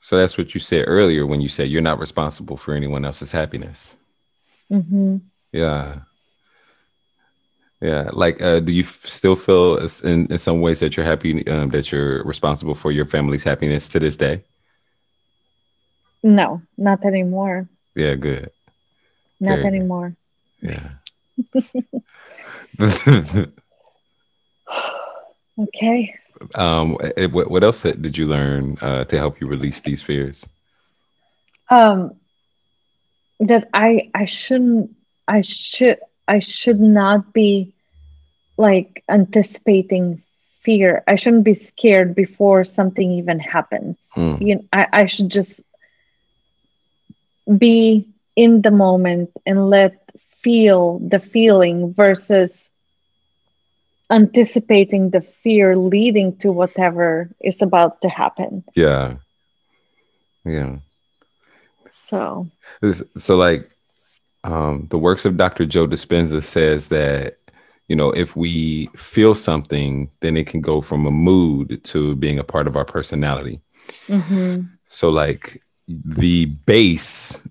So 0.00 0.16
that's 0.16 0.36
what 0.36 0.54
you 0.54 0.60
said 0.60 0.84
earlier 0.88 1.26
when 1.26 1.40
you 1.40 1.48
said 1.48 1.68
you're 1.68 1.82
not 1.82 2.00
responsible 2.00 2.56
for 2.56 2.74
anyone 2.74 3.04
else's 3.04 3.32
happiness. 3.32 3.94
hmm 4.68 5.18
Yeah. 5.52 6.00
Yeah. 7.80 8.10
Like, 8.12 8.40
uh, 8.40 8.60
do 8.60 8.72
you 8.72 8.82
f- 8.84 9.06
still 9.06 9.36
feel 9.36 9.76
in, 10.04 10.26
in 10.32 10.38
some 10.38 10.60
ways 10.60 10.80
that 10.80 10.96
you're 10.96 11.06
happy 11.06 11.46
um, 11.48 11.70
that 11.70 11.90
you're 11.92 12.24
responsible 12.24 12.74
for 12.74 12.92
your 12.92 13.06
family's 13.06 13.42
happiness 13.44 13.88
to 13.90 13.98
this 14.00 14.16
day? 14.16 14.42
No, 16.22 16.62
not 16.76 17.04
anymore. 17.04 17.68
Yeah. 17.94 18.14
Good. 18.14 18.50
Not 19.40 19.56
good. 19.56 19.66
anymore. 19.66 20.16
Yeah. 20.60 20.88
Okay. 25.58 26.14
um, 26.54 26.96
eh, 27.16 27.26
what, 27.26 27.50
what 27.50 27.62
else 27.62 27.82
did 27.82 28.16
you 28.16 28.26
learn 28.26 28.78
uh, 28.80 29.04
to 29.04 29.18
help 29.18 29.40
you 29.40 29.46
release 29.46 29.80
these 29.80 30.02
fears? 30.02 30.44
Um 31.70 32.16
that 33.40 33.68
I 33.74 34.10
I 34.14 34.24
shouldn't 34.26 34.90
I 35.28 35.42
should 35.42 35.98
I 36.28 36.38
should 36.38 36.80
not 36.80 37.32
be 37.32 37.74
like 38.56 39.02
anticipating 39.08 40.22
fear. 40.60 41.02
I 41.08 41.16
shouldn't 41.16 41.44
be 41.44 41.54
scared 41.54 42.14
before 42.14 42.64
something 42.64 43.10
even 43.12 43.40
happens. 43.40 43.96
Mm, 44.16 44.46
you 44.46 44.54
know, 44.56 44.64
I, 44.72 44.86
I 44.92 45.06
should 45.06 45.28
just 45.30 45.60
be 47.58 48.06
in 48.36 48.62
the 48.62 48.70
moment 48.70 49.30
and 49.46 49.68
let 49.68 49.94
feel 50.42 50.98
the 50.98 51.18
feeling 51.18 51.92
versus 51.94 52.70
anticipating 54.10 55.10
the 55.10 55.20
fear 55.20 55.76
leading 55.76 56.36
to 56.38 56.50
whatever 56.52 57.28
is 57.40 57.60
about 57.62 58.00
to 58.02 58.08
happen. 58.08 58.62
yeah. 58.74 59.16
Yeah. 60.44 60.76
So 61.94 62.48
So, 63.16 63.36
like, 63.36 63.70
um, 64.44 64.86
the 64.90 64.98
works 64.98 65.24
of 65.24 65.36
Dr. 65.36 65.64
Joe 65.66 65.86
Dispenza 65.86 66.42
says 66.42 66.88
that, 66.88 67.36
you 67.88 67.96
know, 67.96 68.10
if 68.10 68.36
we 68.36 68.88
feel 68.96 69.34
something, 69.34 70.10
then 70.20 70.36
it 70.36 70.46
can 70.46 70.60
go 70.60 70.80
from 70.80 71.06
a 71.06 71.10
mood 71.10 71.82
to 71.84 72.14
being 72.16 72.38
a 72.38 72.44
part 72.44 72.66
of 72.66 72.76
our 72.76 72.84
personality. 72.84 73.60
mhm, 74.08 74.78
So, 74.88 75.08
like, 75.10 75.62
the 75.88 76.46
base 76.46 77.42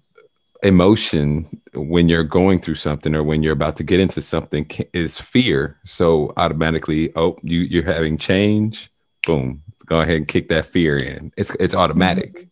emotion 0.64 1.62
when 1.74 2.10
you're 2.10 2.24
going 2.24 2.60
through 2.60 2.76
something 2.76 3.16
or 3.16 3.24
when 3.24 3.44
you're 3.44 3.54
about 3.54 3.76
to 3.78 3.84
get 3.84 4.00
into 4.00 4.22
something 4.22 4.70
is 4.94 5.18
fear. 5.18 5.78
So, 5.86 6.34
automatically, 6.38 7.12
oh, 7.16 7.38
you 7.44 7.62
you're 7.62 7.84
having 7.84 8.18
change. 8.18 8.92
Boom, 9.26 9.64
go 9.86 10.02
ahead 10.02 10.18
and 10.18 10.28
kick 10.28 10.50
that 10.50 10.66
fear 10.66 10.98
in. 10.98 11.32
It's 11.38 11.52
it's 11.60 11.76
automatic. 11.76 12.50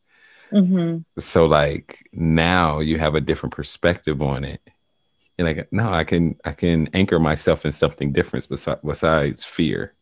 mhm, 0.52 1.04
So, 1.18 1.46
like 1.46 2.08
now, 2.14 2.80
you 2.80 2.98
have 2.98 3.16
a 3.16 3.22
different 3.22 3.54
perspective 3.56 4.22
on 4.22 4.44
it. 4.44 4.62
You're 5.38 5.48
like, 5.48 5.72
no, 5.72 5.92
I 5.92 6.04
can 6.04 6.36
I 6.46 6.52
can 6.54 6.88
anchor 6.94 7.20
myself 7.20 7.66
in 7.66 7.72
something 7.72 8.12
different 8.12 8.48
besides, 8.50 8.82
besides 8.84 9.44
fear. 9.46 9.94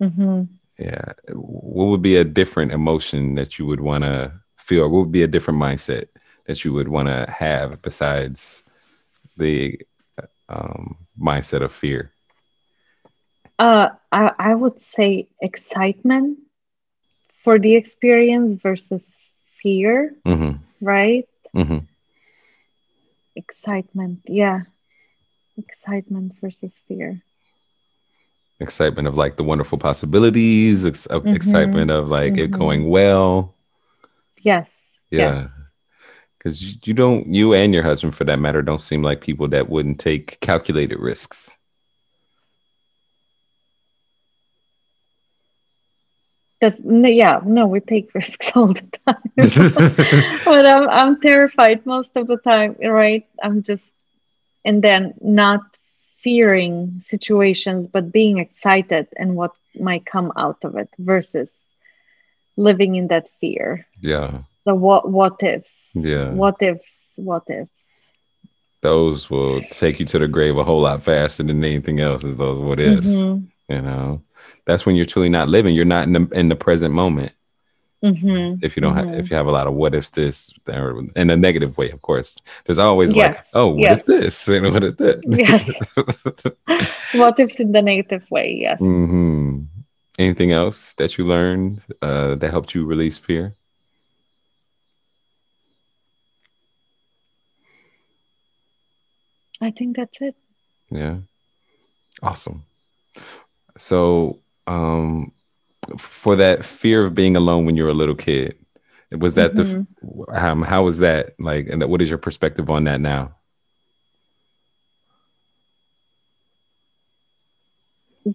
mhm. 0.00 0.48
Yeah. 0.78 1.12
What 1.32 1.86
would 1.86 2.02
be 2.02 2.16
a 2.16 2.24
different 2.24 2.72
emotion 2.72 3.34
that 3.34 3.58
you 3.58 3.66
would 3.66 3.80
want 3.80 4.04
to 4.04 4.32
feel? 4.70 4.88
What 4.88 5.00
would 5.10 5.12
be 5.20 5.24
a 5.26 5.34
different 5.34 5.60
mindset 5.60 6.06
that 6.46 6.64
you 6.64 6.72
would 6.76 6.88
want 6.88 7.08
to 7.08 7.18
have 7.30 7.82
besides 7.82 8.64
the 9.36 9.78
um, 10.48 10.96
mindset 11.18 11.62
of 11.62 11.72
fear? 11.72 12.10
Uh, 13.58 13.88
I, 14.12 14.32
I 14.50 14.54
would 14.54 14.80
say 14.82 15.28
excitement 15.40 16.38
for 17.44 17.58
the 17.58 17.74
experience 17.74 18.60
versus 18.62 19.04
fear, 19.62 20.14
Mm-hmm. 20.26 20.54
right? 20.80 21.26
Mm-hmm. 21.54 21.80
Excitement, 23.36 24.20
yeah. 24.26 24.60
Excitement 25.56 26.32
versus 26.40 26.74
fear. 26.88 27.20
Excitement 28.60 29.08
of 29.08 29.14
like 29.16 29.36
the 29.36 29.44
wonderful 29.44 29.78
possibilities, 29.78 30.84
ex- 30.84 31.06
of 31.06 31.24
Mhm. 31.24 31.34
excitement 31.36 31.90
of 31.90 32.08
like 32.08 32.36
it 32.38 32.50
Mhm. 32.50 32.58
going 32.62 32.82
well. 32.88 33.54
Yes. 34.40 34.68
Yeah. 35.10 35.48
Because 36.38 36.62
you, 36.62 36.78
you 36.84 36.94
don't, 36.94 37.32
you 37.32 37.54
and 37.54 37.74
your 37.74 37.82
husband 37.82 38.14
for 38.14 38.24
that 38.24 38.38
matter, 38.38 38.62
don't 38.62 38.80
seem 38.80 39.02
like 39.02 39.20
people 39.20 39.48
that 39.48 39.68
wouldn't 39.68 40.00
take 40.00 40.40
calculated 40.40 40.98
risks. 40.98 41.56
That 46.60 46.84
no, 46.84 47.08
yeah, 47.08 47.40
no, 47.44 47.66
we 47.66 47.80
take 47.80 48.14
risks 48.14 48.52
all 48.54 48.68
the 48.68 48.82
time. 49.06 49.16
but 50.44 50.66
I'm 50.66 50.88
I'm 50.90 51.20
terrified 51.20 51.86
most 51.86 52.10
of 52.16 52.26
the 52.26 52.36
time, 52.36 52.76
right? 52.84 53.26
I'm 53.42 53.62
just 53.62 53.90
and 54.64 54.82
then 54.82 55.14
not 55.22 55.60
fearing 56.18 57.00
situations, 57.00 57.86
but 57.86 58.12
being 58.12 58.38
excited 58.38 59.08
and 59.16 59.36
what 59.36 59.52
might 59.78 60.04
come 60.04 60.32
out 60.36 60.62
of 60.64 60.76
it 60.76 60.90
versus 60.98 61.50
living 62.56 62.94
in 62.96 63.08
that 63.08 63.28
fear. 63.40 63.86
yeah. 64.00 64.42
The 64.66 64.74
what 64.74 65.08
what 65.10 65.42
ifs, 65.42 65.72
Yeah. 65.94 66.30
what 66.30 66.56
ifs, 66.60 66.96
what 67.16 67.44
ifs. 67.48 67.70
Those 68.82 69.28
will 69.30 69.60
take 69.70 70.00
you 70.00 70.06
to 70.06 70.18
the 70.18 70.28
grave 70.28 70.56
a 70.56 70.64
whole 70.64 70.80
lot 70.82 71.02
faster 71.02 71.42
than 71.42 71.62
anything 71.64 72.00
else 72.00 72.24
is 72.24 72.36
those 72.36 72.58
what 72.58 72.80
ifs. 72.80 73.06
Mhm, 73.06 73.48
You 73.68 73.82
know, 73.82 74.22
that's 74.66 74.84
when 74.86 74.96
you're 74.96 75.06
truly 75.06 75.28
not 75.28 75.48
living. 75.48 75.74
You're 75.74 75.84
not 75.84 76.06
in 76.06 76.12
the, 76.14 76.28
in 76.32 76.48
the 76.48 76.56
present 76.56 76.94
moment. 76.94 77.32
mhm. 78.02 78.58
if 78.62 78.76
you 78.76 78.80
don't 78.82 78.96
have 78.96 79.06
Mhm. 79.08 79.18
if 79.20 79.30
you 79.30 79.36
have 79.36 79.46
a 79.46 79.50
lot 79.52 79.66
of 79.66 79.74
what 79.74 79.94
ifs 79.94 80.10
this 80.10 80.52
or 80.66 81.04
in 81.16 81.28
a 81.30 81.36
negative 81.36 81.76
way 81.76 81.90
of 81.90 82.00
course 82.00 82.34
there's 82.64 82.78
always 82.78 83.14
like 83.14 83.36
oh 83.52 83.68
what 83.68 83.90
yes. 83.90 84.00
if 84.00 84.06
this 84.06 84.48
and 84.54 84.72
what 84.72 84.84
if 84.84 84.96
that 84.96 85.20
Yes. 85.28 85.64
what 87.12 87.38
ifs 87.38 87.60
in 87.60 87.72
the 87.72 87.82
negative 87.82 88.24
way? 88.30 88.56
Yes. 88.60 88.78
hmm 88.78 89.64
anything 90.20 90.52
else 90.52 90.92
that 90.94 91.16
you 91.16 91.24
learned 91.26 91.80
uh, 92.02 92.34
that 92.36 92.50
helped 92.50 92.74
you 92.74 92.84
release 92.84 93.18
fear 93.18 93.54
I 99.62 99.70
think 99.70 99.96
that's 99.96 100.20
it. 100.20 100.34
yeah 100.90 101.16
awesome 102.22 102.62
so 103.78 104.38
um 104.66 105.32
for 105.96 106.36
that 106.36 106.64
fear 106.64 107.06
of 107.06 107.14
being 107.14 107.36
alone 107.36 107.64
when 107.66 107.76
you 107.76 107.84
were 107.84 107.90
a 107.90 107.94
little 108.02 108.14
kid 108.16 108.56
was 109.12 109.34
that 109.34 109.54
Mhm. 109.54 109.86
the 110.02 110.42
um, 110.50 110.62
how 110.62 110.82
was 110.84 110.98
that 110.98 111.34
like 111.38 111.68
and 111.68 111.82
what 111.90 112.02
is 112.02 112.08
your 112.10 112.18
perspective 112.18 112.68
on 112.70 112.84
that 112.84 113.00
now 113.00 113.34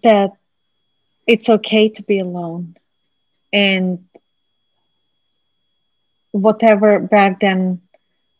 that 0.03 0.31
it's 1.27 1.49
okay 1.49 1.89
to 1.89 2.03
be 2.03 2.19
alone. 2.19 2.75
And 3.53 3.99
whatever 6.31 6.99
back 6.99 7.39
then 7.39 7.81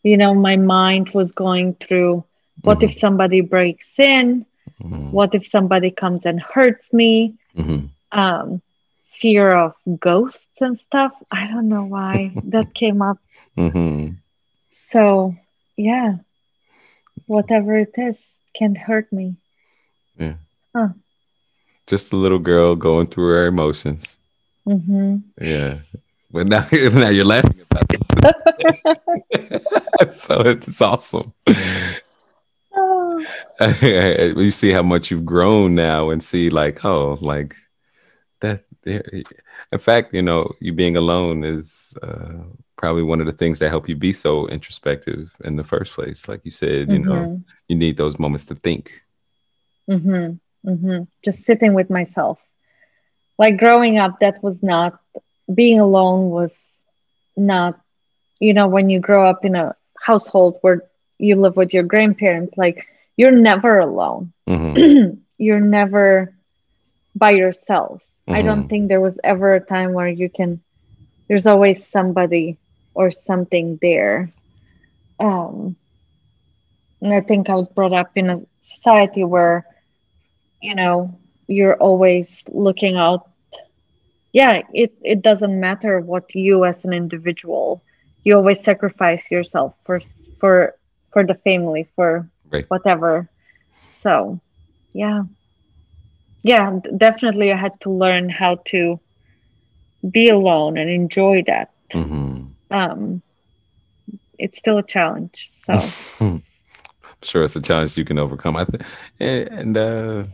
you 0.02 0.16
know 0.16 0.34
my 0.34 0.56
mind 0.56 1.10
was 1.10 1.30
going 1.32 1.74
through 1.74 2.24
what 2.62 2.82
if 2.82 2.92
somebody 2.92 3.40
breaks 3.40 3.98
in? 3.98 4.44
Mhm. 4.82 5.12
what 5.12 5.34
if 5.34 5.46
somebody 5.46 5.90
comes 5.90 6.26
and 6.26 6.40
hurts 6.40 6.92
me? 6.92 7.34
Mhm. 7.56 7.90
um 8.12 8.60
fear 9.20 9.48
of 9.54 9.72
ghosts 9.98 10.60
and 10.60 10.78
stuff. 10.78 11.12
I 11.30 11.46
don't 11.48 11.68
know 11.68 11.84
why 11.86 12.32
that 12.54 12.74
came 12.74 13.00
up. 13.02 13.18
Mhm. 13.56 14.16
so 14.90 15.34
yeah. 15.76 16.16
Whatever 17.26 17.76
it 17.76 17.94
is 17.98 18.18
can't 18.54 18.76
hurt 18.76 19.12
me 19.12 19.36
just 21.86 22.12
a 22.12 22.16
little 22.16 22.38
girl 22.38 22.74
going 22.76 23.06
through 23.06 23.28
her 23.34 23.46
emotions 23.46 24.16
hmm 24.66 25.16
Yeah. 25.40 25.78
But 26.32 26.48
now, 26.48 26.66
now 26.72 27.08
you're 27.08 27.24
laughing 27.24 27.60
about 27.70 27.84
it. 27.94 30.12
so 30.14 30.40
it's 30.40 30.80
awesome. 30.80 31.32
oh, 32.74 33.24
you 34.36 34.50
see 34.50 34.70
how 34.72 34.82
much 34.82 35.10
you've 35.10 35.24
grown 35.24 35.74
now 35.74 36.10
and 36.10 36.22
see 36.22 36.50
like, 36.50 36.84
oh, 36.84 37.18
like 37.20 37.54
that. 38.40 38.62
there- 38.82 39.04
In 39.72 39.78
fact, 39.78 40.14
you 40.14 40.22
know, 40.22 40.52
you 40.60 40.72
being 40.72 40.96
alone 40.96 41.44
is 41.44 41.94
uh, 42.02 42.44
probably 42.76 43.02
one 43.02 43.20
of 43.20 43.26
the 43.26 43.32
things 43.32 43.58
that 43.58 43.70
help 43.70 43.88
you 43.88 43.96
be 43.96 44.12
so 44.12 44.46
introspective 44.48 45.30
in 45.44 45.56
the 45.56 45.64
first 45.64 45.94
place. 45.94 46.28
Like 46.28 46.40
you 46.44 46.50
said, 46.50 46.90
you 46.90 46.98
know, 46.98 47.28
mhm. 47.28 47.44
you 47.68 47.76
need 47.76 47.96
those 47.96 48.18
moments 48.18 48.44
to 48.46 48.54
think. 48.54 49.02
hmm 49.88 50.32
hmm 50.66 51.02
Just 51.24 51.44
sitting 51.44 51.74
with 51.74 51.90
myself. 51.90 52.38
Like 53.38 53.58
growing 53.58 53.98
up, 53.98 54.20
that 54.20 54.42
was 54.42 54.62
not 54.62 54.98
being 55.54 55.80
alone 55.80 56.30
was 56.30 56.54
not, 57.36 57.78
you 58.40 58.54
know, 58.54 58.68
when 58.68 58.88
you 58.90 59.00
grow 59.00 59.28
up 59.28 59.44
in 59.44 59.56
a 59.56 59.74
household 60.00 60.58
where 60.62 60.82
you 61.18 61.36
live 61.36 61.56
with 61.56 61.72
your 61.74 61.84
grandparents, 61.84 62.56
like 62.56 62.86
you're 63.16 63.32
never 63.32 63.78
alone. 63.78 64.32
Mhm. 64.48 64.92
you're 65.38 65.60
never 65.60 66.34
by 67.14 67.30
yourself. 67.30 68.02
I 68.30 68.42
don't 68.42 68.64
Mhm. 68.64 68.68
think 68.68 68.88
there 68.88 69.00
was 69.00 69.18
ever 69.24 69.54
a 69.54 69.60
time 69.60 69.92
where 69.92 70.08
you 70.08 70.28
can, 70.30 70.60
there's 71.28 71.46
always 71.46 71.86
somebody 71.88 72.58
or 72.94 73.10
something 73.10 73.78
there. 73.82 74.32
Um, 75.20 75.76
and 77.00 77.12
I 77.14 77.20
think 77.20 77.48
I 77.48 77.54
was 77.54 77.68
brought 77.68 77.92
up 77.92 78.10
in 78.16 78.30
a 78.30 78.40
society 78.62 79.24
where, 79.24 79.66
you 80.60 80.74
know, 80.74 81.18
you're 81.46 81.76
always 81.76 82.42
looking 82.48 82.96
out. 82.96 83.28
Yeah, 84.32 84.62
it, 84.72 84.92
it 85.02 85.22
doesn't 85.22 85.58
matter 85.60 86.00
what 86.00 86.34
you 86.34 86.64
as 86.64 86.84
an 86.84 86.92
individual, 86.92 87.82
you 88.24 88.36
always 88.36 88.62
sacrifice 88.64 89.30
yourself 89.30 89.74
for 89.84 90.00
for 90.40 90.74
for 91.12 91.24
the 91.24 91.34
family, 91.34 91.88
for 91.96 92.28
Right. 92.50 92.64
whatever. 92.68 93.28
So, 94.02 94.40
yeah. 94.92 95.22
Yeah, 96.42 96.78
definitely 96.96 97.52
I 97.52 97.56
had 97.56 97.80
to 97.80 97.90
learn 97.90 98.28
how 98.28 98.56
to 98.66 99.00
be 100.10 100.28
alone 100.28 100.76
and 100.78 100.88
enjoy 100.90 101.42
that. 101.46 101.70
Mhm. 101.92 102.54
Um 102.70 103.22
it's 104.38 104.58
still 104.58 104.78
a 104.78 104.82
challenge. 104.82 105.50
So, 105.64 105.74
sure 107.22 107.44
it's 107.44 107.56
a 107.56 107.62
challenge 107.62 107.96
you 107.96 108.04
can 108.04 108.18
overcome. 108.18 108.56
I 108.56 108.64
think, 108.64 108.82
and, 109.20 109.76
uh, 109.76 110.24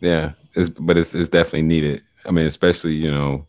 yeah, 0.00 0.32
it's 0.54 0.68
but 0.68 0.98
it's 0.98 1.14
it's 1.14 1.28
definitely 1.28 1.62
needed. 1.62 2.02
I 2.24 2.30
mean, 2.30 2.46
especially 2.46 2.94
you 2.94 3.10
know, 3.10 3.46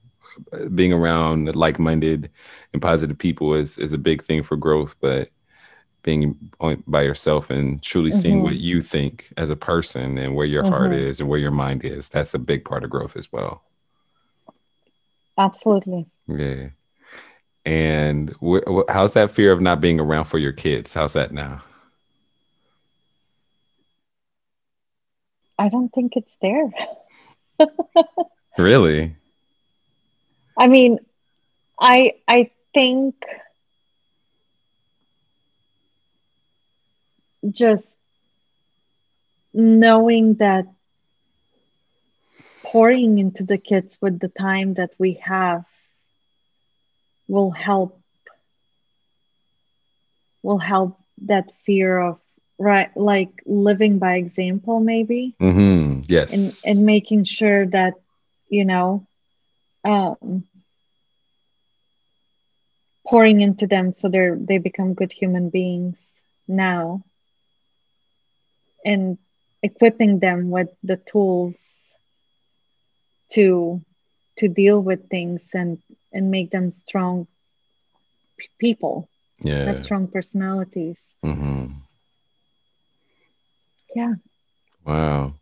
being 0.76 0.94
around 0.94 1.56
like-minded 1.56 2.30
and 2.74 2.82
positive 2.82 3.18
people 3.18 3.54
is 3.54 3.78
is 3.78 3.94
a 3.94 3.98
big 3.98 4.24
thing 4.24 4.44
for 4.44 4.58
growth. 4.58 4.96
But 5.02 5.30
being 6.04 6.38
on, 6.60 6.84
by 6.86 7.02
yourself 7.02 7.50
and 7.50 7.82
truly 7.82 8.12
seeing 8.12 8.40
Mhm. 8.40 8.44
what 8.44 8.56
you 8.58 8.82
think 8.82 9.32
as 9.38 9.50
a 9.50 9.56
person 9.56 10.18
and 10.18 10.36
where 10.36 10.46
your 10.46 10.64
heart 10.64 10.92
Mhm. 10.92 11.00
is 11.10 11.20
and 11.22 11.30
where 11.30 11.40
your 11.40 11.52
mind 11.52 11.86
is, 11.86 12.10
that's 12.10 12.34
a 12.34 12.40
big 12.40 12.66
part 12.66 12.84
of 12.84 12.90
growth 12.90 13.16
as 13.16 13.32
well. 13.32 13.64
absolutely. 15.38 16.06
Yeah. 16.28 16.70
And 17.66 18.30
wh- 18.42 18.68
wh- 18.68 18.92
how's 18.92 19.14
that 19.14 19.32
fear 19.32 19.52
of 19.52 19.62
not 19.62 19.82
being 19.82 20.00
around 20.00 20.26
for 20.26 20.38
your 20.38 20.52
kids? 20.52 20.94
How's 20.94 21.14
that 21.14 21.32
now? 21.32 21.62
I 25.64 25.70
don't 25.70 25.94
think 25.94 26.18
it's 26.18 26.36
there. 26.42 26.70
Really? 28.58 29.16
I 30.56 30.68
mean, 30.68 31.00
I 31.80 32.14
I 32.28 32.52
think 32.72 33.16
just 37.50 37.88
knowing 39.54 40.36
that 40.36 40.66
pouring 42.64 43.18
into 43.18 43.44
the 43.44 43.58
kids 43.58 43.98
with 44.02 44.20
the 44.20 44.30
time 44.30 44.76
that 44.76 44.92
we 45.00 45.14
have 45.24 45.66
will 47.28 47.52
help 47.52 48.00
will 50.44 50.60
help 50.60 51.00
that 51.26 51.52
fear 51.66 51.98
of 51.98 52.20
right 52.60 52.90
like 52.96 53.30
living 53.46 53.98
by 54.00 54.16
example 54.16 54.80
maybe 54.80 55.34
Mm-hmm. 55.42 56.02
Yes. 56.08 56.62
and 56.64 56.78
and 56.78 56.86
making 56.86 57.24
sure 57.26 57.66
that 57.68 57.94
you 58.50 58.66
know 58.66 59.06
um, 59.86 60.44
pouring 63.08 63.42
into 63.42 63.66
them 63.68 63.94
so 63.94 64.08
they're 64.10 64.36
they 64.38 64.58
become 64.58 64.94
good 64.94 65.12
human 65.12 65.50
beings 65.50 65.98
now 66.48 67.04
and 68.86 69.18
equipping 69.62 70.20
them 70.20 70.50
with 70.50 70.70
the 70.84 70.98
tools 70.98 71.96
to 73.30 73.82
to 74.38 74.48
deal 74.48 74.82
with 74.82 75.10
things 75.10 75.42
and 75.54 75.78
and 76.14 76.30
make 76.32 76.52
them 76.52 76.72
strong 76.72 77.28
p- 78.38 78.48
people 78.60 79.10
Yeah. 79.44 79.66
have 79.66 79.78
strong 79.78 80.08
personalities 80.08 81.00
hmm 81.24 81.66
yeah. 83.96 84.14
Wow. 84.86 85.34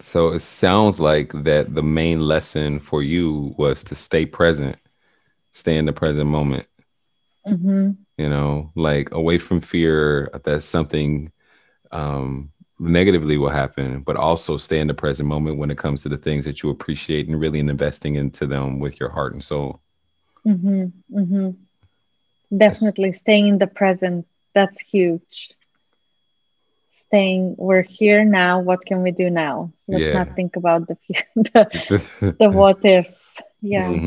So 0.00 0.32
it 0.32 0.40
sounds 0.40 1.00
like 1.00 1.32
that 1.44 1.74
the 1.74 1.82
main 1.82 2.20
lesson 2.20 2.78
for 2.80 3.02
you 3.02 3.54
was 3.56 3.84
to 3.84 3.94
stay 3.94 4.26
present, 4.26 4.76
stay 5.52 5.76
in 5.76 5.86
the 5.86 5.92
present 5.92 6.26
moment, 6.28 6.66
hmm 7.46 7.90
you 8.16 8.28
know, 8.28 8.70
like 8.76 9.10
away 9.12 9.38
from 9.38 9.60
fear 9.60 10.30
that 10.44 10.62
something 10.62 11.30
um, 11.92 12.50
negatively 12.78 13.36
will 13.36 13.50
happen, 13.50 14.00
but 14.02 14.16
also 14.16 14.56
stay 14.56 14.80
in 14.80 14.86
the 14.88 14.94
present 14.94 15.28
moment 15.28 15.58
when 15.58 15.70
it 15.70 15.78
comes 15.78 16.02
to 16.02 16.08
the 16.08 16.16
things 16.18 16.44
that 16.44 16.62
you 16.62 16.70
appreciate 16.70 17.28
and 17.28 17.40
really 17.40 17.58
investing 17.60 18.16
into 18.16 18.46
them 18.46 18.78
with 18.78 19.00
your 19.00 19.10
heart 19.10 19.32
and 19.32 19.42
soul. 19.42 19.80
hmm 20.44 20.86
hmm 21.12 21.50
definitely 22.56 23.12
staying 23.12 23.48
in 23.48 23.58
the 23.58 23.66
present. 23.66 24.26
That's 24.54 24.78
huge 24.80 25.54
staying 27.12 27.54
we're 27.58 27.82
here 27.82 28.24
now 28.24 28.60
what 28.60 28.84
can 28.86 29.02
we 29.02 29.12
do 29.12 29.30
now 29.30 29.72
let's 29.88 30.06
Yeah. 30.08 30.12
not 30.12 30.36
think 30.36 30.56
about 30.56 30.88
the 30.88 30.96
the, 31.36 32.34
the 32.38 32.50
what 32.60 32.78
if 32.84 33.08
yeah 33.62 33.98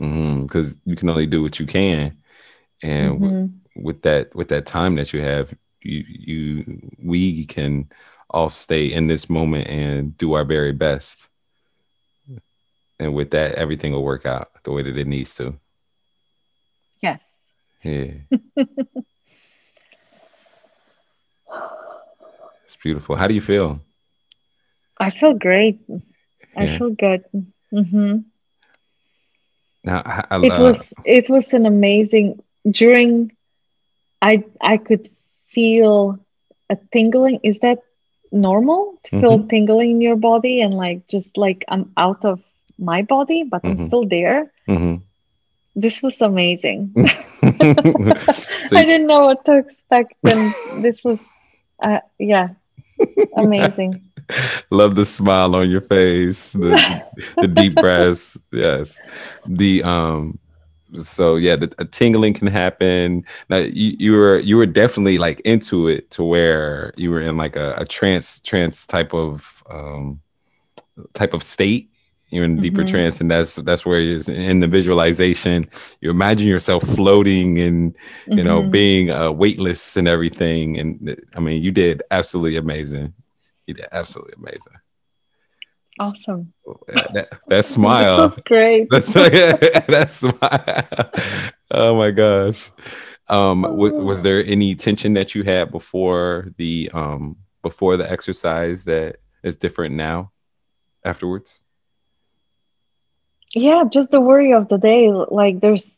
Mm-hmm. 0.00 0.42
Because 0.42 0.76
you 0.84 0.96
can 0.96 1.10
only 1.10 1.26
do 1.26 1.42
what 1.42 1.60
you 1.60 1.66
can, 1.66 2.16
and 2.82 3.20
w- 3.20 3.34
Mhm. 3.34 3.50
with 3.76 4.02
that 4.02 4.34
with 4.34 4.48
that 4.48 4.66
time 4.66 4.96
that 4.96 5.12
you 5.12 5.20
have, 5.22 5.54
you 5.82 6.04
you 6.08 6.80
we 7.02 7.46
can 7.46 7.88
all 8.30 8.50
stay 8.50 8.86
in 8.86 9.08
this 9.08 9.28
moment 9.30 9.68
and 9.68 10.16
do 10.18 10.34
our 10.34 10.44
very 10.44 10.72
best. 10.72 11.28
And 13.00 13.14
with 13.14 13.30
that, 13.30 13.54
everything 13.54 13.92
will 13.92 14.04
work 14.04 14.26
out 14.26 14.50
the 14.64 14.72
way 14.72 14.82
that 14.82 14.96
it 14.96 15.06
needs 15.06 15.34
to. 15.36 15.58
yes 17.02 17.20
Yeah. 17.82 18.12
beautiful. 22.82 23.16
How 23.16 23.26
do 23.26 23.34
you 23.34 23.40
feel? 23.40 23.80
i 24.98 25.10
feel 25.10 25.34
great. 25.34 25.78
I 26.56 26.66
feel 26.78 26.90
good. 26.90 27.22
Hmm 27.72 28.18
Now, 29.84 30.02
I, 30.04 30.24
I, 30.30 30.36
it 30.46 30.58
was 30.58 30.92
it 31.04 31.28
was 31.30 31.52
an 31.52 31.66
amazing 31.66 32.40
during 32.70 33.32
i 34.22 34.42
i 34.60 34.76
could 34.76 35.08
feel 35.48 36.18
a 36.70 36.76
tingling. 36.92 37.40
Is 37.42 37.58
that 37.60 37.78
normal 38.32 38.98
to 39.04 39.10
feel 39.20 39.38
tingling 39.48 39.90
in 39.92 40.00
your 40.00 40.16
body 40.16 40.60
and 40.60 40.74
like 40.74 41.06
just 41.08 41.36
like 41.36 41.64
i'm 41.68 41.90
out 41.96 42.24
of 42.24 42.40
my 42.78 43.02
body 43.02 43.42
but 43.44 43.62
i'm 43.66 43.76
Mhm. 43.76 43.86
still 43.86 44.04
there? 44.06 44.52
Mhm. 44.68 45.02
this 45.74 46.02
was 46.02 46.20
amazing. 46.20 46.94
So 48.66 48.76
i 48.76 48.84
didn't 48.84 49.06
know 49.06 49.24
what 49.26 49.44
to 49.46 49.56
expect 49.56 50.14
and 50.24 50.54
this 50.84 51.02
was 51.04 51.18
uh, 51.82 52.00
yeah 52.18 52.48
amazing. 53.36 54.02
Love 54.70 54.94
the 54.94 55.04
smile 55.04 55.54
on 55.56 55.68
your 55.70 55.80
face 55.80 56.52
the, 56.52 57.04
the 57.40 57.48
deep 57.48 57.74
breaths. 57.80 58.38
Yes. 58.52 58.98
The 59.46 59.82
um 59.82 60.38
so 60.96 61.36
yeah 61.36 61.56
the, 61.56 61.72
a 61.78 61.84
tingling 61.84 62.34
can 62.34 62.46
happen. 62.46 63.24
Now 63.48 63.58
you, 63.58 63.96
you 63.98 64.12
were 64.12 64.38
you 64.38 64.56
were 64.56 64.66
definitely 64.66 65.18
like 65.18 65.40
into 65.40 65.88
it 65.88 66.10
to 66.12 66.24
where 66.24 66.92
you 66.96 67.10
were 67.10 67.20
in 67.20 67.36
like 67.36 67.56
a, 67.56 67.74
a 67.76 67.84
trance 67.84 68.40
trance 68.40 68.86
type 68.86 69.14
of 69.14 69.62
um 69.68 70.20
type 71.14 71.34
of 71.34 71.42
state 71.42 71.89
you're 72.30 72.44
in 72.44 72.60
deeper 72.60 72.82
Mhm. 72.84 72.88
trance 72.90 73.20
and 73.20 73.30
that's 73.30 73.56
that's 73.56 73.84
where 73.84 74.00
it's 74.00 74.28
in 74.28 74.60
the 74.60 74.66
visualization. 74.68 75.68
You 76.00 76.10
imagine 76.10 76.46
yourself 76.48 76.82
floating 76.84 77.58
and 77.58 77.96
you 78.26 78.44
know 78.44 78.62
Mhm. 78.62 78.70
being 78.70 79.10
uh, 79.10 79.30
weightless 79.32 79.96
and 79.96 80.06
everything 80.08 80.78
and 80.78 81.16
i 81.36 81.40
mean 81.40 81.62
you 81.62 81.70
did 81.72 82.02
absolutely 82.10 82.56
amazing. 82.56 83.12
You 83.66 83.74
did 83.74 83.86
absolutely 83.92 84.34
amazing. 84.38 84.76
Awesome. 85.98 86.52
That, 87.12 87.28
that 87.48 87.64
smile. 87.64 88.30
Was 88.30 88.38
great. 88.46 88.88
That's 88.90 89.12
that 89.14 90.06
smile. 90.08 91.10
Oh 91.70 91.96
my 91.96 92.10
gosh. 92.10 92.70
Um 93.28 93.62
w- 93.62 93.96
was 94.04 94.22
there 94.22 94.44
any 94.44 94.74
tension 94.74 95.14
that 95.14 95.34
you 95.34 95.42
had 95.44 95.70
before 95.70 96.48
the 96.56 96.90
um 96.94 97.36
before 97.62 97.96
the 97.96 98.10
exercise 98.10 98.84
that 98.84 99.16
is 99.42 99.56
different 99.56 99.94
now 99.94 100.32
afterwards 101.04 101.62
yeah 103.54 103.84
just 103.90 104.10
the 104.10 104.20
worry 104.20 104.52
of 104.52 104.68
the 104.68 104.78
day 104.78 105.10
like 105.10 105.60
there's 105.60 105.90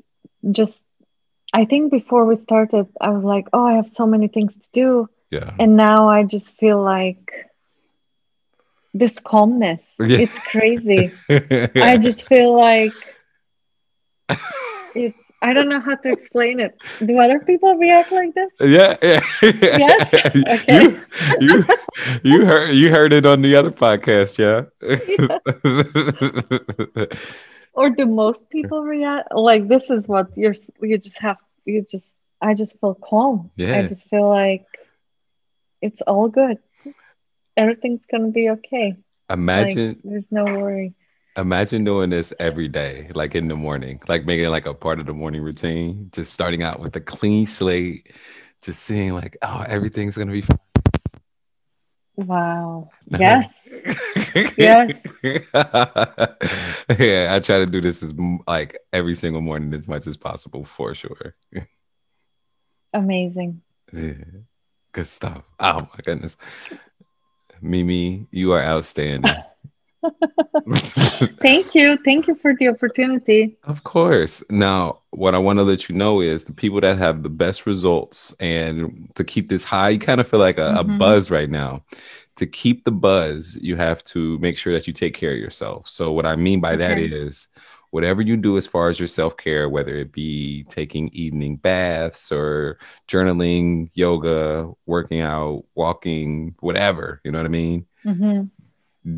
just 0.51 0.81
i 1.53 1.65
think 1.65 1.91
before 1.91 2.25
we 2.25 2.37
started 2.37 2.87
i 3.01 3.11
was 3.11 3.25
like 3.25 3.49
oh 3.53 3.65
i 3.67 3.75
have 3.75 3.89
so 3.89 4.07
many 4.07 4.29
things 4.29 4.55
to 4.57 4.69
do. 4.73 5.09
Yeah. 5.31 5.55
And 5.59 5.77
now 5.77 6.09
i 6.11 6.25
just 6.25 6.57
feel 6.59 6.83
like 6.83 7.33
this 8.95 9.19
calmness 9.19 9.81
Yeah. 9.99 10.19
it's 10.19 10.39
crazy. 10.51 11.13
I 11.91 11.97
just 11.97 12.29
feel 12.29 12.55
like 12.57 12.93
it's 14.95 15.22
i 15.43 15.53
don't 15.53 15.69
know 15.69 15.81
how 15.81 15.95
to 16.05 16.11
explain 16.11 16.61
it 16.61 16.73
do 17.05 17.19
other 17.19 17.39
people 17.41 17.75
react 17.77 18.11
like 18.13 18.33
this 18.35 18.51
Yeah, 18.61 18.97
yeah. 19.03 19.21
Yes? 19.85 20.15
Okay. 20.57 20.83
You, 20.83 21.01
you, 21.41 21.65
you 22.31 22.47
heard 22.47 22.71
you 22.81 22.91
heard 22.91 23.13
it 23.13 23.27
on 23.27 23.43
the 23.43 23.55
other 23.57 23.71
podcast, 23.85 24.33
yeah. 24.45 24.61
or 27.75 27.91
do 27.91 28.07
most 28.07 28.49
people 28.51 28.83
react 28.83 29.35
like 29.35 29.69
this 29.69 29.91
is 29.91 30.07
what 30.07 30.27
you're 30.37 30.55
you 30.81 30.99
just 30.99 31.19
have 31.19 31.39
you 31.65 31.85
just 31.95 32.09
i 32.41 32.55
just 32.55 32.79
feel 32.81 32.95
calm 32.95 33.51
Yeah. 33.57 33.79
i 33.79 33.87
just 33.87 34.09
feel 34.09 34.29
like 34.29 34.67
it's 35.81 36.01
all 36.03 36.29
good 36.29 36.59
everything's 37.57 38.05
gonna 38.11 38.29
be 38.29 38.51
okay 38.51 38.97
imagine 39.31 39.89
like 39.89 39.99
there's 40.05 40.31
no 40.31 40.45
worry 40.45 40.95
imagine 41.37 41.85
doing 41.85 42.11
this 42.11 42.33
every 42.39 42.69
day, 42.69 43.11
like 43.15 43.35
in 43.35 43.49
the 43.49 43.57
morning, 43.57 44.01
like 44.09 44.27
making 44.27 44.47
it 44.47 44.51
like 44.51 44.67
a 44.67 44.75
part 44.75 45.01
of 45.01 45.07
the 45.07 45.13
morning 45.13 45.43
routine. 45.43 46.09
Just 46.13 46.33
starting 46.33 46.63
out 46.63 46.81
with 46.81 46.95
a 46.97 47.01
clean 47.01 47.47
slate, 47.47 48.13
just 48.63 48.83
seeing 48.83 49.15
like, 49.15 49.37
oh, 49.43 49.65
everything's 49.67 50.17
gonna 50.17 50.33
be 50.33 50.43
fine. 50.43 50.59
wow 52.17 52.91
yes 53.19 53.53
Yes. 54.57 55.03
yeah, 55.23 57.29
I 57.33 57.41
try 57.41 57.59
to 57.59 57.67
do 57.67 57.81
this 57.81 58.03
as 58.03 58.15
like 58.47 58.79
every 58.93 59.15
single 59.15 59.41
morning 59.41 59.73
as 59.75 59.87
much 59.87 60.07
as 60.07 60.17
possible 60.17 60.65
for 60.65 60.95
sure. 60.95 61.35
amazing 62.93 63.63
Yeah. 63.93 64.15
Good 64.93 65.07
stuff. 65.07 65.43
Oh 65.59 65.81
my 65.81 66.01
goodness. 66.05 66.37
Mimi, 67.63 68.27
you 68.31 68.53
are 68.53 68.63
outstanding. 68.63 69.33
thank 71.43 71.75
you 71.75 71.99
thank 72.05 72.27
you 72.29 72.35
for 72.35 72.55
the 72.57 72.69
opportunity 72.69 73.57
of 73.65 73.85
course. 73.85 74.43
Now, 74.51 74.99
what 75.11 75.35
I 75.37 75.39
want 75.39 75.61
to 75.61 75.63
let 75.63 75.89
you 75.89 75.95
know 75.95 76.21
is 76.21 76.45
the 76.45 76.53
people 76.53 76.81
that 76.81 76.99
have 76.99 77.23
the 77.23 77.29
best 77.29 77.65
results 77.65 78.35
and 78.41 79.09
to 79.15 79.23
keep 79.23 79.49
this 79.49 79.63
high, 79.63 79.91
you 79.91 79.99
kind 80.01 80.21
of 80.21 80.27
feel 80.27 80.41
like 80.41 80.59
a, 80.59 80.75
a 80.75 80.85
Mhm. 80.85 80.99
buzz 80.99 81.31
right 81.31 81.49
now. 81.49 81.85
To 82.37 82.47
keep 82.47 82.85
the 82.85 82.91
buzz, 82.91 83.57
you 83.63 83.77
have 83.77 84.03
to 84.05 84.37
make 84.39 84.59
sure 84.59 84.73
that 84.73 84.87
you 84.89 84.93
take 84.93 85.15
care 85.15 85.33
of 85.33 85.39
yourself. 85.39 85.89
So, 85.89 86.11
what 86.13 86.27
I 86.27 86.35
mean 86.35 86.61
by 86.61 86.75
that 86.77 86.93
Okay. 86.93 87.05
is 87.07 87.49
whatever 87.91 88.21
you 88.21 88.37
do 88.37 88.57
as 88.57 88.67
far 88.67 88.89
as 88.89 88.99
your 88.99 89.07
self 89.07 89.37
care, 89.37 89.69
whether 89.69 89.95
it 89.97 90.11
be 90.13 90.65
taking 90.65 91.09
evening 91.11 91.57
baths 91.57 92.33
or 92.33 92.79
journaling, 93.07 93.91
yoga, 93.95 94.73
working 94.87 95.21
out, 95.21 95.65
walking, 95.77 96.57
whatever, 96.61 97.21
you 97.23 97.31
know 97.31 97.39
what 97.39 97.47
I 97.47 97.49
mean? 97.51 97.87
Mhm. 98.05 98.51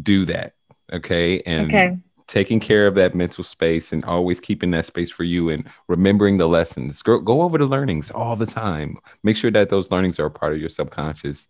Do 0.03 0.27
that. 0.27 0.53
Okay. 0.95 1.43
And 1.47 1.67
okay 1.67 1.97
taking 2.27 2.61
care 2.61 2.87
of 2.87 2.95
that 2.95 3.15
mental 3.15 3.45
space 3.45 3.93
and 3.93 4.05
always 4.05 4.41
keeping 4.41 4.71
that 4.71 4.87
space 4.87 5.11
for 5.11 5.25
you 5.25 5.51
and 5.51 5.69
remembering 5.89 6.39
the 6.39 6.49
lessons. 6.49 7.03
Go, 7.03 7.19
go 7.19 7.43
over 7.43 7.59
the 7.59 7.67
learnings 7.67 8.11
all 8.11 8.37
the 8.37 8.47
time. 8.47 8.99
Make 9.23 9.37
sure 9.37 9.51
that 9.51 9.69
those 9.69 9.91
learnings 9.91 10.19
are 10.19 10.27
a 10.27 10.31
part 10.31 10.55
of 10.55 10.61
your 10.61 10.71
subconscious. 10.71 11.49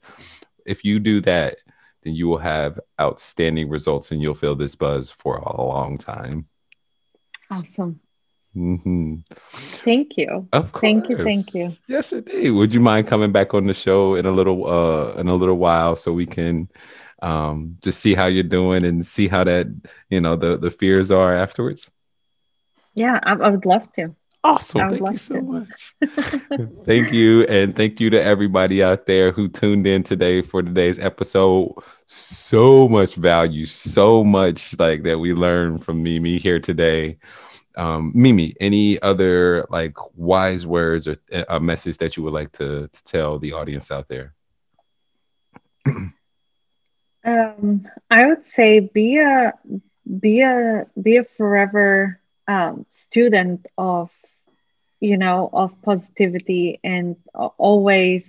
If 0.66 0.84
you 0.84 0.99
do 0.99 1.20
that, 1.22 1.59
then 2.03 2.14
you 2.14 2.26
will 2.26 2.38
have 2.38 2.80
outstanding 3.01 3.68
results 3.68 4.11
and 4.11 4.20
you'll 4.20 4.34
feel 4.34 4.57
this 4.57 4.74
buzz 4.74 5.11
for 5.11 5.36
a 5.36 5.62
long 5.62 5.97
time. 5.97 6.47
awesome 7.51 8.01
Mm-hmm. 8.57 9.16
Thank 9.84 10.16
you. 10.16 10.48
Of 10.52 10.70
course. 10.72 10.80
Thank 10.80 11.09
you. 11.09 11.16
Thank 11.16 11.55
you. 11.55 11.72
Yes, 11.88 12.12
indeed. 12.12 12.50
Would 12.50 12.72
you 12.72 12.80
mind 12.80 13.09
coming 13.09 13.32
back 13.32 13.52
on 13.52 13.66
the 13.66 13.74
show 13.74 14.14
in 14.14 14.26
a 14.26 14.30
little 14.30 14.66
uh 14.66 15.14
in 15.14 15.28
a 15.28 15.34
little 15.34 15.57
while 15.57 15.96
so 15.96 16.12
we 16.12 16.26
can 16.26 16.68
um 17.20 17.76
just 17.82 18.00
see 18.00 18.14
how 18.14 18.26
you're 18.26 18.44
doing 18.44 18.84
and 18.84 19.05
see 19.05 19.26
how 19.26 19.42
that 19.44 19.66
you 20.09 20.20
know 20.20 20.36
the 20.36 20.57
the 20.57 20.70
fears 20.70 21.11
are 21.11 21.36
afterwards? 21.36 21.90
Yeah, 22.94 23.18
I, 23.24 23.32
I 23.34 23.50
would 23.50 23.66
love 23.66 23.92
to. 23.94 24.14
Awesome. 24.44 24.90
Thank 24.90 25.11
you 25.11 25.18
so 25.18 25.34
to. 25.34 25.42
much. 25.42 25.94
thank 26.84 27.12
you. 27.12 27.44
And 27.44 27.74
thank 27.74 27.98
you 27.98 28.11
to 28.11 28.22
everybody 28.22 28.82
out 28.82 29.07
there 29.07 29.32
who 29.32 29.48
tuned 29.48 29.86
in 29.86 30.02
today 30.02 30.42
for 30.42 30.62
today's 30.62 30.98
episode. 30.98 31.74
So 32.07 32.86
much 32.86 33.14
value, 33.14 33.64
so 33.64 34.22
much 34.22 34.78
like 34.78 35.02
that 35.05 35.18
we 35.18 35.32
learned 35.32 35.82
from 35.82 36.02
Mimi 36.02 36.36
here 36.36 36.61
today 36.61 37.16
um, 37.77 38.12
Mimi, 38.14 38.55
any 38.61 39.01
other 39.03 39.66
like 39.70 39.97
wise 40.16 40.66
words 40.66 41.09
or 41.09 41.16
uh, 41.33 41.45
a 41.49 41.61
message 41.61 41.99
that 41.99 42.16
you 42.16 42.22
would 42.22 42.33
like 42.33 42.53
to, 42.53 42.89
to 42.89 43.05
tell 43.05 43.39
the 43.39 43.53
audience 43.53 43.91
out 43.91 44.09
there? 44.09 44.35
um, 47.25 47.89
I 48.11 48.27
would 48.27 48.47
say 48.47 48.81
be 48.81 49.18
a 49.18 49.53
be 50.20 50.41
a 50.43 50.87
be 51.01 51.16
a 51.16 51.25
forever 51.25 52.20
um, 52.47 52.87
student 52.89 53.66
of 53.79 54.11
you 55.01 55.16
know 55.16 55.51
of 55.53 55.81
positivity 55.83 56.81
and 56.85 57.16
always 57.59 58.25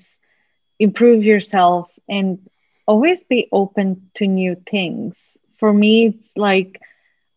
improve 0.80 1.24
yourself 1.24 1.92
and 2.10 2.50
always 2.86 3.24
be 3.24 3.48
open 3.52 4.10
to 4.16 4.28
new 4.28 4.56
things. 4.70 5.16
For 5.56 5.74
me, 5.74 6.08
it's 6.08 6.30
like 6.36 6.82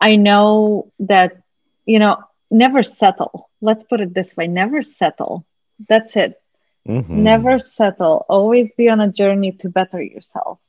I 0.01 0.17
know 0.17 0.93
that 1.01 1.43
you 1.89 1.99
know, 1.99 2.19
never 2.51 2.83
settle. 2.83 3.49
Let's 3.61 3.83
put 3.83 4.01
it 4.01 4.15
this 4.15 4.37
way 4.37 4.47
never 4.47 4.83
settle. 4.83 5.47
That's 5.89 6.15
it. 6.17 6.41
Mm-hmm. 6.87 7.23
Never 7.23 7.59
settle. 7.59 8.27
Always 8.29 8.71
be 8.77 8.89
on 8.91 9.01
a 9.01 9.11
journey 9.11 9.53
to 9.61 9.69
better 9.69 10.01
yourself. 10.01 10.61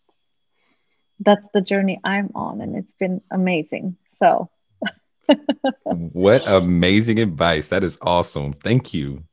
That's 1.20 1.46
the 1.54 1.62
journey 1.62 2.00
I'm 2.04 2.32
on, 2.36 2.62
and 2.62 2.76
it's 2.78 2.94
been 2.94 3.22
amazing. 3.30 3.98
So, 4.20 4.50
what 5.84 6.48
amazing 6.48 7.20
advice! 7.20 7.68
That 7.68 7.84
is 7.84 7.98
awesome. 8.02 8.54
Thank 8.54 8.94
you. 8.94 9.24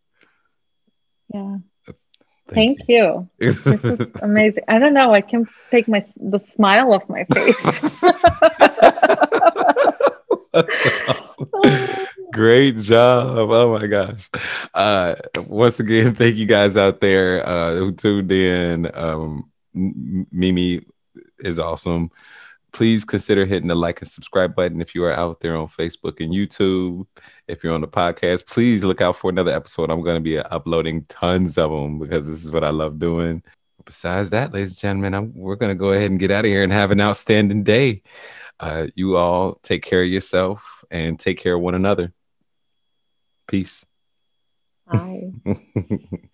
Yeah. 1.32 1.59
Thank, 2.49 2.78
Thank 2.78 2.89
you. 2.89 3.28
you. 3.39 3.53
this 3.53 3.84
is 3.84 4.01
amazing. 4.22 4.64
I 4.68 4.78
don't 4.78 4.95
know. 4.95 5.12
I 5.14 5.20
can 5.20 5.47
take 5.70 5.87
my 5.87 6.05
the 6.16 6.39
smile 6.39 6.93
off 6.93 7.09
my 7.09 7.24
face. 7.24 7.62
awesome. 10.57 12.07
Great 12.33 12.77
job. 12.79 13.51
Oh 13.51 13.79
my 13.79 13.87
gosh. 13.87 14.29
Uh, 14.75 15.15
once 15.47 15.81
again, 15.81 16.15
thank 16.15 16.37
you 16.37 16.47
guys 16.47 16.77
out 16.77 17.01
there 17.01 17.47
uh, 17.47 17.75
who 17.77 17.93
tuned 17.93 18.33
in. 18.33 18.91
Um, 18.95 19.51
Mimi 19.75 20.85
is 21.39 21.59
awesome. 21.59 22.11
Please 22.73 23.05
consider 23.05 23.47
hitting 23.47 23.69
the 23.69 23.75
like 23.75 24.01
and 24.01 24.09
subscribe 24.09 24.55
button 24.55 24.81
if 24.81 24.95
you 24.95 25.03
are 25.05 25.13
out 25.13 25.41
there 25.41 25.57
on 25.57 25.69
Facebook 25.69 26.23
and 26.23 26.33
YouTube. 26.33 27.07
If 27.49 27.65
you're 27.65 27.75
on 27.75 27.81
the 27.81 27.89
podcast, 27.89 28.47
please 28.47 28.85
look 28.85 29.01
out 29.01 29.17
for 29.17 29.31
another 29.31 29.53
episode. 29.53 29.91
I'm 29.91 30.03
going 30.03 30.17
to 30.17 30.21
be 30.21 30.39
uploading 30.39 31.05
tons 31.05 31.57
of 31.57 31.71
them 31.71 31.99
because 31.99 32.27
this 32.27 32.45
is 32.45 32.53
what 32.53 32.65
I 32.65 32.71
love 32.71 32.99
doing. 32.99 33.43
Besides 33.87 34.31
that, 34.31 34.53
ladies 34.53 34.73
and 34.73 34.79
gentlemen, 34.79 35.15
I'm, 35.15 35.35
we're 35.35 35.57
going 35.57 35.71
to 35.71 35.79
go 35.79 35.93
ahead 35.93 36.11
and 36.11 36.21
get 36.21 36.33
out 36.33 36.45
of 36.45 36.51
here 36.51 36.65
and 36.65 36.73
have 36.73 36.91
an 36.91 37.01
outstanding 37.01 37.63
day. 37.63 38.03
Uh, 38.59 38.87
you 38.95 39.17
all 39.17 39.59
take 39.63 39.83
care 39.83 40.03
of 40.03 40.09
yourself 40.09 40.85
and 40.91 41.19
take 41.21 41.39
care 41.39 41.55
of 41.55 41.61
one 41.61 41.75
another. 41.75 42.13
Peace. 43.47 43.85
Bye. 44.87 45.33